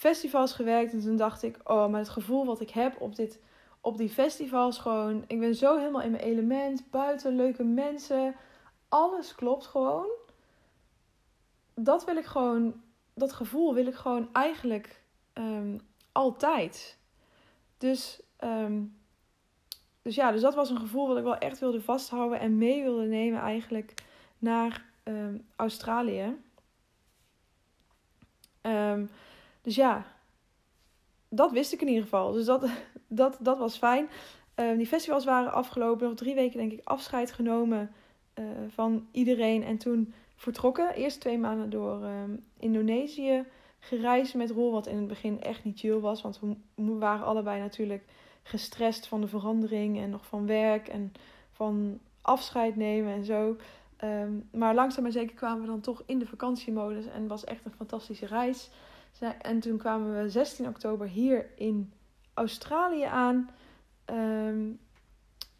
festivals 0.00 0.52
gewerkt. 0.52 0.92
En 0.92 1.00
toen 1.00 1.16
dacht 1.16 1.42
ik, 1.42 1.58
oh, 1.64 1.88
maar 1.88 2.00
het 2.00 2.08
gevoel 2.08 2.46
wat 2.46 2.60
ik 2.60 2.70
heb 2.70 3.00
op, 3.00 3.16
dit, 3.16 3.40
op 3.80 3.96
die 3.96 4.08
festivals 4.08 4.78
gewoon... 4.78 5.24
Ik 5.26 5.38
ben 5.38 5.54
zo 5.54 5.78
helemaal 5.78 6.02
in 6.02 6.10
mijn 6.10 6.22
element, 6.22 6.90
buiten, 6.90 7.36
leuke 7.36 7.64
mensen. 7.64 8.34
Alles 8.88 9.34
klopt 9.34 9.66
gewoon. 9.66 10.08
Dat 11.74 12.04
wil 12.04 12.16
ik 12.16 12.24
gewoon, 12.24 12.82
dat 13.14 13.32
gevoel 13.32 13.74
wil 13.74 13.86
ik 13.86 13.94
gewoon 13.94 14.28
eigenlijk 14.32 15.02
um, 15.34 15.80
altijd. 16.12 16.98
Dus, 17.78 18.22
um, 18.44 18.98
dus 20.02 20.14
ja, 20.14 20.32
dus 20.32 20.40
dat 20.40 20.54
was 20.54 20.70
een 20.70 20.78
gevoel 20.80 21.08
wat 21.08 21.16
ik 21.16 21.24
wel 21.24 21.38
echt 21.38 21.58
wilde 21.58 21.80
vasthouden 21.80 22.40
en 22.40 22.58
mee 22.58 22.82
wilde 22.82 23.06
nemen 23.06 23.40
eigenlijk 23.40 23.94
naar 24.38 24.84
um, 25.04 25.46
Australië. 25.56 26.36
Dus 29.62 29.74
ja, 29.74 30.06
dat 31.28 31.52
wist 31.52 31.72
ik 31.72 31.80
in 31.80 31.88
ieder 31.88 32.02
geval. 32.02 32.32
Dus 32.32 32.44
dat, 32.44 32.66
dat, 33.08 33.36
dat 33.40 33.58
was 33.58 33.78
fijn. 33.78 34.08
Um, 34.54 34.76
die 34.76 34.86
festivals 34.86 35.24
waren 35.24 35.52
afgelopen. 35.52 36.08
Nog 36.08 36.16
drie 36.16 36.34
weken 36.34 36.58
denk 36.58 36.72
ik 36.72 36.80
afscheid 36.84 37.32
genomen 37.32 37.90
uh, 38.34 38.44
van 38.68 39.06
iedereen. 39.10 39.62
En 39.62 39.78
toen 39.78 40.12
vertrokken. 40.36 40.94
Eerst 40.94 41.20
twee 41.20 41.38
maanden 41.38 41.70
door 41.70 42.08
Indonesië 42.58 43.44
gereisd 43.78 44.34
met 44.34 44.50
Rol. 44.50 44.72
Wat 44.72 44.86
in 44.86 44.96
het 44.96 45.06
begin 45.06 45.40
echt 45.40 45.64
niet 45.64 45.78
chill 45.78 45.98
was. 45.98 46.22
Want 46.22 46.40
we 46.74 46.84
waren 46.98 47.26
allebei 47.26 47.60
natuurlijk 47.60 48.04
gestrest 48.42 49.06
van 49.06 49.20
de 49.20 49.28
verandering. 49.28 50.00
En 50.00 50.10
nog 50.10 50.26
van 50.26 50.46
werk. 50.46 50.88
En 50.88 51.12
van 51.52 52.00
afscheid 52.22 52.76
nemen 52.76 53.12
en 53.12 53.24
zo. 53.24 53.56
Um, 54.04 54.48
maar 54.52 54.74
langzaam 54.74 55.02
maar 55.02 55.12
zeker 55.12 55.34
kwamen 55.34 55.60
we 55.60 55.66
dan 55.66 55.80
toch 55.80 56.02
in 56.06 56.18
de 56.18 56.26
vakantiemodus 56.26 57.06
en 57.06 57.26
was 57.26 57.44
echt 57.44 57.64
een 57.64 57.72
fantastische 57.72 58.26
reis. 58.26 58.70
En 59.42 59.60
toen 59.60 59.78
kwamen 59.78 60.22
we 60.22 60.30
16 60.30 60.68
oktober 60.68 61.08
hier 61.08 61.46
in 61.56 61.92
Australië 62.34 63.04
aan. 63.04 63.50
Um, 64.06 64.78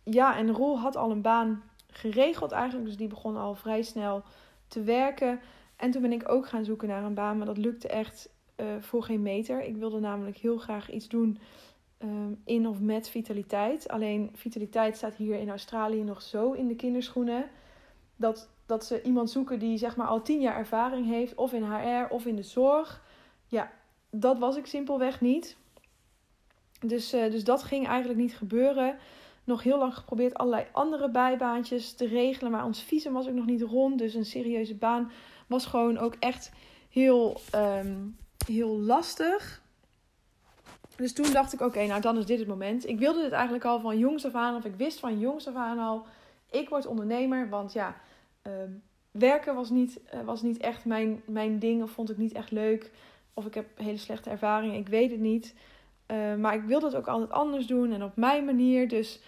ja, 0.04 0.36
en 0.36 0.52
Roel 0.52 0.78
had 0.78 0.96
al 0.96 1.10
een 1.10 1.22
baan 1.22 1.62
geregeld 1.86 2.52
eigenlijk, 2.52 2.86
dus 2.86 2.96
die 2.96 3.08
begon 3.08 3.36
al 3.36 3.54
vrij 3.54 3.82
snel 3.82 4.22
te 4.68 4.82
werken. 4.82 5.40
En 5.76 5.90
toen 5.90 6.02
ben 6.02 6.12
ik 6.12 6.28
ook 6.28 6.48
gaan 6.48 6.64
zoeken 6.64 6.88
naar 6.88 7.04
een 7.04 7.14
baan, 7.14 7.36
maar 7.36 7.46
dat 7.46 7.58
lukte 7.58 7.88
echt 7.88 8.28
uh, 8.56 8.66
voor 8.80 9.02
geen 9.02 9.22
meter. 9.22 9.62
Ik 9.62 9.76
wilde 9.76 10.00
namelijk 10.00 10.36
heel 10.36 10.58
graag 10.58 10.90
iets 10.90 11.08
doen 11.08 11.38
um, 12.02 12.40
in 12.44 12.68
of 12.68 12.80
met 12.80 13.08
vitaliteit. 13.08 13.88
Alleen 13.88 14.30
vitaliteit 14.34 14.96
staat 14.96 15.14
hier 15.14 15.38
in 15.38 15.50
Australië 15.50 16.02
nog 16.02 16.22
zo 16.22 16.52
in 16.52 16.68
de 16.68 16.76
kinderschoenen 16.76 17.50
dat, 18.16 18.48
dat 18.66 18.84
ze 18.84 19.02
iemand 19.02 19.30
zoeken 19.30 19.58
die 19.58 19.78
zeg 19.78 19.96
maar 19.96 20.06
al 20.06 20.22
tien 20.22 20.40
jaar 20.40 20.56
ervaring 20.56 21.06
heeft, 21.06 21.34
of 21.34 21.52
in 21.52 21.64
HR 21.64 22.06
of 22.08 22.26
in 22.26 22.36
de 22.36 22.42
zorg. 22.42 23.02
Ja, 23.50 23.72
dat 24.10 24.38
was 24.38 24.56
ik 24.56 24.66
simpelweg 24.66 25.20
niet. 25.20 25.56
Dus, 26.80 27.14
uh, 27.14 27.30
dus 27.30 27.44
dat 27.44 27.62
ging 27.62 27.86
eigenlijk 27.86 28.18
niet 28.18 28.34
gebeuren. 28.34 28.98
Nog 29.44 29.62
heel 29.62 29.78
lang 29.78 29.94
geprobeerd 29.94 30.34
allerlei 30.34 30.66
andere 30.72 31.10
bijbaantjes 31.10 31.92
te 31.92 32.06
regelen, 32.06 32.52
maar 32.52 32.64
ons 32.64 32.82
visum 32.82 33.12
was 33.12 33.28
ook 33.28 33.34
nog 33.34 33.46
niet 33.46 33.62
rond. 33.62 33.98
Dus 33.98 34.14
een 34.14 34.24
serieuze 34.24 34.74
baan 34.74 35.10
was 35.46 35.66
gewoon 35.66 35.98
ook 35.98 36.14
echt 36.18 36.52
heel, 36.90 37.40
um, 37.54 38.16
heel 38.46 38.78
lastig. 38.78 39.62
Dus 40.96 41.12
toen 41.12 41.32
dacht 41.32 41.52
ik, 41.52 41.60
oké, 41.60 41.86
nou 41.86 42.00
dan 42.00 42.18
is 42.18 42.26
dit 42.26 42.38
het 42.38 42.48
moment. 42.48 42.88
Ik 42.88 42.98
wilde 42.98 43.22
dit 43.22 43.32
eigenlijk 43.32 43.64
al 43.64 43.80
van 43.80 43.98
jongs 43.98 44.26
af 44.26 44.34
aan, 44.34 44.56
of 44.56 44.64
ik 44.64 44.74
wist 44.74 44.98
van 44.98 45.18
jongs 45.18 45.48
af 45.48 45.54
aan 45.54 45.78
al, 45.78 46.06
ik 46.50 46.68
word 46.68 46.86
ondernemer. 46.86 47.48
Want 47.48 47.72
ja, 47.72 47.96
Ehm, 48.42 48.70
werken 49.10 49.54
was 49.54 49.70
niet, 49.70 50.00
uh, 50.14 50.20
was 50.20 50.42
niet 50.42 50.58
echt 50.58 50.84
mijn, 50.84 51.22
mijn 51.24 51.58
ding 51.58 51.82
of 51.82 51.90
vond 51.90 52.10
ik 52.10 52.16
niet 52.16 52.32
echt 52.32 52.50
leuk. 52.50 52.90
Of 53.34 53.46
ik 53.46 53.54
heb 53.54 53.66
hele 53.78 53.96
slechte 53.96 54.30
ervaringen, 54.30 54.78
ik 54.78 54.88
weet 54.88 55.10
het 55.10 55.20
niet. 55.20 55.54
Uh, 56.06 56.34
maar 56.34 56.54
ik 56.54 56.62
wilde 56.62 56.86
het 56.86 56.96
ook 56.96 57.08
altijd 57.08 57.30
anders 57.30 57.66
doen 57.66 57.92
en 57.92 58.02
op 58.02 58.16
mijn 58.16 58.44
manier. 58.44 58.88
Dus, 58.88 59.20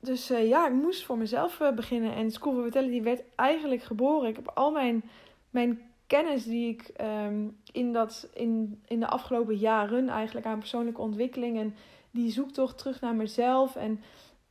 dus 0.00 0.30
uh, 0.30 0.48
ja, 0.48 0.66
ik 0.66 0.72
moest 0.72 1.04
voor 1.04 1.18
mezelf 1.18 1.60
beginnen. 1.74 2.14
En 2.14 2.30
School 2.30 2.54
for 2.54 2.62
Vitality 2.62 3.02
werd 3.02 3.22
eigenlijk 3.34 3.82
geboren. 3.82 4.28
Ik 4.28 4.36
heb 4.36 4.50
al 4.54 4.70
mijn, 4.70 5.02
mijn 5.50 5.80
kennis 6.06 6.44
die 6.44 6.68
ik 6.68 6.92
um, 7.00 7.58
in, 7.72 7.92
dat, 7.92 8.28
in, 8.34 8.82
in 8.86 9.00
de 9.00 9.06
afgelopen 9.06 9.56
jaren 9.56 10.08
eigenlijk 10.08 10.46
aan 10.46 10.58
persoonlijke 10.58 11.00
ontwikkeling 11.00 11.58
en 11.58 11.74
die 12.10 12.30
zoektocht 12.30 12.78
terug 12.78 13.00
naar 13.00 13.14
mezelf 13.14 13.76
en 13.76 14.00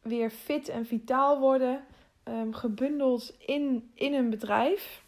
weer 0.02 0.30
fit 0.30 0.70
en 0.70 0.86
vitaal 0.86 1.40
worden 1.40 1.84
um, 2.24 2.54
gebundeld 2.54 3.36
in, 3.46 3.92
in 3.94 4.14
een 4.14 4.30
bedrijf. 4.30 5.06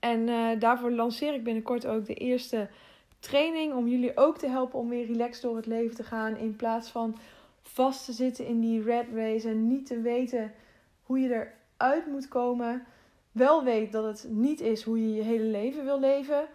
En 0.00 0.28
uh, 0.28 0.48
daarvoor 0.58 0.90
lanceer 0.90 1.34
ik 1.34 1.44
binnenkort 1.44 1.86
ook 1.86 2.06
de 2.06 2.14
eerste 2.14 2.68
training 3.18 3.74
om 3.74 3.88
jullie 3.88 4.16
ook 4.16 4.38
te 4.38 4.48
helpen 4.48 4.78
om 4.78 4.88
weer 4.88 5.06
relaxed 5.06 5.42
door 5.42 5.56
het 5.56 5.66
leven 5.66 5.96
te 5.96 6.02
gaan. 6.02 6.36
In 6.36 6.56
plaats 6.56 6.90
van 6.90 7.16
vast 7.62 8.04
te 8.04 8.12
zitten 8.12 8.46
in 8.46 8.60
die 8.60 8.82
red 8.82 9.06
race 9.14 9.48
en 9.48 9.66
niet 9.66 9.86
te 9.86 10.00
weten 10.00 10.52
hoe 11.02 11.20
je 11.20 11.50
eruit 11.76 12.06
moet 12.06 12.28
komen. 12.28 12.86
Wel 13.32 13.64
weet 13.64 13.92
dat 13.92 14.04
het 14.04 14.26
niet 14.30 14.60
is 14.60 14.82
hoe 14.82 15.00
je 15.00 15.14
je 15.14 15.22
hele 15.22 15.44
leven 15.44 15.84
wil 15.84 16.00
leven. 16.00 16.48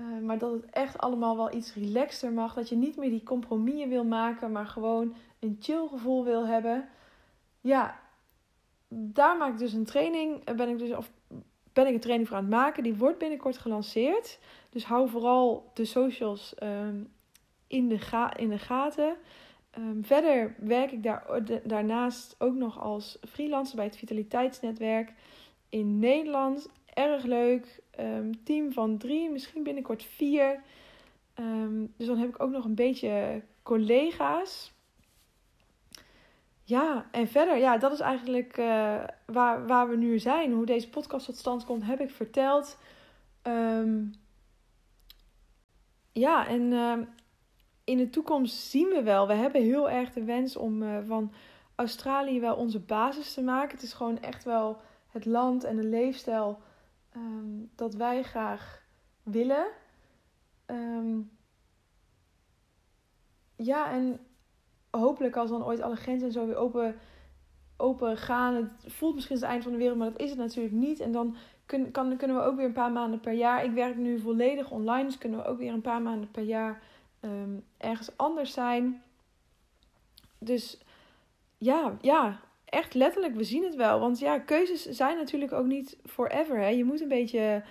Uh, 0.00 0.22
maar 0.22 0.38
dat 0.38 0.52
het 0.52 0.70
echt 0.70 0.98
allemaal 0.98 1.36
wel 1.36 1.54
iets 1.54 1.74
relaxter 1.74 2.32
mag. 2.32 2.54
Dat 2.54 2.68
je 2.68 2.76
niet 2.76 2.96
meer 2.96 3.10
die 3.10 3.22
compromissen 3.22 3.88
wil 3.88 4.04
maken, 4.04 4.52
maar 4.52 4.66
gewoon 4.66 5.14
een 5.38 5.56
chill 5.60 5.86
gevoel 5.88 6.24
wil 6.24 6.46
hebben. 6.46 6.88
Ja, 7.60 8.00
daar 8.88 9.36
maak 9.36 9.52
ik 9.52 9.58
dus 9.58 9.72
een 9.72 9.84
training. 9.84 10.54
Ben 10.56 10.68
ik 10.68 10.78
dus, 10.78 10.96
of 10.96 11.10
ben 11.74 11.86
ik 11.86 11.94
een 11.94 12.00
training 12.00 12.28
voor 12.28 12.36
aan 12.36 12.44
het 12.44 12.52
maken. 12.52 12.82
Die 12.82 12.94
wordt 12.94 13.18
binnenkort 13.18 13.58
gelanceerd. 13.58 14.38
Dus 14.70 14.84
hou 14.84 15.08
vooral 15.08 15.70
de 15.74 15.84
socials 15.84 16.54
um, 16.62 17.12
in, 17.66 17.88
de 17.88 18.28
in 18.36 18.48
de 18.48 18.58
gaten. 18.58 19.16
Um, 19.78 20.04
verder 20.04 20.54
werk 20.58 20.92
ik 20.92 21.02
daar, 21.02 21.42
daarnaast 21.64 22.34
ook 22.38 22.54
nog 22.54 22.80
als 22.80 23.18
freelancer 23.28 23.76
bij 23.76 23.84
het 23.84 23.96
Vitaliteitsnetwerk 23.96 25.12
in 25.68 25.98
Nederland. 25.98 26.68
Erg 26.94 27.24
leuk. 27.24 27.82
Um, 28.00 28.44
team 28.44 28.72
van 28.72 28.98
drie, 28.98 29.30
misschien 29.30 29.62
binnenkort 29.62 30.02
vier. 30.02 30.60
dus 31.96 32.06
dan 32.06 32.18
heb 32.18 32.28
ik 32.28 32.42
ook 32.42 32.50
nog 32.50 32.64
een 32.64 32.74
beetje 32.74 33.42
collega's. 33.62 34.73
Ja, 36.66 37.06
en 37.10 37.28
verder, 37.28 37.56
ja, 37.56 37.78
dat 37.78 37.92
is 37.92 38.00
eigenlijk 38.00 38.56
uh, 38.56 39.04
waar, 39.26 39.66
waar 39.66 39.88
we 39.88 39.96
nu 39.96 40.18
zijn. 40.18 40.52
Hoe 40.52 40.66
deze 40.66 40.88
podcast 40.88 41.26
tot 41.26 41.36
stand 41.36 41.64
komt, 41.64 41.84
heb 41.84 42.00
ik 42.00 42.10
verteld. 42.10 42.78
Um, 43.42 44.14
ja, 46.12 46.46
en 46.46 46.62
uh, 46.62 46.98
in 47.84 47.96
de 47.96 48.10
toekomst 48.10 48.56
zien 48.56 48.88
we 48.88 49.02
wel. 49.02 49.26
We 49.26 49.34
hebben 49.34 49.62
heel 49.62 49.90
erg 49.90 50.12
de 50.12 50.24
wens 50.24 50.56
om 50.56 50.82
uh, 50.82 50.98
van 51.06 51.32
Australië 51.74 52.40
wel 52.40 52.56
onze 52.56 52.80
basis 52.80 53.34
te 53.34 53.42
maken. 53.42 53.74
Het 53.74 53.82
is 53.82 53.92
gewoon 53.92 54.20
echt 54.20 54.44
wel 54.44 54.80
het 55.08 55.24
land 55.24 55.64
en 55.64 55.76
de 55.76 55.84
leefstijl 55.84 56.62
um, 57.16 57.70
dat 57.74 57.94
wij 57.94 58.22
graag 58.22 58.82
willen. 59.22 59.66
Ja, 63.56 63.90
en 63.90 64.23
hopelijk 64.98 65.36
als 65.36 65.50
dan 65.50 65.64
ooit 65.64 65.80
alle 65.80 65.96
grenzen 65.96 66.32
zo 66.32 66.46
weer 66.46 66.56
open, 66.56 66.96
open 67.76 68.16
gaan. 68.16 68.54
Het 68.54 68.92
voelt 68.92 69.14
misschien 69.14 69.36
het 69.36 69.44
eind 69.44 69.62
van 69.62 69.72
de 69.72 69.78
wereld, 69.78 69.98
maar 69.98 70.10
dat 70.10 70.20
is 70.20 70.30
het 70.30 70.38
natuurlijk 70.38 70.74
niet. 70.74 71.00
En 71.00 71.12
dan 71.12 71.36
kun, 71.66 71.90
kan, 71.90 72.16
kunnen 72.16 72.36
we 72.36 72.42
ook 72.42 72.56
weer 72.56 72.64
een 72.64 72.72
paar 72.72 72.92
maanden 72.92 73.20
per 73.20 73.32
jaar. 73.32 73.64
Ik 73.64 73.72
werk 73.72 73.96
nu 73.96 74.18
volledig 74.18 74.70
online, 74.70 75.04
dus 75.04 75.18
kunnen 75.18 75.38
we 75.38 75.46
ook 75.46 75.58
weer 75.58 75.72
een 75.72 75.80
paar 75.80 76.02
maanden 76.02 76.30
per 76.30 76.42
jaar 76.42 76.82
um, 77.20 77.64
ergens 77.76 78.16
anders 78.16 78.52
zijn. 78.52 79.02
Dus 80.38 80.78
ja, 81.58 81.96
ja, 82.00 82.40
echt 82.64 82.94
letterlijk, 82.94 83.34
we 83.34 83.44
zien 83.44 83.64
het 83.64 83.74
wel. 83.74 84.00
Want 84.00 84.18
ja, 84.18 84.38
keuzes 84.38 84.82
zijn 84.82 85.16
natuurlijk 85.16 85.52
ook 85.52 85.66
niet 85.66 85.96
forever. 86.04 86.58
Hè? 86.58 86.68
Je 86.68 86.84
moet 86.84 87.00
een 87.00 87.08
beetje 87.08 87.62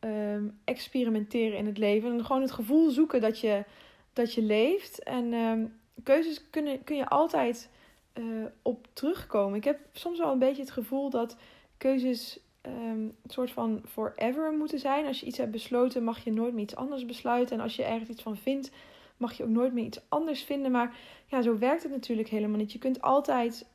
um, 0.00 0.58
experimenteren 0.64 1.58
in 1.58 1.66
het 1.66 1.78
leven. 1.78 2.12
En 2.12 2.24
gewoon 2.24 2.42
het 2.42 2.50
gevoel 2.50 2.90
zoeken 2.90 3.20
dat 3.20 3.40
je, 3.40 3.64
dat 4.12 4.34
je 4.34 4.42
leeft. 4.42 5.02
En 5.02 5.32
um, 5.32 5.79
keuzes 6.02 6.50
kunnen, 6.50 6.84
kun 6.84 6.96
je 6.96 7.08
altijd 7.08 7.70
uh, 8.14 8.44
op 8.62 8.86
terugkomen. 8.92 9.56
Ik 9.56 9.64
heb 9.64 9.78
soms 9.92 10.18
wel 10.18 10.32
een 10.32 10.38
beetje 10.38 10.62
het 10.62 10.70
gevoel 10.70 11.10
dat 11.10 11.36
keuzes 11.76 12.38
um, 12.66 12.72
een 12.72 13.14
soort 13.26 13.50
van 13.50 13.82
forever 13.88 14.52
moeten 14.52 14.78
zijn. 14.78 15.06
Als 15.06 15.20
je 15.20 15.26
iets 15.26 15.38
hebt 15.38 15.50
besloten, 15.50 16.04
mag 16.04 16.24
je 16.24 16.32
nooit 16.32 16.52
meer 16.54 16.62
iets 16.62 16.76
anders 16.76 17.06
besluiten. 17.06 17.56
En 17.56 17.62
als 17.62 17.76
je 17.76 17.84
ergens 17.84 18.10
iets 18.10 18.22
van 18.22 18.36
vindt, 18.36 18.70
mag 19.16 19.32
je 19.32 19.42
ook 19.42 19.48
nooit 19.48 19.72
meer 19.72 19.84
iets 19.84 20.00
anders 20.08 20.42
vinden. 20.42 20.70
Maar 20.70 20.96
ja, 21.26 21.42
zo 21.42 21.58
werkt 21.58 21.82
het 21.82 21.92
natuurlijk 21.92 22.28
helemaal 22.28 22.58
niet. 22.58 22.72
Je 22.72 22.78
kunt 22.78 23.02
altijd 23.02 23.66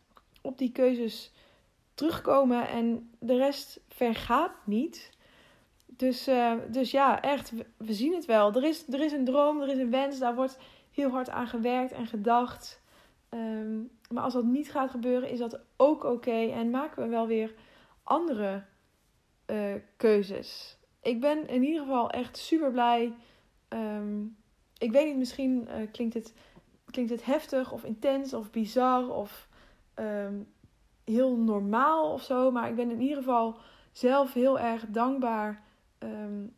op 0.41 0.57
die 0.57 0.71
keuzes 0.71 1.31
terugkomen 1.93 2.67
en 2.67 3.09
de 3.19 3.35
rest 3.35 3.79
vergaat 3.87 4.51
niet. 4.65 5.13
Dus, 5.85 6.27
uh, 6.27 6.53
dus 6.71 6.91
ja, 6.91 7.21
echt, 7.21 7.51
we, 7.51 7.65
we, 7.77 7.93
zien 7.93 8.13
het 8.13 8.25
wel. 8.25 8.53
Er 8.53 8.63
is, 8.63 8.87
er 8.87 9.01
is 9.01 9.11
een 9.11 9.25
droom, 9.25 9.61
er 9.61 9.69
is 9.69 9.77
een 9.77 9.91
wens, 9.91 10.19
daar 10.19 10.35
wordt 10.35 10.57
heel 10.95 11.09
hard 11.09 11.29
aan 11.29 11.47
gewerkt 11.47 11.91
en 11.91 12.07
gedacht. 12.07 12.81
Um, 13.29 13.89
maar 14.09 14.23
als 14.23 14.33
dat 14.33 14.43
niet 14.43 14.71
gaat 14.71 14.89
gebeuren, 14.89 15.29
is 15.29 15.39
dat 15.39 15.59
ook 15.77 16.03
oké. 16.03 16.49
En 16.51 16.69
maken 16.69 17.03
we 17.03 17.09
wel 17.09 17.27
weer 17.27 17.53
andere 18.03 18.63
uh, 19.51 19.73
keuzes. 19.97 20.77
Ik 21.01 21.21
ben 21.21 21.47
in 21.47 21.63
ieder 21.63 21.81
geval 21.81 22.09
echt 22.09 22.37
super 22.37 22.71
blij. 22.71 23.13
Um, 23.69 24.37
ik 24.77 24.91
weet 24.91 25.05
niet, 25.05 25.17
misschien 25.17 25.67
uh, 25.67 25.91
klinkt, 25.91 26.13
het, 26.13 26.33
klinkt 26.91 27.11
het 27.11 27.25
heftig 27.25 27.71
of 27.71 27.83
intens 27.83 28.33
of 28.33 28.51
bizar 28.51 29.09
of 29.09 29.47
um, 29.95 30.47
heel 31.03 31.37
normaal 31.37 32.13
of 32.13 32.23
zo. 32.23 32.51
Maar 32.51 32.69
ik 32.69 32.75
ben 32.75 32.91
in 32.91 33.01
ieder 33.01 33.17
geval 33.17 33.57
zelf 33.91 34.33
heel 34.33 34.59
erg 34.59 34.85
dankbaar 34.87 35.63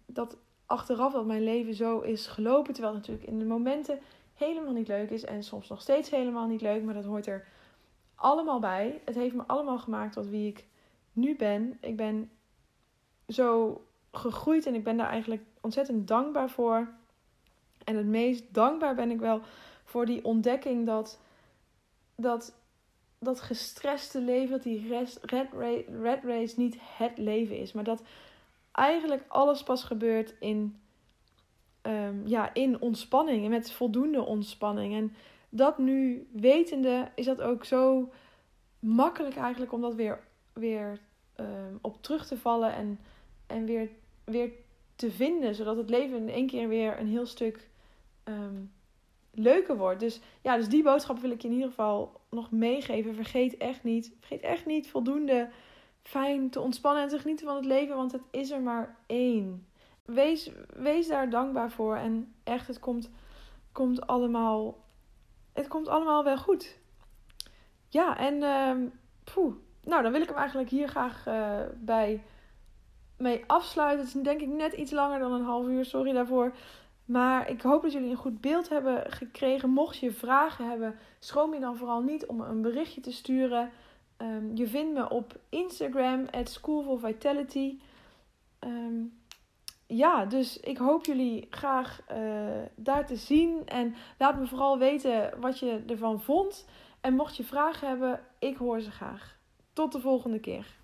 dat 0.05 0.38
achteraf 0.65 1.13
dat 1.13 1.25
mijn 1.25 1.43
leven 1.43 1.73
zo 1.73 1.99
is 1.99 2.27
gelopen. 2.27 2.73
Terwijl 2.73 2.93
natuurlijk 2.93 3.27
in 3.27 3.39
de 3.39 3.45
momenten 3.45 3.99
helemaal 4.38 4.73
niet 4.73 4.88
leuk 4.88 5.09
is. 5.09 5.25
En 5.25 5.43
soms 5.43 5.67
nog 5.67 5.81
steeds 5.81 6.09
helemaal 6.09 6.47
niet 6.47 6.61
leuk. 6.61 6.83
Maar 6.83 6.93
dat 6.93 7.05
hoort 7.05 7.27
er 7.27 7.47
allemaal 8.15 8.59
bij. 8.59 9.01
Het 9.05 9.15
heeft 9.15 9.35
me 9.35 9.43
allemaal 9.47 9.79
gemaakt 9.79 10.13
tot 10.13 10.27
wie 10.27 10.47
ik 10.47 10.65
nu 11.13 11.35
ben. 11.35 11.77
Ik 11.81 11.95
ben 11.95 12.31
zo 13.27 13.81
gegroeid 14.11 14.65
en 14.65 14.75
ik 14.75 14.83
ben 14.83 14.97
daar 14.97 15.09
eigenlijk 15.09 15.41
ontzettend 15.61 16.07
dankbaar 16.07 16.49
voor. 16.49 16.88
En 17.83 17.95
het 17.95 18.05
meest 18.05 18.53
dankbaar 18.53 18.95
ben 18.95 19.11
ik 19.11 19.19
wel 19.19 19.41
voor 19.83 20.05
die 20.05 20.25
ontdekking 20.25 20.85
dat 20.85 21.19
dat, 22.15 22.53
dat 23.19 23.41
gestreste 23.41 24.21
leven, 24.21 24.49
dat 24.49 24.63
die 24.63 24.88
rest, 24.88 25.19
red, 25.21 25.47
red 26.01 26.23
race 26.23 26.59
niet 26.59 26.77
het 26.79 27.17
leven 27.17 27.57
is. 27.57 27.73
Maar 27.73 27.83
dat 27.83 28.01
eigenlijk 28.71 29.23
alles 29.27 29.63
pas 29.63 29.83
gebeurt 29.83 30.33
in 30.39 30.81
um, 31.88 32.21
ja, 32.25 32.53
in 32.53 32.81
ontspanning 32.81 33.43
en 33.43 33.49
met 33.49 33.71
voldoende 33.71 34.25
ontspanning. 34.25 34.93
En 34.93 35.15
dat 35.49 35.77
nu 35.77 36.27
wetende 36.31 37.11
is 37.15 37.25
dat 37.25 37.41
ook 37.41 37.65
zo 37.65 38.11
makkelijk 38.79 39.35
eigenlijk 39.35 39.73
om 39.73 39.81
dat 39.81 39.95
weer, 39.95 40.19
weer 40.53 40.99
um, 41.39 41.79
op 41.81 42.01
terug 42.01 42.27
te 42.27 42.38
vallen 42.38 42.73
en, 42.73 42.99
en 43.47 43.65
weer, 43.65 43.89
weer 44.23 44.51
te 44.95 45.11
vinden. 45.11 45.55
Zodat 45.55 45.77
het 45.77 45.89
leven 45.89 46.17
in 46.17 46.29
één 46.29 46.47
keer 46.47 46.67
weer 46.67 46.99
een 46.99 47.07
heel 47.07 47.25
stuk 47.25 47.69
um, 48.23 48.71
leuker 49.31 49.77
wordt. 49.77 49.99
Dus 49.99 50.19
ja, 50.41 50.57
dus 50.57 50.69
die 50.69 50.83
boodschap 50.83 51.19
wil 51.19 51.31
ik 51.31 51.41
je 51.41 51.47
in 51.47 51.53
ieder 51.53 51.69
geval 51.69 52.21
nog 52.29 52.51
meegeven. 52.51 53.15
Vergeet 53.15 53.57
echt 53.57 53.83
niet, 53.83 54.13
vergeet 54.19 54.41
echt 54.41 54.65
niet 54.65 54.89
voldoende 54.89 55.49
fijn 56.03 56.49
te 56.49 56.61
ontspannen 56.61 57.03
en 57.03 57.09
te 57.09 57.19
genieten 57.19 57.45
van 57.45 57.55
het 57.55 57.65
leven. 57.65 57.95
Want 57.95 58.11
het 58.11 58.21
is 58.31 58.51
er 58.51 58.61
maar 58.61 58.97
één 59.05 59.67
wees, 60.07 60.51
wees 60.73 61.07
daar 61.07 61.29
dankbaar 61.29 61.71
voor. 61.71 61.95
En 61.95 62.33
echt, 62.43 62.67
het 62.67 62.79
komt, 62.79 63.09
komt, 63.71 64.07
allemaal, 64.07 64.75
het 65.53 65.67
komt 65.67 65.87
allemaal 65.87 66.23
wel 66.23 66.37
goed. 66.37 66.79
Ja, 67.87 68.17
en 68.17 68.91
poeh, 69.33 69.55
nou, 69.83 70.03
dan 70.03 70.11
wil 70.11 70.21
ik 70.21 70.27
hem 70.27 70.37
eigenlijk 70.37 70.69
hier 70.69 70.87
graag 70.87 71.27
uh, 71.27 71.59
bij 71.75 72.23
mee 73.17 73.43
afsluiten. 73.47 74.05
Het 74.05 74.15
is 74.15 74.21
denk 74.21 74.41
ik 74.41 74.47
net 74.47 74.73
iets 74.73 74.91
langer 74.91 75.19
dan 75.19 75.31
een 75.31 75.45
half 75.45 75.67
uur, 75.67 75.85
sorry 75.85 76.13
daarvoor. 76.13 76.55
Maar 77.05 77.49
ik 77.49 77.61
hoop 77.61 77.81
dat 77.81 77.91
jullie 77.91 78.09
een 78.09 78.15
goed 78.15 78.41
beeld 78.41 78.69
hebben 78.69 79.11
gekregen. 79.11 79.69
Mocht 79.69 79.97
je 79.97 80.11
vragen 80.11 80.69
hebben, 80.69 80.95
schroom 81.19 81.53
je 81.53 81.59
dan 81.59 81.77
vooral 81.77 82.01
niet 82.01 82.25
om 82.25 82.41
een 82.41 82.61
berichtje 82.61 83.01
te 83.01 83.11
sturen. 83.11 83.71
Um, 84.17 84.55
je 84.55 84.67
vindt 84.67 84.93
me 84.93 85.09
op 85.09 85.39
Instagram, 85.49 86.25
at 86.31 86.49
School 86.49 86.83
for 86.83 86.99
Vitality. 86.99 87.79
Um, 88.59 89.19
ja, 89.88 90.25
dus 90.25 90.59
ik 90.59 90.77
hoop 90.77 91.05
jullie 91.05 91.47
graag 91.49 92.01
uh, 92.11 92.17
daar 92.75 93.05
te 93.05 93.15
zien. 93.15 93.65
En 93.65 93.95
laat 94.17 94.39
me 94.39 94.47
vooral 94.47 94.77
weten 94.77 95.39
wat 95.39 95.59
je 95.59 95.83
ervan 95.88 96.21
vond. 96.21 96.67
En 97.01 97.13
mocht 97.13 97.38
je 97.38 97.43
vragen 97.43 97.88
hebben, 97.88 98.19
ik 98.39 98.57
hoor 98.57 98.81
ze 98.81 98.91
graag. 98.91 99.38
Tot 99.73 99.91
de 99.91 99.99
volgende 99.99 100.39
keer. 100.39 100.76